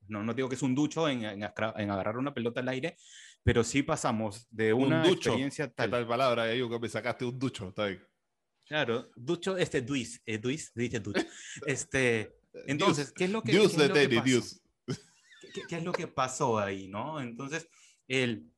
no, 0.08 0.22
no 0.22 0.34
digo 0.34 0.48
que 0.48 0.54
es 0.54 0.62
un 0.62 0.74
ducho 0.74 1.08
en, 1.08 1.24
en, 1.24 1.42
agarrar 1.42 2.18
una 2.18 2.34
pelota 2.34 2.60
al 2.60 2.68
aire, 2.68 2.96
pero 3.42 3.64
sí 3.64 3.82
pasamos 3.82 4.46
de 4.50 4.72
una 4.72 5.06
experiencia 5.08 5.70
tal. 5.72 5.90
tal 5.90 6.06
palabra, 6.06 6.44
ahí 6.44 6.68
que 6.68 6.78
me 6.78 6.88
sacaste 6.88 7.24
un 7.24 7.38
ducho, 7.38 7.68
está 7.68 7.86
bien. 7.86 8.06
Claro, 8.64 9.10
ducho, 9.16 9.56
este, 9.56 9.82
duis, 9.82 10.22
eh, 10.24 10.38
duis, 10.38 10.72
dice 10.74 11.00
ducho. 11.00 11.22
Este, 11.66 12.38
entonces, 12.66 13.12
¿qué 13.12 13.24
es 13.24 13.30
lo 13.30 13.42
que, 13.42 13.52
Dios 13.52 13.74
¿qué, 13.74 13.82
es 13.82 13.88
lo 13.88 13.94
que 13.94 14.08
pasó? 14.08 14.61
¿Qué, 15.54 15.62
¿Qué, 15.68 15.76
es 15.76 15.84
lo 15.84 15.92
que 15.92 16.08
pasó 16.08 16.58
ahí, 16.58 16.88
no? 16.88 17.20
Entonces, 17.20 17.68
él 18.08 18.50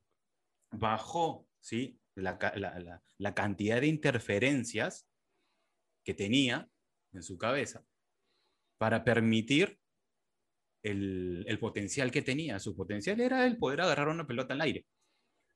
bajó, 0.70 1.48
¿sí? 1.60 1.98
La, 2.14 2.38
la, 2.56 3.02
la, 3.18 3.34
cantidad 3.34 3.80
de 3.80 3.88
interferencias 3.88 5.08
que 6.04 6.14
tenía 6.14 6.68
en 7.12 7.22
su 7.22 7.36
cabeza 7.36 7.84
para 8.78 9.02
permitir 9.02 9.78
el, 10.82 11.44
el, 11.48 11.58
potencial 11.58 12.12
que 12.12 12.22
tenía. 12.22 12.60
Su 12.60 12.76
potencial 12.76 13.20
era 13.20 13.46
el 13.46 13.56
poder 13.56 13.80
agarrar 13.80 14.08
una 14.08 14.26
pelota 14.26 14.54
al 14.54 14.60
aire. 14.60 14.86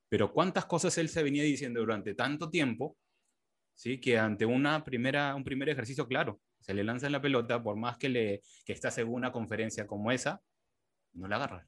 Pero 0.08 0.32
cuántas 0.32 0.66
cosas 0.66 0.96
él 0.98 1.08
se 1.08 1.22
venía 1.22 1.42
diciendo 1.42 1.80
durante 1.80 2.14
tanto 2.14 2.50
tiempo, 2.50 2.96
¿sí? 3.74 4.00
que 4.00 4.18
ante 4.18 4.46
una 4.46 4.84
primera, 4.84 5.34
un 5.34 5.44
primer 5.44 5.68
ejercicio, 5.68 6.08
claro, 6.08 6.40
se 6.60 6.74
le 6.74 6.82
lanza 6.82 7.08
la 7.08 7.22
pelota, 7.22 7.62
por 7.62 7.76
más 7.76 7.98
que, 7.98 8.08
le, 8.08 8.42
que 8.64 8.72
estás 8.72 8.98
en 8.98 9.08
una 9.08 9.30
conferencia 9.30 9.86
como 9.86 10.10
esa, 10.10 10.42
no 11.18 11.28
la 11.28 11.36
agarras. 11.36 11.66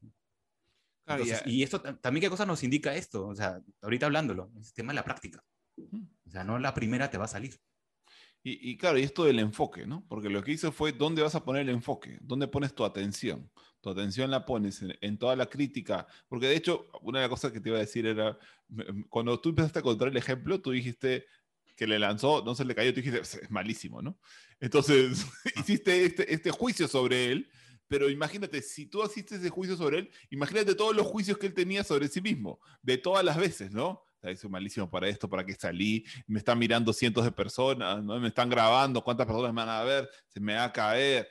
y 1.45 1.63
esto 1.63 1.81
también, 1.81 2.21
¿qué 2.21 2.29
cosa 2.29 2.45
nos 2.45 2.63
indica 2.63 2.95
esto? 2.95 3.27
O 3.27 3.35
sea, 3.35 3.61
ahorita 3.81 4.05
hablándolo, 4.05 4.51
es 4.59 4.73
tema 4.73 4.93
de 4.93 4.95
la 4.95 5.03
práctica. 5.03 5.43
O 5.77 6.31
sea, 6.31 6.43
no 6.43 6.59
la 6.59 6.73
primera 6.73 7.09
te 7.09 7.17
va 7.17 7.25
a 7.25 7.29
salir. 7.29 7.59
Y, 8.43 8.75
claro, 8.77 8.97
y 8.97 9.03
esto 9.03 9.23
del 9.23 9.37
enfoque, 9.37 9.85
¿no? 9.85 10.03
Porque 10.07 10.27
lo 10.27 10.43
que 10.43 10.51
hizo 10.51 10.71
fue, 10.71 10.93
¿dónde 10.93 11.21
vas 11.21 11.35
a 11.35 11.45
poner 11.45 11.61
el 11.61 11.69
enfoque? 11.69 12.17
¿Dónde 12.21 12.47
pones 12.47 12.73
tu 12.73 12.83
atención? 12.83 13.51
Tu 13.81 13.91
atención 13.91 14.31
la 14.31 14.47
pones 14.47 14.83
en, 14.99 15.17
toda 15.19 15.35
la 15.35 15.45
crítica. 15.45 16.07
Porque 16.27 16.47
de 16.47 16.55
hecho, 16.55 16.87
una 17.03 17.19
de 17.19 17.25
las 17.25 17.29
cosas 17.29 17.51
que 17.51 17.59
te 17.61 17.69
iba 17.69 17.77
a 17.77 17.81
decir 17.81 18.07
era, 18.07 18.39
cuando 19.09 19.39
tú 19.39 19.49
empezaste 19.49 19.77
a 19.77 19.83
contar 19.83 20.07
el 20.07 20.17
ejemplo, 20.17 20.59
tú 20.59 20.71
dijiste 20.71 21.27
que 21.75 21.85
le 21.85 21.99
lanzó, 21.99 22.43
no 22.43 22.55
se 22.55 22.65
le 22.65 22.73
cayó, 22.73 22.91
tú 22.91 23.01
dijiste, 23.01 23.21
es 23.21 23.51
malísimo, 23.51 24.01
¿no? 24.01 24.17
Entonces, 24.59 25.23
hiciste 25.57 26.05
este, 26.05 26.33
este 26.33 26.49
juicio 26.49 26.87
sobre 26.87 27.31
él, 27.31 27.47
pero 27.91 28.09
imagínate, 28.09 28.61
si 28.61 28.85
tú 28.85 29.03
hiciste 29.03 29.35
ese 29.35 29.49
juicio 29.49 29.75
sobre 29.75 29.99
él, 29.99 30.11
imagínate 30.29 30.75
todos 30.75 30.95
los 30.95 31.05
juicios 31.05 31.37
que 31.37 31.47
él 31.47 31.53
tenía 31.53 31.83
sobre 31.83 32.07
sí 32.07 32.21
mismo, 32.21 32.61
de 32.81 32.97
todas 32.97 33.21
las 33.21 33.35
veces, 33.35 33.73
¿no? 33.73 34.01
soy 34.37 34.49
malísimo 34.49 34.89
para 34.89 35.09
esto, 35.09 35.29
para 35.29 35.45
qué 35.45 35.53
salí, 35.55 36.05
me 36.25 36.39
están 36.39 36.57
mirando 36.57 36.93
cientos 36.93 37.25
de 37.25 37.33
personas, 37.33 38.01
¿no? 38.01 38.17
me 38.17 38.29
están 38.29 38.49
grabando, 38.49 39.03
cuántas 39.03 39.27
personas 39.27 39.51
me 39.51 39.59
van 39.59 39.67
a 39.67 39.83
ver, 39.83 40.09
se 40.29 40.39
me 40.39 40.55
va 40.55 40.63
a 40.63 40.71
caer, 40.71 41.27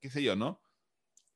qué 0.00 0.10
sé 0.10 0.20
yo, 0.20 0.34
¿no? 0.34 0.60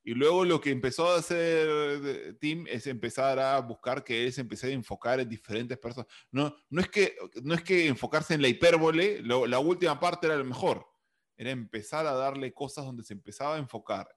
Y 0.02 0.12
luego 0.12 0.44
lo 0.44 0.60
que 0.60 0.72
empezó 0.72 1.08
a 1.08 1.18
hacer 1.18 2.36
Tim 2.40 2.66
es 2.66 2.88
empezar 2.88 3.38
a 3.38 3.60
buscar 3.60 4.02
que 4.02 4.24
él 4.26 4.32
se 4.32 4.40
empezara 4.40 4.72
a 4.72 4.74
enfocar 4.74 5.20
en 5.20 5.28
diferentes 5.28 5.78
personas. 5.78 6.08
No, 6.32 6.52
no, 6.68 6.80
es, 6.80 6.88
que, 6.88 7.16
no 7.44 7.54
es 7.54 7.62
que 7.62 7.86
enfocarse 7.86 8.34
en 8.34 8.42
la 8.42 8.48
hipérbole, 8.48 9.22
la 9.22 9.58
última 9.60 10.00
parte 10.00 10.26
era 10.26 10.36
lo 10.36 10.44
mejor, 10.44 10.84
era 11.36 11.52
empezar 11.52 12.08
a 12.08 12.12
darle 12.12 12.52
cosas 12.52 12.84
donde 12.84 13.04
se 13.04 13.12
empezaba 13.12 13.54
a 13.54 13.58
enfocar 13.58 14.08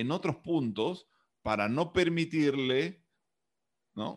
en 0.00 0.10
otros 0.10 0.36
puntos 0.36 1.06
para 1.42 1.68
no 1.68 1.92
permitirle 1.92 3.02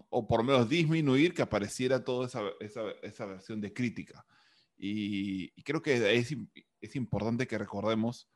o 0.10 0.28
por 0.28 0.42
lo 0.42 0.44
menos 0.44 0.70
disminuir 0.70 1.34
que 1.34 1.42
apareciera 1.42 2.04
toda 2.04 2.28
esa, 2.28 2.42
esa, 3.02 3.26
versión 3.26 3.62
de 3.62 3.74
crítica. 3.74 4.26
Y, 4.78 5.50
creo 5.64 5.82
que 5.82 6.16
es, 6.16 6.36
es, 6.82 6.96
importante 6.96 7.48
que 7.48 7.58
recordemos 7.58 8.30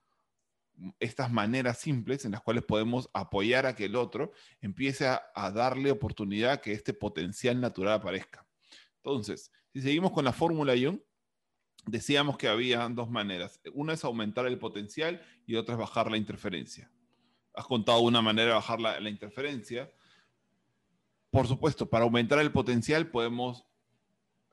estas 1.00 1.32
maneras 1.32 1.80
simples 1.80 2.26
en 2.26 2.32
las 2.32 2.42
cuales 2.42 2.64
podemos 2.64 3.10
apoyar 3.14 3.66
a 3.66 3.76
que 3.76 3.86
el 3.86 3.96
otro 3.96 4.32
empiece 4.60 5.08
a, 5.08 5.22
a 5.34 5.52
darle 5.52 5.92
oportunidad 5.92 6.52
a 6.52 6.62
que 6.62 6.74
este 6.74 6.94
potencial 6.94 7.62
natural 7.62 7.94
aparezca. 7.94 8.46
Entonces, 8.98 9.52
si 9.72 9.82
seguimos 9.82 10.12
con 10.12 10.26
la 10.26 10.34
fórmula 10.34 10.74
Jung, 10.74 11.00
decíamos 11.86 12.38
que 12.38 12.48
había 12.48 12.88
dos 12.90 13.10
maneras. 13.10 13.62
Una 13.74 13.94
es 13.94 14.04
aumentar 14.04 14.46
el 14.48 14.60
potencial 14.60 15.22
y 15.46 15.56
otra 15.56 15.76
es 15.76 15.80
bajar 15.80 16.12
la 16.12 16.18
interferencia. 16.18 16.92
Has 17.56 17.66
contado 17.66 18.00
una 18.00 18.22
manera 18.22 18.50
de 18.50 18.56
bajar 18.56 18.80
la, 18.80 19.10
interferencia 19.10 19.90
por 21.36 21.50
supuesto, 21.50 21.90
para 21.90 22.06
aumentar 22.06 22.40
el 22.40 22.54
potencial 22.54 23.08
podemos 23.08 23.66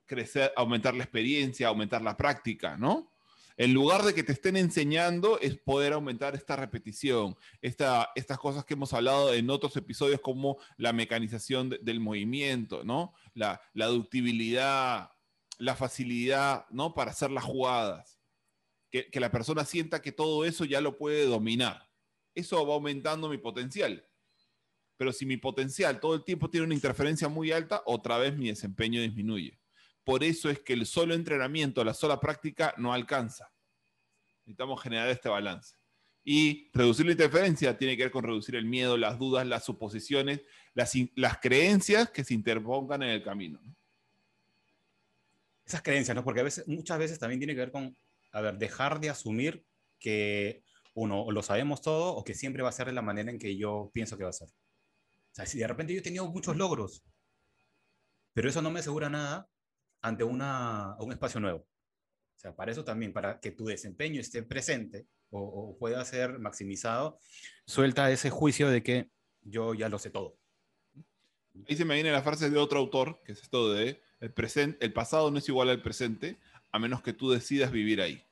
crecer, 0.05 0.53
aumentar 0.57 0.97
la 0.97 1.05
experiencia, 1.05 1.69
aumentar 1.69 2.03
la 2.03 2.17
práctica, 2.17 2.77
¿no? 2.77 3.13
En 3.57 3.73
lugar 3.73 4.03
de 4.03 4.15
que 4.15 4.25
te 4.25 4.33
estén 4.33 4.57
enseñando, 4.57 5.39
es 5.39 5.57
poder 5.57 5.93
aumentar 5.93 6.35
esta 6.35 6.57
repetición, 6.57 7.37
esta, 7.61 8.11
estas 8.17 8.37
cosas 8.37 8.65
que 8.65 8.75
hemos 8.75 8.93
hablado 8.95 9.33
en 9.33 9.49
otros 9.49 9.77
episodios 9.77 10.21
como 10.21 10.59
la 10.77 10.93
mecanización 10.93 11.71
del 11.71 12.01
movimiento, 12.01 12.83
¿no? 12.83 13.15
La, 13.33 13.61
la 13.75 13.87
ductibilidad, 13.87 15.13
la 15.59 15.77
facilidad, 15.77 16.67
¿no? 16.71 16.95
Para 16.95 17.13
hacer 17.13 17.31
las 17.31 17.45
jugadas. 17.45 18.19
Que 18.91 19.21
la 19.21 19.31
persona 19.31 19.65
sienta 19.65 20.03
que 20.03 20.11
todo 20.11 20.45
eso 20.45 20.65
ya 20.65 20.81
lo 20.81 20.99
puede 20.99 21.27
dominar. 21.27 21.92
Eso 22.35 22.67
va 22.67 22.75
aumentando 22.75 23.29
mi 23.29 23.39
potencial 23.39 24.07
pero 25.03 25.13
si 25.13 25.27
mi 25.27 25.37
potencial 25.37 25.99
todo 25.99 26.15
el 26.15 26.23
tiempo 26.23 26.49
tiene 26.49 26.67
una 26.67 26.77
interferencia 26.77 27.27
muy 27.27 27.51
alta, 27.51 27.83
otra 27.87 28.19
vez 28.19 28.37
mi 28.37 28.47
desempeño 28.47 29.01
disminuye. 29.01 29.59
Por 30.05 30.23
eso 30.23 30.49
es 30.49 30.61
que 30.61 30.75
el 30.75 30.87
solo 30.87 31.15
entrenamiento, 31.15 31.83
la 31.83 31.93
sola 31.93 32.21
práctica 32.21 32.73
no 32.79 32.93
alcanza. 32.93 33.53
Necesitamos 34.45 34.81
generar 34.81 35.09
este 35.09 35.29
balance. 35.29 35.75
Y 36.23 36.71
reducir 36.73 37.07
la 37.07 37.11
interferencia 37.11 37.77
tiene 37.77 37.97
que 37.97 38.05
ver 38.05 38.13
con 38.13 38.23
reducir 38.23 38.55
el 38.55 38.65
miedo, 38.65 38.97
las 38.97 39.19
dudas, 39.19 39.45
las 39.45 39.65
suposiciones, 39.65 40.43
las, 40.73 40.93
las 41.17 41.39
creencias 41.39 42.11
que 42.11 42.23
se 42.23 42.35
interpongan 42.35 43.03
en 43.03 43.09
el 43.09 43.25
camino. 43.25 43.61
Esas 45.67 45.83
creencias, 45.83 46.15
¿no? 46.15 46.23
Porque 46.23 46.43
a 46.43 46.45
veces, 46.45 46.69
muchas 46.69 47.01
veces 47.01 47.19
también 47.19 47.41
tiene 47.41 47.55
que 47.55 47.61
ver 47.61 47.73
con, 47.73 47.97
a 48.31 48.41
ver, 48.41 48.57
dejar 48.57 49.01
de 49.01 49.11
asumir 49.11 49.65
que 49.99 50.63
uno 50.95 51.31
lo 51.31 51.43
sabemos 51.43 51.81
todo 51.81 52.15
o 52.15 52.25
que 52.25 52.35
siempre 52.35 52.63
va 52.63 52.69
a 52.69 52.73
ser 52.73 52.87
de 52.87 52.93
la 52.93 53.03
manera 53.03 53.31
en 53.31 53.39
que 53.39 53.57
yo 53.57 53.91
pienso 53.93 54.17
que 54.17 54.25
va 54.25 54.31
a 54.31 54.35
ser. 54.35 54.49
O 54.49 55.35
sea, 55.35 55.47
si 55.47 55.59
de 55.59 55.67
repente 55.67 55.93
yo 55.95 56.01
he 56.01 56.03
tenido 56.03 56.29
muchos 56.31 56.57
logros, 56.57 57.03
pero 58.35 58.49
eso 58.49 58.63
no 58.63 58.71
me 58.71 58.81
asegura 58.81 59.09
nada 59.09 59.49
ante 60.03 60.25
una, 60.25 60.97
un 60.99 61.13
espacio 61.13 61.41
nuevo. 61.41 61.61
O 61.61 62.41
sea, 62.43 62.55
para 62.55 62.73
eso 62.73 62.85
también, 62.85 63.13
para 63.13 63.41
que 63.41 63.53
tu 63.53 63.67
desempeño 63.67 64.21
esté 64.21 64.43
presente 64.43 65.07
o, 65.31 65.77
pueda 65.79 66.05
ser 66.05 66.39
maximizado, 66.39 67.19
suelta 67.67 68.11
ese 68.11 68.29
juicio 68.31 68.69
de 68.69 68.83
que 68.83 69.11
yo 69.41 69.75
ya 69.75 69.89
lo 69.89 69.99
sé 69.99 70.11
todo. 70.11 70.37
Ahí 71.69 71.77
se 71.77 71.85
me 71.85 71.95
viene 71.95 72.13
la 72.13 72.23
frase 72.23 72.51
de 72.51 72.59
otro 72.59 72.79
autor, 72.79 73.23
que 73.25 73.33
es 73.33 73.43
esto 73.43 73.73
de 73.73 74.03
el, 74.21 74.33
presente, 74.33 74.85
el 74.85 74.93
pasado 74.93 75.31
no 75.31 75.39
es 75.39 75.49
igual 75.49 75.71
al 75.71 75.83
presente, 75.83 76.39
a 76.71 76.79
menos 76.79 77.03
que 77.03 77.13
tú 77.13 77.31
decidas 77.31 77.71
vivir 77.71 78.01
ahí. 78.01 78.23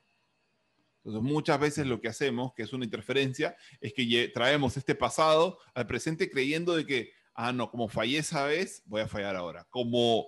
Entonces, 1.02 1.22
muchas 1.22 1.58
veces 1.58 1.86
lo 1.86 2.00
que 2.00 2.08
hacemos, 2.08 2.52
que 2.54 2.62
es 2.62 2.72
una 2.72 2.84
interferencia, 2.84 3.56
es 3.80 3.94
que 3.94 4.30
traemos 4.34 4.76
este 4.76 4.94
pasado 4.94 5.58
al 5.74 5.86
presente 5.86 6.30
creyendo 6.30 6.76
de 6.76 6.84
que, 6.84 7.12
ah, 7.34 7.52
no, 7.52 7.70
como 7.70 7.88
fallé 7.88 8.18
esa 8.18 8.44
vez, 8.44 8.82
voy 8.84 9.00
a 9.00 9.08
fallar 9.08 9.34
ahora. 9.34 9.66
Como, 9.70 10.26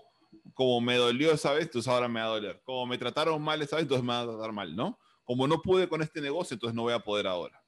como 0.54 0.80
me 0.80 0.96
dolió 0.96 1.32
esa 1.32 1.52
vez, 1.52 1.64
entonces 1.64 1.92
ahora 1.92 2.08
me 2.08 2.20
va 2.20 2.26
a 2.26 2.30
doler. 2.30 2.62
Como 2.64 2.86
me 2.86 2.96
trataron 2.96 3.42
mal 3.42 3.60
esa 3.60 3.76
vez, 3.76 3.82
entonces 3.82 4.04
me 4.04 4.14
va 4.14 4.22
a 4.22 4.26
tratar 4.26 4.52
mal, 4.52 4.74
¿no? 4.74 4.98
Como 5.24 5.46
no 5.46 5.60
pude 5.60 5.88
con 5.88 6.00
este 6.00 6.22
negocio, 6.22 6.54
entonces 6.54 6.74
no 6.74 6.82
voy 6.82 6.94
a 6.94 7.00
poder 7.00 7.26
ahora. 7.26 7.62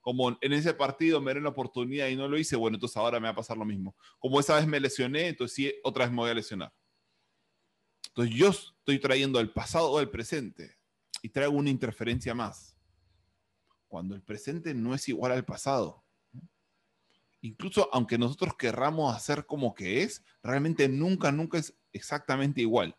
Como 0.00 0.38
en 0.40 0.52
ese 0.52 0.72
partido 0.72 1.20
me 1.20 1.32
dieron 1.32 1.42
la 1.42 1.50
oportunidad 1.50 2.06
y 2.06 2.16
no 2.16 2.28
lo 2.28 2.38
hice, 2.38 2.54
bueno, 2.54 2.76
entonces 2.76 2.96
ahora 2.96 3.18
me 3.18 3.24
va 3.24 3.32
a 3.32 3.36
pasar 3.36 3.58
lo 3.58 3.64
mismo. 3.64 3.96
Como 4.20 4.38
esa 4.38 4.54
vez 4.54 4.66
me 4.66 4.78
lesioné, 4.78 5.26
entonces 5.26 5.56
sí, 5.56 5.74
otra 5.82 6.04
vez 6.04 6.12
me 6.12 6.18
voy 6.18 6.30
a 6.30 6.34
lesionar. 6.34 6.72
Entonces 8.06 8.34
yo 8.34 8.48
estoy 8.48 9.00
trayendo 9.00 9.40
el 9.40 9.50
pasado 9.50 9.98
al 9.98 10.08
presente 10.08 10.77
y 11.22 11.28
traigo 11.28 11.54
una 11.54 11.70
interferencia 11.70 12.34
más. 12.34 12.76
Cuando 13.86 14.14
el 14.14 14.22
presente 14.22 14.74
no 14.74 14.94
es 14.94 15.08
igual 15.08 15.32
al 15.32 15.44
pasado. 15.44 16.04
Incluso 17.40 17.88
aunque 17.92 18.18
nosotros 18.18 18.54
querramos 18.56 19.14
hacer 19.14 19.46
como 19.46 19.74
que 19.74 20.02
es, 20.02 20.24
realmente 20.42 20.88
nunca, 20.88 21.30
nunca 21.30 21.58
es 21.58 21.78
exactamente 21.92 22.60
igual. 22.60 22.96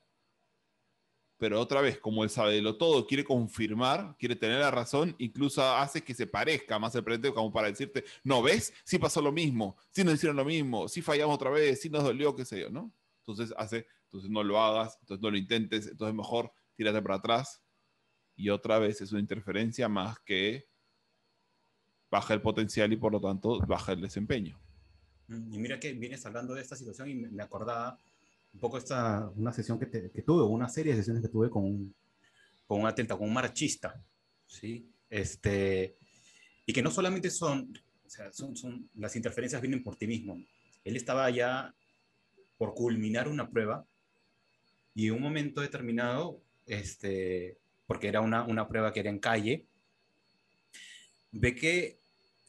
Pero 1.40 1.62
otra 1.62 1.80
vez, 1.80 1.98
como 2.00 2.26
él 2.26 2.30
sabe 2.30 2.56
de 2.56 2.62
lo 2.62 2.78
todo, 2.78 3.08
quiere 3.08 3.24
confirmar, 3.24 4.18
quiere 4.20 4.36
tener 4.36 4.60
la 4.60 4.72
razón, 4.72 5.16
incluso 5.20 5.64
hace 5.64 6.04
que 6.04 6.14
se 6.14 6.28
parezca 6.28 6.78
más 6.80 6.94
el 6.96 7.04
presente 7.04 7.34
como 7.34 7.50
para 7.50 7.70
decirte, 7.70 8.04
no, 8.26 8.42
¿ves? 8.42 8.74
Sí 8.84 9.00
pasó 9.00 9.22
lo 9.22 9.32
mismo, 9.32 9.78
sí 9.90 10.04
nos 10.04 10.16
hicieron 10.16 10.36
lo 10.36 10.44
mismo, 10.44 10.90
sí 10.90 11.02
fallamos 11.02 11.36
otra 11.36 11.50
vez, 11.50 11.80
sí 11.80 11.90
nos 11.90 12.04
dolió, 12.04 12.36
qué 12.36 12.44
sé 12.44 12.60
yo, 12.60 12.70
¿no? 12.70 12.94
Entonces 13.26 13.56
hace, 13.58 13.88
entonces 14.04 14.30
no 14.30 14.44
lo 14.44 14.60
hagas, 14.62 14.98
entonces 15.00 15.22
no 15.22 15.32
lo 15.32 15.38
intentes, 15.38 15.88
entonces 15.88 16.14
mejor 16.14 16.52
tírate 16.76 17.02
para 17.02 17.16
atrás. 17.16 17.62
Y 18.40 18.50
otra 18.52 18.80
vez 18.80 19.02
es 19.02 19.12
una 19.12 19.20
interferencia 19.20 19.90
más 19.90 20.18
que 20.20 20.66
baja 22.10 22.34
el 22.34 22.42
potencial 22.42 22.92
y 22.94 22.96
por 22.96 23.12
lo 23.12 23.20
tanto 23.20 23.60
baja 23.68 23.92
el 23.92 24.00
desempeño. 24.00 24.58
Mm, 25.28 25.54
y 25.54 25.58
mira 25.60 25.78
que 25.78 25.92
vienes 25.92 26.26
hablando 26.26 26.54
de 26.54 26.62
esta 26.62 26.78
situación 26.78 27.10
y 27.10 27.16
me 27.16 27.44
acordaba 27.44 28.00
un 28.54 28.60
poco 28.62 28.78
esta, 28.78 29.30
una 29.36 29.52
sesión 29.52 29.78
que, 29.78 29.90
que 29.90 30.22
tuve, 30.22 30.44
una 30.44 30.70
serie 30.70 30.94
de 30.94 31.00
sesiones 31.00 31.22
que 31.22 31.28
tuve 31.28 31.50
con 31.50 31.66
un, 31.66 31.94
con 32.66 32.80
un 32.80 32.88
atleta, 32.88 33.18
con 33.18 33.28
un 33.28 33.34
marchista, 33.34 34.02
¿sí? 34.48 34.90
Este, 35.10 35.98
y 36.66 36.72
que 36.72 36.82
no 36.82 36.92
solamente 36.92 37.30
son, 37.30 37.78
o 38.06 38.10
sea, 38.10 38.32
son, 38.32 38.56
son, 38.56 38.90
las 38.96 39.18
interferencias 39.18 39.62
vienen 39.62 39.84
por 39.84 39.98
ti 39.98 40.08
mismo. 40.08 40.42
Él 40.86 40.96
estaba 40.96 41.30
ya 41.30 41.76
por 42.58 42.74
culminar 42.74 43.28
una 43.28 43.50
prueba 43.50 43.86
y 44.96 45.08
en 45.08 45.16
un 45.16 45.22
momento 45.22 45.60
determinado, 45.60 46.42
este, 46.66 47.58
porque 47.90 48.08
era 48.08 48.22
una, 48.22 48.44
una 48.44 48.68
prueba 48.68 48.94
que 48.94 49.00
era 49.00 49.10
en 49.10 49.18
calle, 49.18 49.66
ve 51.32 51.56
que 51.56 52.00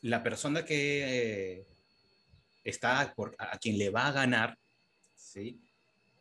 la 0.03 0.23
persona 0.23 0.67
que 0.67 1.67
está 2.63 3.15
por, 3.17 3.35
a 3.39 3.57
quien 3.57 3.79
le 3.79 3.89
va 3.89 4.09
a 4.09 4.13
ganar, 4.13 4.59
¿sí? 5.17 5.59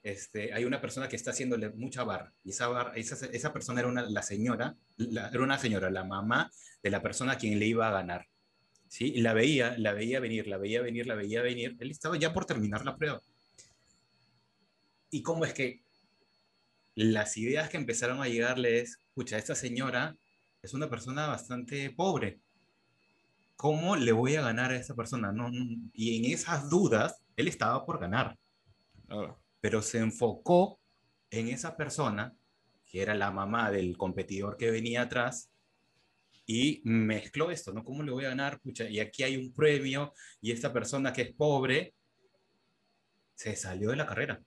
Este, 0.04 0.54
hay 0.54 0.64
una 0.64 0.80
persona 0.80 1.10
que 1.10 1.18
está 1.18 1.32
haciéndole 1.32 1.70
mucha 1.72 2.06
barra 2.06 2.34
y 2.46 2.52
esa, 2.52 2.96
esa, 2.96 3.52
persona 3.52 3.82
era 3.82 3.90
una, 3.90 4.04
la 4.04 4.22
señora, 4.22 4.78
era 4.98 5.44
una 5.44 5.60
señora, 5.60 5.90
la 5.90 6.06
mamá 6.06 6.50
de 6.82 6.90
la 6.90 7.02
persona 7.02 7.34
a 7.34 7.38
quien 7.38 7.60
le 7.60 7.66
iba 7.66 7.90
a 7.90 7.92
ganar. 7.92 8.26
¿sí? 8.88 9.12
Y 9.16 9.20
la 9.20 9.34
veía, 9.34 9.78
la 9.78 9.92
veía 9.92 10.22
venir, 10.22 10.48
la 10.48 10.58
veía 10.58 10.82
venir, 10.82 11.06
la 11.08 11.16
veía 11.16 11.42
venir. 11.42 11.76
Él 11.82 11.92
estaba 11.92 12.18
ya 12.18 12.32
por 12.32 12.46
terminar 12.46 12.86
la 12.86 12.96
prueba. 12.96 13.22
¿Y 15.12 15.22
cómo 15.24 15.44
es 15.44 15.54
que 15.54 15.84
las 16.96 17.38
ideas 17.38 17.70
que 17.70 17.78
empezaron 17.78 18.22
a 18.22 18.28
llegarle 18.28 18.80
es, 18.80 19.00
escucha, 19.20 19.38
esta 19.38 19.56
señora 19.56 20.16
es 20.62 20.74
una 20.74 20.90
persona 20.90 21.28
bastante 21.28 21.90
pobre. 21.90 22.40
¿Cómo 23.58 23.98
le 23.98 24.14
voy 24.14 24.38
a 24.38 24.42
ganar 24.42 24.72
a 24.72 24.78
esa 24.78 24.96
persona? 24.96 25.34
No, 25.34 25.50
Y 25.94 26.18
en 26.18 26.32
esas 26.32 26.70
dudas, 26.70 27.22
él 27.36 27.50
estaba 27.50 27.86
por 27.86 28.00
ganar. 28.00 28.38
Pero 29.60 29.82
se 29.82 29.98
enfocó 29.98 30.80
en 31.32 31.50
esa 31.50 31.76
persona, 31.76 32.34
que 32.86 33.02
era 33.02 33.14
la 33.14 33.30
mamá 33.30 33.72
del 33.72 33.98
competidor 33.98 34.56
que 34.56 34.72
venía 34.72 35.02
atrás, 35.02 35.52
y 36.46 36.82
mezcló 36.86 37.52
esto, 37.52 37.74
¿no? 37.74 37.84
¿Cómo 37.84 38.04
le 38.04 38.14
voy 38.14 38.24
a 38.24 38.30
ganar? 38.30 38.62
Pucha, 38.62 38.88
y 38.88 39.02
aquí 39.02 39.24
hay 39.24 39.36
un 39.36 39.52
premio, 39.52 40.14
y 40.40 40.54
esta 40.54 40.72
persona 40.72 41.12
que 41.12 41.24
es 41.24 41.34
pobre, 41.34 41.94
se 43.36 43.58
salió 43.58 43.90
de 43.90 43.98
la 43.98 44.06
carrera 44.06 44.42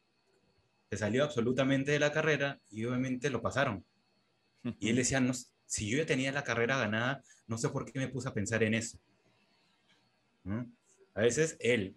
se 0.92 0.98
salió 0.98 1.24
absolutamente 1.24 1.90
de 1.90 1.98
la 1.98 2.12
carrera 2.12 2.60
y 2.68 2.84
obviamente 2.84 3.30
lo 3.30 3.40
pasaron. 3.40 3.82
Y 4.78 4.90
él 4.90 4.96
decía, 4.96 5.20
no, 5.20 5.32
si 5.66 5.88
yo 5.88 5.98
ya 5.98 6.06
tenía 6.06 6.32
la 6.32 6.44
carrera 6.44 6.78
ganada, 6.78 7.22
no 7.46 7.58
sé 7.58 7.68
por 7.68 7.84
qué 7.84 7.98
me 7.98 8.08
puse 8.08 8.28
a 8.28 8.34
pensar 8.34 8.62
en 8.62 8.74
eso. 8.74 8.98
A 11.14 11.20
veces 11.20 11.56
él, 11.60 11.96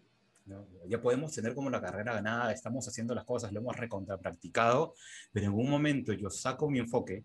ya 0.87 1.01
podemos 1.01 1.33
tener 1.33 1.53
como 1.53 1.69
la 1.69 1.81
carrera 1.81 2.13
ganada, 2.13 2.51
estamos 2.51 2.87
haciendo 2.87 3.15
las 3.15 3.25
cosas, 3.25 3.51
lo 3.51 3.59
hemos 3.59 3.75
recontrapracticado, 3.75 4.93
pero 5.31 5.47
en 5.47 5.53
un 5.53 5.69
momento 5.69 6.13
yo 6.13 6.29
saco 6.29 6.69
mi 6.69 6.79
enfoque 6.79 7.23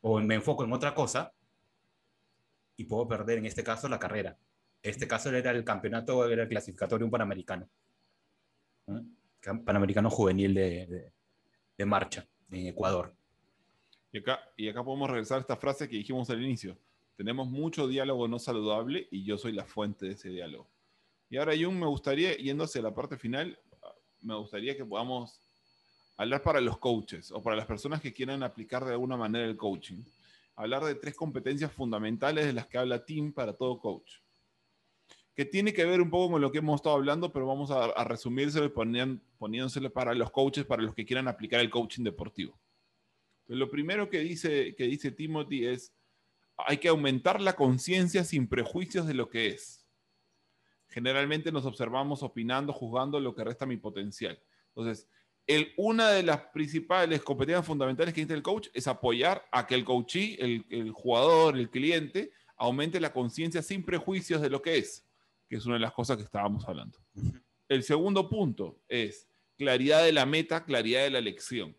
o 0.00 0.20
me 0.20 0.36
enfoco 0.36 0.64
en 0.64 0.72
otra 0.72 0.94
cosa 0.94 1.32
y 2.76 2.84
puedo 2.84 3.06
perder 3.06 3.38
en 3.38 3.46
este 3.46 3.62
caso 3.62 3.88
la 3.88 3.98
carrera. 3.98 4.36
Este 4.82 5.06
caso 5.06 5.30
era 5.30 5.50
el 5.50 5.64
campeonato, 5.64 6.26
era 6.28 6.44
el 6.44 6.48
clasificatorio 6.48 7.04
un 7.04 7.10
panamericano. 7.10 7.68
Panamericano 9.64 10.10
Juvenil 10.10 10.54
de, 10.54 11.12
de, 11.76 11.86
marcha 11.86 12.26
en 12.50 12.66
Ecuador. 12.68 13.14
Y 14.12 14.18
acá, 14.18 14.40
y 14.56 14.68
acá 14.68 14.82
podemos 14.82 15.08
regresar 15.08 15.38
a 15.38 15.40
esta 15.40 15.56
frase 15.56 15.88
que 15.88 15.96
dijimos 15.96 16.28
al 16.30 16.42
inicio. 16.42 16.76
Tenemos 17.16 17.48
mucho 17.48 17.86
diálogo 17.86 18.26
no 18.28 18.38
saludable 18.38 19.06
y 19.10 19.24
yo 19.24 19.38
soy 19.38 19.52
la 19.52 19.64
fuente 19.64 20.06
de 20.06 20.12
ese 20.12 20.30
diálogo. 20.30 20.68
Y 21.28 21.36
ahora, 21.36 21.52
Jung, 21.52 21.76
me 21.76 21.86
gustaría, 21.86 22.36
yendo 22.36 22.64
hacia 22.64 22.82
la 22.82 22.94
parte 22.94 23.16
final, 23.16 23.58
me 24.20 24.34
gustaría 24.34 24.76
que 24.76 24.84
podamos 24.84 25.40
hablar 26.16 26.42
para 26.42 26.60
los 26.60 26.78
coaches 26.78 27.30
o 27.30 27.42
para 27.42 27.56
las 27.56 27.66
personas 27.66 28.00
que 28.00 28.12
quieran 28.12 28.42
aplicar 28.42 28.84
de 28.84 28.92
alguna 28.92 29.16
manera 29.16 29.46
el 29.46 29.56
coaching. 29.56 30.02
Hablar 30.56 30.84
de 30.84 30.94
tres 30.96 31.14
competencias 31.14 31.72
fundamentales 31.72 32.46
de 32.46 32.52
las 32.52 32.66
que 32.66 32.78
habla 32.78 33.04
Team 33.04 33.32
para 33.32 33.52
todo 33.52 33.78
coach 33.78 34.18
que 35.40 35.46
tiene 35.46 35.72
que 35.72 35.86
ver 35.86 36.02
un 36.02 36.10
poco 36.10 36.32
con 36.32 36.42
lo 36.42 36.52
que 36.52 36.58
hemos 36.58 36.76
estado 36.76 36.96
hablando, 36.96 37.32
pero 37.32 37.46
vamos 37.46 37.70
a, 37.70 37.84
a 37.84 38.04
resumírselo 38.04 38.74
poniéndoselo 38.74 39.90
para 39.90 40.12
los 40.14 40.30
coaches, 40.30 40.66
para 40.66 40.82
los 40.82 40.94
que 40.94 41.06
quieran 41.06 41.28
aplicar 41.28 41.60
el 41.60 41.70
coaching 41.70 42.04
deportivo. 42.04 42.59
Lo 43.56 43.70
primero 43.70 44.08
que 44.08 44.20
dice, 44.20 44.74
que 44.76 44.84
dice 44.84 45.10
Timothy 45.10 45.66
es, 45.66 45.92
hay 46.56 46.78
que 46.78 46.88
aumentar 46.88 47.40
la 47.40 47.54
conciencia 47.54 48.24
sin 48.24 48.48
prejuicios 48.48 49.06
de 49.06 49.14
lo 49.14 49.28
que 49.28 49.48
es. 49.48 49.86
Generalmente 50.88 51.52
nos 51.52 51.64
observamos 51.66 52.22
opinando, 52.22 52.72
juzgando 52.72 53.20
lo 53.20 53.34
que 53.34 53.44
resta 53.44 53.66
mi 53.66 53.76
potencial. 53.76 54.40
Entonces, 54.68 55.08
el, 55.46 55.72
una 55.76 56.10
de 56.10 56.22
las 56.22 56.40
principales 56.52 57.22
competencias 57.22 57.66
fundamentales 57.66 58.12
que 58.12 58.20
dice 58.20 58.34
el 58.34 58.42
coach 58.42 58.68
es 58.74 58.86
apoyar 58.86 59.46
a 59.50 59.66
que 59.66 59.74
el 59.74 59.84
coachee, 59.84 60.36
el, 60.40 60.66
el 60.70 60.90
jugador, 60.92 61.56
el 61.56 61.70
cliente, 61.70 62.32
aumente 62.56 63.00
la 63.00 63.12
conciencia 63.12 63.62
sin 63.62 63.84
prejuicios 63.84 64.42
de 64.42 64.50
lo 64.50 64.60
que 64.62 64.78
es 64.78 65.06
que 65.50 65.56
es 65.56 65.66
una 65.66 65.74
de 65.74 65.80
las 65.80 65.92
cosas 65.92 66.16
que 66.16 66.22
estábamos 66.22 66.66
hablando. 66.68 66.96
El 67.68 67.82
segundo 67.82 68.28
punto 68.28 68.80
es 68.88 69.28
claridad 69.58 70.04
de 70.04 70.12
la 70.12 70.24
meta, 70.24 70.64
claridad 70.64 71.02
de 71.02 71.10
la 71.10 71.18
elección, 71.18 71.76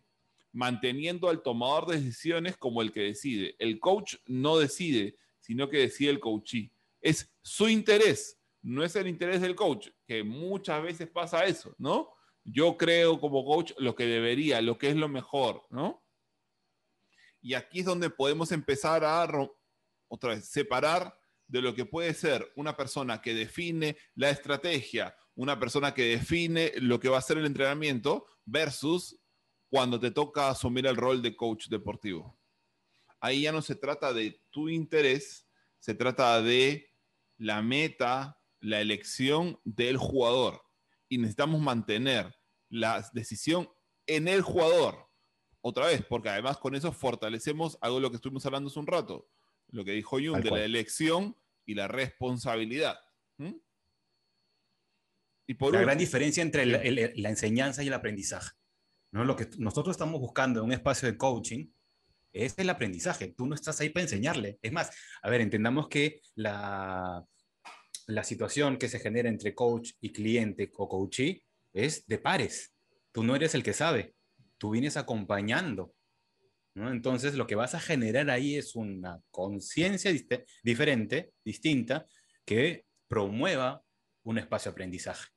manteniendo 0.53 1.29
al 1.29 1.41
tomador 1.41 1.87
de 1.87 2.01
decisiones 2.01 2.57
como 2.57 2.81
el 2.81 2.91
que 2.91 3.01
decide. 3.01 3.55
El 3.59 3.79
coach 3.79 4.15
no 4.25 4.57
decide, 4.57 5.17
sino 5.39 5.69
que 5.69 5.77
decide 5.79 6.11
el 6.11 6.19
coachee. 6.19 6.71
Es 6.99 7.33
su 7.41 7.69
interés, 7.69 8.39
no 8.61 8.83
es 8.83 8.95
el 8.95 9.07
interés 9.07 9.41
del 9.41 9.55
coach, 9.55 9.89
que 10.05 10.23
muchas 10.23 10.83
veces 10.83 11.09
pasa 11.09 11.45
eso, 11.45 11.73
¿no? 11.77 12.13
Yo 12.43 12.77
creo 12.77 13.19
como 13.19 13.45
coach 13.45 13.71
lo 13.77 13.95
que 13.95 14.05
debería, 14.05 14.61
lo 14.61 14.77
que 14.77 14.89
es 14.89 14.95
lo 14.95 15.07
mejor, 15.07 15.65
¿no? 15.69 16.03
Y 17.41 17.55
aquí 17.55 17.79
es 17.79 17.85
donde 17.85 18.09
podemos 18.09 18.51
empezar 18.51 19.03
a, 19.03 19.27
separar 20.41 21.17
de 21.47 21.61
lo 21.61 21.73
que 21.73 21.85
puede 21.85 22.13
ser 22.13 22.51
una 22.55 22.77
persona 22.77 23.21
que 23.21 23.33
define 23.33 23.97
la 24.15 24.29
estrategia, 24.29 25.15
una 25.35 25.59
persona 25.59 25.93
que 25.93 26.03
define 26.03 26.71
lo 26.77 26.99
que 26.99 27.09
va 27.09 27.17
a 27.17 27.21
ser 27.21 27.37
el 27.37 27.45
entrenamiento 27.45 28.25
versus 28.45 29.19
cuando 29.71 29.97
te 29.97 30.11
toca 30.11 30.49
asumir 30.49 30.85
el 30.85 30.97
rol 30.97 31.21
de 31.21 31.33
coach 31.33 31.69
deportivo. 31.69 32.37
Ahí 33.21 33.43
ya 33.43 33.53
no 33.53 33.61
se 33.61 33.75
trata 33.75 34.11
de 34.11 34.41
tu 34.49 34.67
interés, 34.67 35.47
se 35.79 35.95
trata 35.95 36.41
de 36.41 36.89
la 37.37 37.61
meta, 37.61 38.37
la 38.59 38.81
elección 38.81 39.57
del 39.63 39.95
jugador. 39.95 40.61
Y 41.07 41.19
necesitamos 41.19 41.61
mantener 41.61 42.35
la 42.67 43.09
decisión 43.13 43.69
en 44.07 44.27
el 44.27 44.41
jugador. 44.41 45.07
Otra 45.61 45.85
vez, 45.85 46.03
porque 46.03 46.27
además 46.27 46.57
con 46.57 46.75
eso 46.75 46.91
fortalecemos 46.91 47.77
algo 47.79 47.95
de 47.95 48.01
lo 48.01 48.09
que 48.09 48.17
estuvimos 48.17 48.45
hablando 48.45 48.69
hace 48.69 48.79
un 48.79 48.87
rato. 48.87 49.29
Lo 49.69 49.85
que 49.85 49.93
dijo 49.93 50.17
Jung, 50.17 50.43
de 50.43 50.51
la 50.51 50.65
elección 50.65 51.37
y 51.65 51.75
la 51.75 51.87
responsabilidad. 51.87 52.99
Y 55.47 55.53
por 55.53 55.73
la 55.73 55.79
gran 55.79 55.97
diferencia 55.97 56.43
entre 56.43 56.65
la, 56.65 57.29
enseñanza 57.29 57.83
y 57.83 57.87
el 57.87 57.93
aprendizaje. 57.93 58.51
¿No? 59.11 59.25
Lo 59.25 59.35
que 59.35 59.47
nosotros 59.57 59.93
estamos 59.93 60.19
buscando 60.19 60.59
en 60.59 60.65
un 60.65 60.71
espacio 60.71 61.11
de 61.11 61.17
coaching 61.17 61.67
es 62.33 62.57
el 62.57 62.69
aprendizaje. 62.69 63.33
Tú 63.35 63.45
no 63.45 63.55
estás 63.55 63.79
ahí 63.81 63.89
para 63.89 64.03
enseñarle. 64.03 64.57
Es 64.61 64.71
más, 64.71 64.91
a 65.21 65.29
ver, 65.29 65.41
entendamos 65.41 65.87
que 65.87 66.21
la, 66.35 67.25
situación 68.23 68.77
que 68.77 68.89
se 68.89 68.99
genera 68.99 69.29
entre 69.29 69.55
coach 69.55 69.91
y 70.01 70.11
cliente 70.11 70.71
o 70.75 70.87
coachee 70.87 71.43
es 71.73 72.05
de 72.07 72.17
pares. 72.17 72.73
Tú 73.11 73.23
no 73.23 73.35
eres 73.35 73.55
el 73.55 73.63
que 73.63 73.73
sabe. 73.73 74.15
Tú 74.57 74.71
vienes 74.71 74.97
acompañando. 74.97 75.93
Entonces, 76.75 77.35
lo 77.35 77.47
que 77.47 77.55
vas 77.55 77.75
a 77.75 77.79
generar 77.79 78.29
ahí 78.29 78.55
es 78.55 78.75
una 78.75 79.19
conciencia 79.29 80.11
diferente, 80.63 81.33
distinta, 81.43 82.07
que 82.45 82.85
promueva 83.09 83.83
un 84.23 84.37
espacio 84.37 84.71
de 84.71 84.73
aprendizaje. 84.73 85.27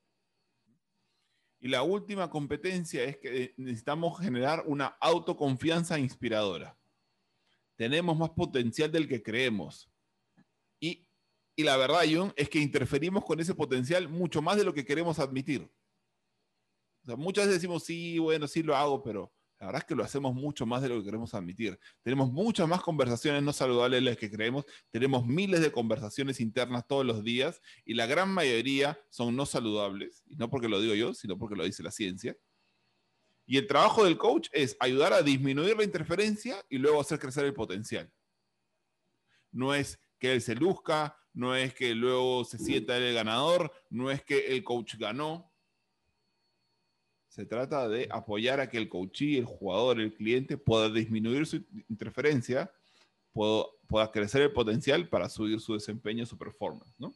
Y 1.65 1.69
la 1.69 1.83
última 1.83 2.29
competencia 2.29 3.05
es 3.05 3.17
que 3.17 3.55
necesitamos 3.57 4.21
generar 4.21 4.65
una 4.67 4.99
autoconfianza 5.01 5.99
inspiradora. 5.99 6.79
Tenemos 7.75 8.19
más 8.19 8.29
potencial 8.33 8.93
del 8.93 9.09
que 9.09 9.23
creemos. 9.23 9.91
Y, 10.79 11.09
y 11.57 11.63
la 11.63 11.79
verdad, 11.79 12.03
John, 12.13 12.35
es 12.37 12.51
que 12.51 12.59
interferimos 12.59 13.25
con 13.25 13.41
ese 13.41 13.55
potencial 13.55 14.11
mucho 14.11 14.43
más 14.43 14.59
de 14.59 14.65
lo 14.65 14.75
que 14.75 14.85
queremos 14.85 15.19
admitir. 15.19 15.63
O 17.03 17.07
sea, 17.07 17.17
muchas 17.17 17.47
veces 17.47 17.63
decimos, 17.63 17.83
sí, 17.83 18.19
bueno, 18.19 18.47
sí 18.47 18.63
lo 18.63 18.77
hago, 18.77 19.03
pero 19.03 19.33
la 19.65 19.69
verdad 19.69 19.83
es 19.83 19.87
que 19.87 19.95
lo 19.95 20.05
hacemos 20.05 20.35
mucho 20.35 20.67
más 20.67 20.83
de 20.83 20.91
lo 20.91 20.99
que 20.99 21.07
queremos 21.07 21.33
admitir. 21.33 21.79
Tenemos 22.03 22.31
muchas 22.31 22.69
más 22.69 22.83
conversaciones 22.83 23.43
no 23.43 23.51
saludables 23.51 24.05
de 24.05 24.11
las 24.11 24.19
que 24.19 24.31
creemos. 24.31 24.67
Tenemos 24.91 25.27
miles 25.27 25.63
de 25.63 25.73
conversaciones 25.73 26.39
internas 26.39 26.87
todos 26.87 27.07
los 27.07 27.25
días 27.25 27.63
y 27.87 27.95
la 27.95 28.05
gran 28.05 28.29
mayoría 28.29 29.01
son 29.09 29.35
no 29.35 29.47
saludables. 29.47 30.23
Y 30.27 30.37
no 30.37 30.51
porque 30.51 30.69
lo 30.69 30.83
digo 30.83 30.93
yo, 30.95 31.15
sino 31.15 31.39
porque 31.39 31.57
lo 31.57 31.65
dice 31.65 31.83
la 31.83 31.91
ciencia. 31.91 32.37
Y 33.47 33.57
el 33.57 33.67
trabajo 33.67 34.05
del 34.05 34.19
coach 34.19 34.49
es 34.53 34.77
ayudar 34.81 35.15
a 35.15 35.23
disminuir 35.23 35.79
la 35.79 35.85
interferencia 35.85 36.63
y 36.69 36.77
luego 36.77 37.01
hacer 37.01 37.19
crecer 37.19 37.47
el 37.47 37.55
potencial. 37.55 38.13
No 39.51 39.75
es 39.75 39.99
que 40.19 40.35
él 40.35 40.43
se 40.43 40.57
luzca, 40.57 41.17
no 41.33 41.57
es 41.57 41.73
que 41.73 41.95
luego 41.95 42.45
se 42.45 42.59
sienta 42.59 42.99
el 42.99 43.15
ganador, 43.15 43.73
no 43.89 44.11
es 44.11 44.23
que 44.23 44.49
el 44.49 44.63
coach 44.63 44.97
ganó, 44.97 45.54
se 47.35 47.47
trata 47.47 47.89
de 47.89 48.07
apoyar 48.13 48.61
a 48.61 48.69
que 48.69 48.79
el 48.79 48.89
coachee, 48.89 49.39
el 49.39 49.45
jugador, 49.45 50.01
el 50.01 50.15
cliente 50.15 50.57
pueda 50.57 50.89
disminuir 50.89 51.47
su 51.47 51.65
interferencia, 51.89 52.71
pueda, 53.33 54.13
crecer 54.13 54.43
el 54.43 54.53
potencial 54.53 55.09
para 55.09 55.29
subir 55.29 55.59
su 55.59 55.75
desempeño, 55.75 56.25
su 56.27 56.39
performance, 56.39 56.95
¿no? 56.97 57.13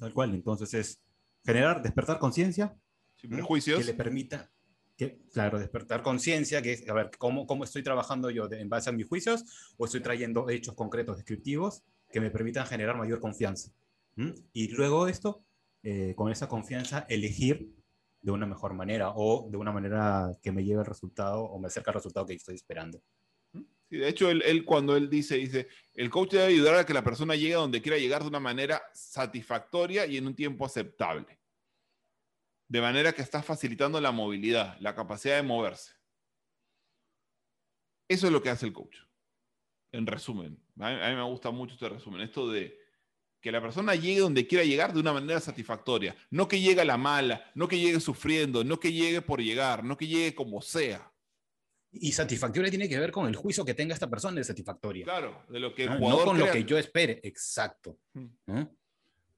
tal 0.00 0.14
cual. 0.14 0.34
Entonces 0.34 0.72
es 0.72 1.02
generar, 1.44 1.82
despertar 1.82 2.18
conciencia. 2.18 2.74
Sin 3.16 3.28
prejuicios. 3.28 3.80
Que 3.80 3.84
le 3.84 3.92
permita, 3.92 4.50
que, 4.96 5.20
claro, 5.34 5.58
despertar 5.58 6.02
conciencia, 6.02 6.62
que 6.62 6.72
es, 6.72 6.88
a 6.88 6.94
ver, 6.94 7.10
¿cómo, 7.18 7.46
¿cómo 7.46 7.64
estoy 7.64 7.82
trabajando 7.82 8.30
yo 8.30 8.50
en 8.50 8.70
base 8.70 8.88
a 8.88 8.94
mis 8.94 9.06
juicios 9.06 9.44
o 9.76 9.84
estoy 9.84 10.00
trayendo 10.00 10.48
hechos 10.48 10.74
concretos, 10.74 11.16
descriptivos, 11.16 11.82
que 12.10 12.22
me 12.22 12.30
permitan 12.30 12.66
generar 12.66 12.96
mayor 12.96 13.20
confianza? 13.20 13.70
Y 14.54 14.68
luego 14.68 15.08
esto, 15.08 15.44
eh, 15.82 16.14
con 16.16 16.32
esa 16.32 16.48
confianza, 16.48 17.04
elegir 17.10 17.83
de 18.24 18.32
una 18.32 18.46
mejor 18.46 18.72
manera 18.72 19.12
o 19.14 19.48
de 19.50 19.58
una 19.58 19.70
manera 19.70 20.32
que 20.42 20.50
me 20.50 20.64
lleve 20.64 20.80
al 20.80 20.86
resultado 20.86 21.42
o 21.42 21.58
me 21.58 21.66
acerque 21.66 21.90
al 21.90 21.94
resultado 21.94 22.24
que 22.24 22.32
estoy 22.32 22.54
esperando. 22.54 23.02
Sí, 23.90 23.98
de 23.98 24.08
hecho, 24.08 24.30
él, 24.30 24.64
cuando 24.64 24.96
él 24.96 25.10
dice, 25.10 25.36
dice, 25.36 25.68
el 25.92 26.08
coach 26.08 26.30
debe 26.30 26.44
ayudar 26.44 26.76
a 26.76 26.86
que 26.86 26.94
la 26.94 27.04
persona 27.04 27.36
llegue 27.36 27.54
a 27.54 27.58
donde 27.58 27.82
quiera 27.82 27.98
llegar 27.98 28.22
de 28.22 28.28
una 28.28 28.40
manera 28.40 28.82
satisfactoria 28.94 30.06
y 30.06 30.16
en 30.16 30.26
un 30.26 30.34
tiempo 30.34 30.64
aceptable. 30.64 31.38
De 32.66 32.80
manera 32.80 33.12
que 33.12 33.20
está 33.20 33.42
facilitando 33.42 34.00
la 34.00 34.10
movilidad, 34.10 34.78
la 34.80 34.94
capacidad 34.94 35.36
de 35.36 35.42
moverse. 35.42 35.92
Eso 38.08 38.26
es 38.26 38.32
lo 38.32 38.42
que 38.42 38.48
hace 38.48 38.64
el 38.64 38.72
coach. 38.72 38.96
En 39.92 40.06
resumen, 40.06 40.58
a 40.80 40.90
mí, 40.90 40.98
a 41.02 41.10
mí 41.10 41.14
me 41.14 41.24
gusta 41.24 41.50
mucho 41.50 41.74
este 41.74 41.90
resumen, 41.90 42.22
esto 42.22 42.50
de 42.50 42.83
que 43.44 43.52
la 43.52 43.60
persona 43.60 43.94
llegue 43.94 44.20
donde 44.20 44.46
quiera 44.46 44.64
llegar 44.64 44.94
de 44.94 45.00
una 45.00 45.12
manera 45.12 45.38
satisfactoria. 45.38 46.16
No 46.30 46.48
que 46.48 46.58
llegue 46.58 46.80
a 46.80 46.84
la 46.86 46.96
mala, 46.96 47.44
no 47.54 47.68
que 47.68 47.78
llegue 47.78 48.00
sufriendo, 48.00 48.64
no 48.64 48.80
que 48.80 48.90
llegue 48.90 49.20
por 49.20 49.42
llegar, 49.42 49.84
no 49.84 49.98
que 49.98 50.06
llegue 50.06 50.34
como 50.34 50.62
sea. 50.62 51.12
Y 51.92 52.12
satisfactoria 52.12 52.70
tiene 52.70 52.88
que 52.88 52.98
ver 52.98 53.12
con 53.12 53.28
el 53.28 53.36
juicio 53.36 53.62
que 53.62 53.74
tenga 53.74 53.92
esta 53.92 54.08
persona 54.08 54.36
de 54.36 54.44
satisfactoria. 54.44 55.04
Claro, 55.04 55.44
de 55.50 55.60
lo 55.60 55.74
que 55.74 55.84
el 55.84 55.90
ah, 55.90 55.96
jugador 55.98 56.20
No 56.20 56.24
con 56.24 56.38
lo 56.38 56.50
que 56.50 56.64
yo 56.64 56.78
espere, 56.78 57.20
exacto. 57.22 57.98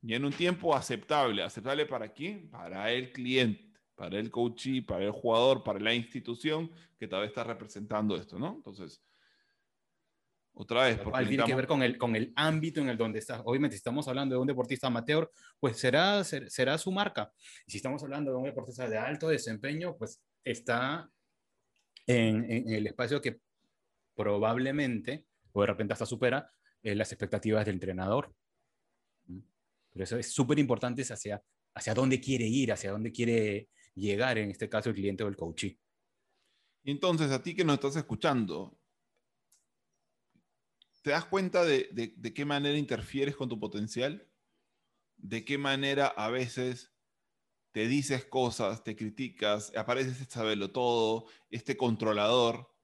Y 0.00 0.14
en 0.14 0.24
un 0.24 0.32
tiempo 0.32 0.76
aceptable. 0.76 1.42
¿Aceptable 1.42 1.84
para 1.84 2.12
quién? 2.12 2.48
Para 2.48 2.92
el 2.92 3.10
cliente, 3.10 3.72
para 3.96 4.20
el 4.20 4.30
coachee, 4.30 4.82
para 4.82 5.04
el 5.04 5.10
jugador, 5.10 5.64
para 5.64 5.80
la 5.80 5.92
institución 5.92 6.70
que 6.96 7.08
todavía 7.08 7.30
está 7.30 7.42
representando 7.42 8.14
esto, 8.14 8.38
¿no? 8.38 8.54
Entonces, 8.54 9.02
otra 10.56 10.84
vez. 10.84 10.98
Porque 10.98 11.26
tiene 11.26 11.44
que 11.44 11.54
ver 11.54 11.66
con 11.66 11.82
el, 11.82 11.98
con 11.98 12.16
el 12.16 12.32
ámbito 12.34 12.80
en 12.80 12.88
el 12.88 12.96
donde 12.96 13.18
está. 13.18 13.42
Obviamente, 13.42 13.76
si 13.76 13.78
estamos 13.78 14.08
hablando 14.08 14.34
de 14.34 14.40
un 14.40 14.46
deportista 14.46 14.86
amateur, 14.86 15.30
pues 15.60 15.76
será, 15.76 16.24
será 16.24 16.78
su 16.78 16.90
marca. 16.90 17.30
Y 17.66 17.72
si 17.72 17.76
estamos 17.76 18.02
hablando 18.02 18.30
de 18.30 18.38
un 18.38 18.44
deportista 18.44 18.88
de 18.88 18.96
alto 18.96 19.28
desempeño, 19.28 19.96
pues 19.96 20.22
está 20.42 21.08
en, 22.06 22.50
en 22.50 22.70
el 22.70 22.86
espacio 22.86 23.20
que 23.20 23.40
probablemente, 24.14 25.26
o 25.52 25.60
de 25.60 25.66
repente 25.66 25.92
hasta 25.92 26.06
supera, 26.06 26.50
eh, 26.82 26.94
las 26.94 27.12
expectativas 27.12 27.66
del 27.66 27.74
entrenador. 27.74 28.34
Pero 29.92 30.04
eso 30.04 30.18
es 30.18 30.32
súper 30.32 30.58
importante, 30.58 31.02
hacia, 31.02 31.42
hacia 31.74 31.94
dónde 31.94 32.20
quiere 32.20 32.46
ir, 32.46 32.72
hacia 32.72 32.92
dónde 32.92 33.12
quiere 33.12 33.68
llegar, 33.94 34.38
en 34.38 34.50
este 34.50 34.68
caso, 34.68 34.88
el 34.88 34.94
cliente 34.94 35.22
o 35.22 35.28
el 35.28 35.36
coachee. 35.36 35.78
Entonces, 36.84 37.30
a 37.30 37.42
ti 37.42 37.54
que 37.54 37.64
nos 37.64 37.74
estás 37.74 37.96
escuchando, 37.96 38.75
¿Te 41.06 41.12
das 41.12 41.24
cuenta 41.24 41.64
de, 41.64 42.32
qué 42.34 42.44
manera 42.44 42.76
interfieres 42.76 43.36
con 43.36 43.48
tu 43.48 43.60
potencial? 43.60 44.28
¿De 45.16 45.44
qué 45.44 45.56
manera 45.56 46.08
a 46.08 46.30
veces 46.30 46.92
te 47.70 47.86
dices 47.86 48.24
cosas, 48.24 48.82
te 48.82 48.96
criticas, 48.96 49.72
apareces 49.76 50.20
este 50.20 50.34
saberlo 50.34 50.72
todo, 50.72 51.26
este 51.48 51.76
controlador, 51.76 52.74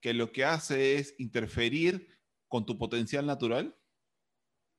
que 0.00 0.14
lo 0.14 0.32
que 0.32 0.46
hace 0.46 0.94
es 0.94 1.14
interferir 1.18 2.18
con 2.46 2.64
tu 2.64 2.78
potencial 2.78 3.26
natural? 3.26 3.78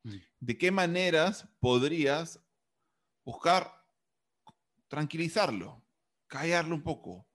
Mm. 0.02 0.18
¿De 0.40 0.58
qué 0.58 0.72
maneras 0.72 1.48
podrías 1.60 2.44
buscar 3.24 3.86
tranquilizarlo, 4.88 5.86
callarlo 6.26 6.74
un 6.74 6.82
poco, 6.82 7.30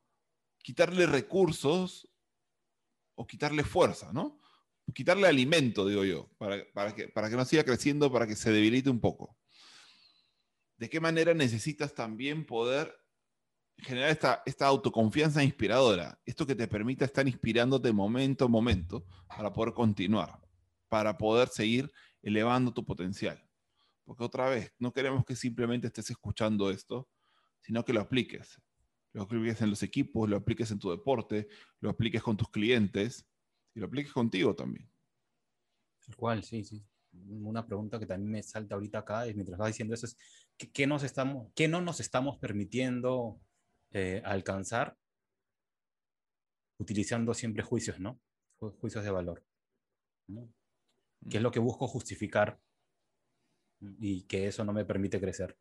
quitarle 0.64 1.06
recursos 1.06 2.12
o 3.14 3.24
quitarle 3.24 3.62
fuerza, 3.62 4.12
¿no? 4.12 4.40
Quitarle 4.92 5.26
alimento, 5.26 5.86
digo 5.86 6.04
yo, 6.04 6.30
para, 6.36 6.94
que, 6.94 7.36
no 7.36 7.44
siga 7.44 7.64
creciendo, 7.64 8.12
para 8.12 8.26
que 8.26 8.36
se 8.36 8.52
debilite 8.52 8.90
un 8.90 9.00
poco. 9.00 9.36
¿De 10.76 10.88
qué 10.90 11.00
manera 11.00 11.32
necesitas 11.32 11.94
también 11.94 12.44
poder 12.44 12.94
generar 13.78 14.10
esta, 14.10 14.42
esta 14.44 14.66
autoconfianza 14.66 15.42
inspiradora? 15.42 16.20
Esto 16.26 16.46
que 16.46 16.54
te 16.54 16.68
permita 16.68 17.04
estar 17.04 17.26
inspirándote 17.26 17.92
momento 17.92 18.44
a 18.44 18.48
momento 18.48 19.06
para 19.28 19.52
poder 19.52 19.72
continuar, 19.72 20.40
para 20.88 21.16
poder 21.16 21.48
seguir 21.48 21.90
elevando 22.22 22.72
tu 22.72 22.84
potencial. 22.84 23.42
Porque 24.04 24.24
otra 24.24 24.48
vez, 24.48 24.72
no 24.78 24.92
queremos 24.92 25.24
que 25.24 25.36
simplemente 25.36 25.86
estés 25.86 26.10
escuchando 26.10 26.70
esto, 26.70 27.08
sino 27.60 27.84
que 27.84 27.94
lo 27.94 28.00
apliques. 28.00 28.60
Lo 29.12 29.22
apliques 29.22 29.62
en 29.62 29.70
los 29.70 29.82
equipos, 29.82 30.28
lo 30.28 30.36
apliques 30.36 30.70
en 30.70 30.78
tu 30.78 30.90
deporte, 30.90 31.48
lo 31.80 31.88
apliques 31.88 32.22
con 32.22 32.36
tus 32.36 32.50
clientes 32.50 33.26
y 33.74 33.80
lo 33.80 33.86
apliques 33.86 34.12
contigo 34.12 34.54
también. 34.54 34.88
Tal 36.06 36.16
cual, 36.16 36.42
sí, 36.44 36.64
sí. 36.64 36.84
Una 37.12 37.66
pregunta 37.66 37.98
que 37.98 38.06
también 38.06 38.30
me 38.30 38.42
salta 38.42 38.74
ahorita 38.74 38.98
acá, 38.98 39.26
y 39.28 39.34
mientras 39.34 39.58
vas 39.58 39.68
diciendo 39.68 39.94
eso, 39.94 40.06
es 40.06 40.16
¿qué, 40.56 40.86
nos 40.86 41.02
estamos, 41.02 41.52
qué 41.54 41.68
no 41.68 41.80
nos 41.80 42.00
estamos 42.00 42.38
permitiendo 42.38 43.40
eh, 43.90 44.20
alcanzar 44.24 44.96
utilizando 46.78 47.34
siempre 47.34 47.62
juicios, 47.62 48.00
¿no? 48.00 48.20
juicios 48.58 49.04
de 49.04 49.10
valor. 49.10 49.44
¿Qué 51.28 51.36
es 51.36 51.42
lo 51.42 51.50
que 51.50 51.58
busco 51.58 51.86
justificar 51.86 52.60
y 53.80 54.22
que 54.22 54.46
eso 54.46 54.64
no 54.64 54.72
me 54.72 54.84
permite 54.84 55.20
crecer? 55.20 55.58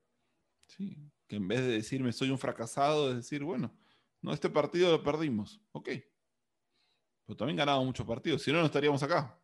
Sí, 0.68 0.98
que 1.28 1.36
en 1.36 1.48
vez 1.48 1.62
de 1.62 1.68
decirme 1.68 2.14
soy 2.14 2.30
un 2.30 2.40
fracasado, 2.40 3.10
es 3.10 3.18
decir, 3.18 3.44
bueno, 3.44 3.78
no, 4.22 4.34
este 4.34 4.50
partido 4.50 4.92
lo 4.92 5.04
perdimos, 5.04 5.62
ok, 5.74 5.90
pero 7.26 7.38
también 7.38 7.58
ganamos 7.58 7.86
muchos 7.86 8.06
partidos, 8.06 8.42
si 8.42 8.52
no, 8.52 8.60
no 8.60 8.66
estaríamos 8.66 9.02
acá. 9.04 9.40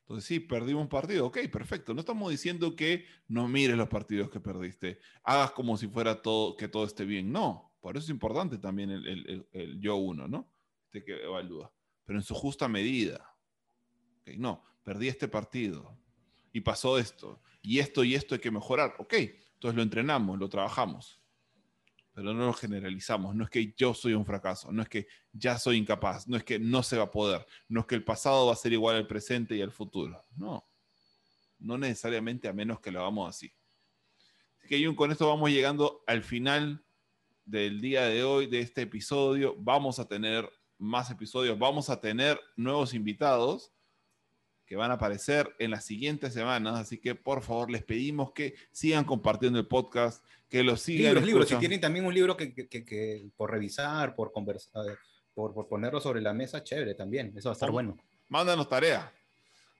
Entonces, 0.00 0.24
sí, 0.24 0.38
perdimos 0.38 0.82
un 0.82 0.88
partido. 0.88 1.26
Ok, 1.26 1.38
perfecto. 1.50 1.92
No 1.92 1.98
estamos 1.98 2.30
diciendo 2.30 2.76
que 2.76 3.06
no 3.26 3.48
mires 3.48 3.76
los 3.76 3.88
partidos 3.88 4.30
que 4.30 4.38
perdiste, 4.38 5.00
hagas 5.24 5.50
como 5.50 5.76
si 5.76 5.88
fuera 5.88 6.22
todo, 6.22 6.56
que 6.56 6.68
todo 6.68 6.84
esté 6.84 7.04
bien. 7.04 7.32
No, 7.32 7.76
por 7.80 7.96
eso 7.96 8.04
es 8.04 8.10
importante 8.10 8.58
también 8.58 8.90
el, 8.90 9.80
yo 9.80 9.96
uno, 9.96 10.28
¿no? 10.28 10.52
Este 10.84 11.04
que 11.04 11.24
evalúa. 11.24 11.72
Pero 12.04 12.20
en 12.20 12.24
su 12.24 12.34
justa 12.34 12.68
medida. 12.68 13.36
Okay, 14.20 14.38
no, 14.38 14.62
perdí 14.84 15.08
este 15.08 15.26
partido 15.26 15.98
y 16.52 16.60
pasó 16.60 16.98
esto. 16.98 17.42
Y 17.60 17.80
esto 17.80 18.04
y 18.04 18.14
esto 18.14 18.36
hay 18.36 18.40
que 18.40 18.52
mejorar. 18.52 18.94
Ok, 18.98 19.14
entonces 19.14 19.74
lo 19.74 19.82
entrenamos, 19.82 20.38
lo 20.38 20.48
trabajamos 20.48 21.20
pero 22.16 22.32
no 22.32 22.46
lo 22.46 22.54
generalizamos. 22.54 23.36
No 23.36 23.44
es 23.44 23.50
que 23.50 23.74
yo 23.76 23.92
soy 23.92 24.14
un 24.14 24.24
fracaso, 24.24 24.72
no 24.72 24.80
es 24.80 24.88
que 24.88 25.06
ya 25.32 25.58
soy 25.58 25.76
incapaz, 25.76 26.26
no 26.26 26.38
es 26.38 26.44
que 26.44 26.58
no 26.58 26.82
se 26.82 26.96
va 26.96 27.04
a 27.04 27.10
poder, 27.10 27.46
no 27.68 27.80
es 27.80 27.86
que 27.86 27.94
el 27.94 28.04
pasado 28.04 28.46
va 28.46 28.54
a 28.54 28.56
ser 28.56 28.72
igual 28.72 28.96
al 28.96 29.06
presente 29.06 29.54
y 29.54 29.60
al 29.60 29.70
futuro. 29.70 30.24
No, 30.34 30.66
no 31.58 31.76
necesariamente 31.76 32.48
a 32.48 32.54
menos 32.54 32.80
que 32.80 32.90
lo 32.90 33.00
hagamos 33.00 33.28
así. 33.28 33.52
Así 34.58 34.68
que 34.68 34.96
con 34.96 35.12
esto 35.12 35.28
vamos 35.28 35.50
llegando 35.50 36.02
al 36.06 36.22
final 36.22 36.82
del 37.44 37.82
día 37.82 38.06
de 38.06 38.24
hoy, 38.24 38.46
de 38.46 38.60
este 38.60 38.80
episodio. 38.80 39.54
Vamos 39.58 39.98
a 39.98 40.08
tener 40.08 40.50
más 40.78 41.10
episodios, 41.10 41.58
vamos 41.58 41.90
a 41.90 42.00
tener 42.00 42.40
nuevos 42.56 42.94
invitados. 42.94 43.74
Que 44.66 44.76
van 44.76 44.90
a 44.90 44.94
aparecer 44.94 45.54
en 45.58 45.70
las 45.70 45.84
siguientes 45.84 46.34
semanas, 46.34 46.78
así 46.78 46.98
que 46.98 47.14
por 47.14 47.42
favor 47.42 47.70
les 47.70 47.84
pedimos 47.84 48.32
que 48.32 48.54
sigan 48.72 49.04
compartiendo 49.04 49.58
el 49.60 49.66
podcast, 49.66 50.24
que 50.48 50.62
lo 50.64 50.76
sigan. 50.76 51.14
Libros, 51.14 51.26
libros. 51.26 51.48
Si 51.48 51.56
tienen 51.56 51.80
también 51.80 52.04
un 52.04 52.12
libro 52.12 52.36
que, 52.36 52.52
que- 52.52 52.68
que- 52.68 52.84
que 52.84 53.28
por 53.36 53.50
revisar, 53.50 54.14
por 54.16 54.32
conversar, 54.32 54.84
por, 55.34 55.54
por 55.54 55.68
ponerlo 55.68 56.00
sobre 56.00 56.20
la 56.20 56.32
mesa, 56.32 56.64
chévere 56.64 56.94
también. 56.94 57.32
Eso 57.36 57.48
va 57.48 57.52
a 57.52 57.54
estar 57.54 57.68
Vamos. 57.70 57.94
bueno. 57.96 58.04
Mándanos 58.28 58.68
tarea 58.68 59.12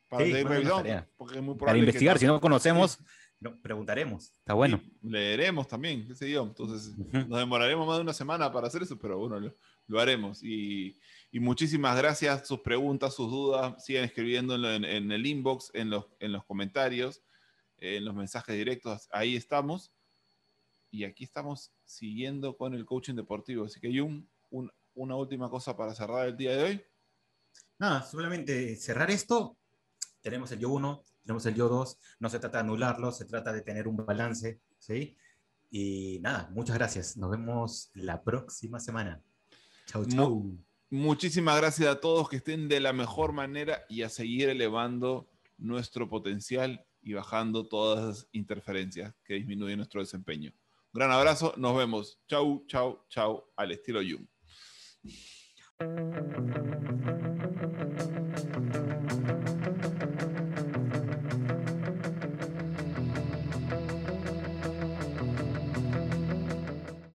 para 0.08 0.24
Sí, 0.24 0.32
revisando, 0.32 0.76
tarea. 0.76 1.08
porque 1.16 1.36
es 1.36 1.42
muy 1.42 1.54
Para 1.54 1.58
probable 1.58 1.78
que 1.80 1.84
investigar, 1.86 2.18
si 2.18 2.26
no 2.26 2.40
conocemos, 2.40 2.98
No, 3.40 3.60
preguntaremos. 3.60 4.30
está 4.38 4.54
bueno. 4.54 4.80
Y 5.02 5.10
leeremos 5.10 5.66
también, 5.68 6.06
qué 6.06 6.14
sé 6.14 6.30
yo. 6.30 6.44
Entonces, 6.44 6.94
Ujú. 6.96 7.28
nos 7.28 7.38
demoraremos 7.40 7.86
más 7.86 7.96
de 7.96 8.02
una 8.02 8.12
semana 8.14 8.50
para 8.52 8.68
hacer 8.68 8.82
eso, 8.82 8.96
pero 8.98 9.18
bueno, 9.18 9.38
lo, 9.40 9.54
lo 9.88 10.00
haremos. 10.00 10.42
Y, 10.42 10.96
y 11.30 11.40
muchísimas 11.40 11.96
gracias. 11.98 12.46
Sus 12.46 12.60
preguntas, 12.60 13.14
sus 13.14 13.30
dudas, 13.30 13.84
sigan 13.84 14.04
escribiendo 14.04 14.54
en, 14.54 14.84
en- 14.84 15.12
el 15.12 15.26
inbox, 15.26 15.70
en 15.74 15.90
los, 15.90 16.06
en 16.20 16.32
los 16.32 16.44
comentarios, 16.44 17.22
en 17.78 18.04
los 18.04 18.14
mensajes 18.14 18.54
directos. 18.56 19.08
Ahí 19.12 19.36
estamos. 19.36 19.92
Y 20.90 21.04
aquí 21.04 21.24
estamos 21.24 21.72
siguiendo 21.84 22.56
con 22.56 22.74
el 22.74 22.86
coaching 22.86 23.14
deportivo. 23.14 23.64
Así 23.66 23.80
que, 23.80 23.88
Jun, 23.98 24.28
un- 24.50 24.72
una 24.94 25.16
última 25.16 25.50
cosa 25.50 25.76
para 25.76 25.94
cerrar 25.94 26.26
el 26.28 26.36
día 26.36 26.56
de 26.56 26.62
hoy. 26.64 26.82
Nada, 27.78 28.02
solamente 28.02 28.76
cerrar 28.76 29.10
esto. 29.10 29.58
Tenemos 30.22 30.50
el 30.52 30.58
yo 30.60 30.70
1, 30.70 31.04
tenemos 31.22 31.44
el 31.46 31.54
yo 31.54 31.68
2. 31.68 31.98
No 32.20 32.30
se 32.30 32.38
trata 32.38 32.58
de 32.58 32.64
anularlo, 32.64 33.12
se 33.12 33.26
trata 33.26 33.52
de 33.52 33.60
tener 33.60 33.86
un 33.88 33.96
balance, 33.96 34.60
¿sí? 34.78 35.16
Y 35.70 36.18
nada, 36.20 36.48
muchas 36.52 36.76
gracias. 36.78 37.16
Nos 37.18 37.30
vemos 37.30 37.90
la 37.94 38.22
próxima 38.22 38.80
semana. 38.80 39.22
Chau, 39.86 40.04
chau. 40.06 40.56
Muchísimas 40.90 41.56
gracias 41.56 41.88
a 41.88 42.00
todos 42.00 42.28
que 42.28 42.36
estén 42.36 42.68
de 42.68 42.78
la 42.78 42.92
mejor 42.92 43.32
manera 43.32 43.84
y 43.88 44.02
a 44.02 44.08
seguir 44.08 44.48
elevando 44.48 45.28
nuestro 45.58 46.08
potencial 46.08 46.86
y 47.02 47.12
bajando 47.12 47.66
todas 47.66 48.04
las 48.04 48.28
interferencias 48.32 49.12
que 49.24 49.34
disminuyen 49.34 49.78
nuestro 49.78 50.00
desempeño. 50.00 50.52
Un 50.92 50.98
gran 50.98 51.10
abrazo, 51.10 51.54
nos 51.56 51.76
vemos. 51.76 52.20
Chau, 52.28 52.64
chau, 52.68 53.04
chau, 53.08 53.44
al 53.56 53.72
estilo 53.72 54.00
Yum. 54.00 54.26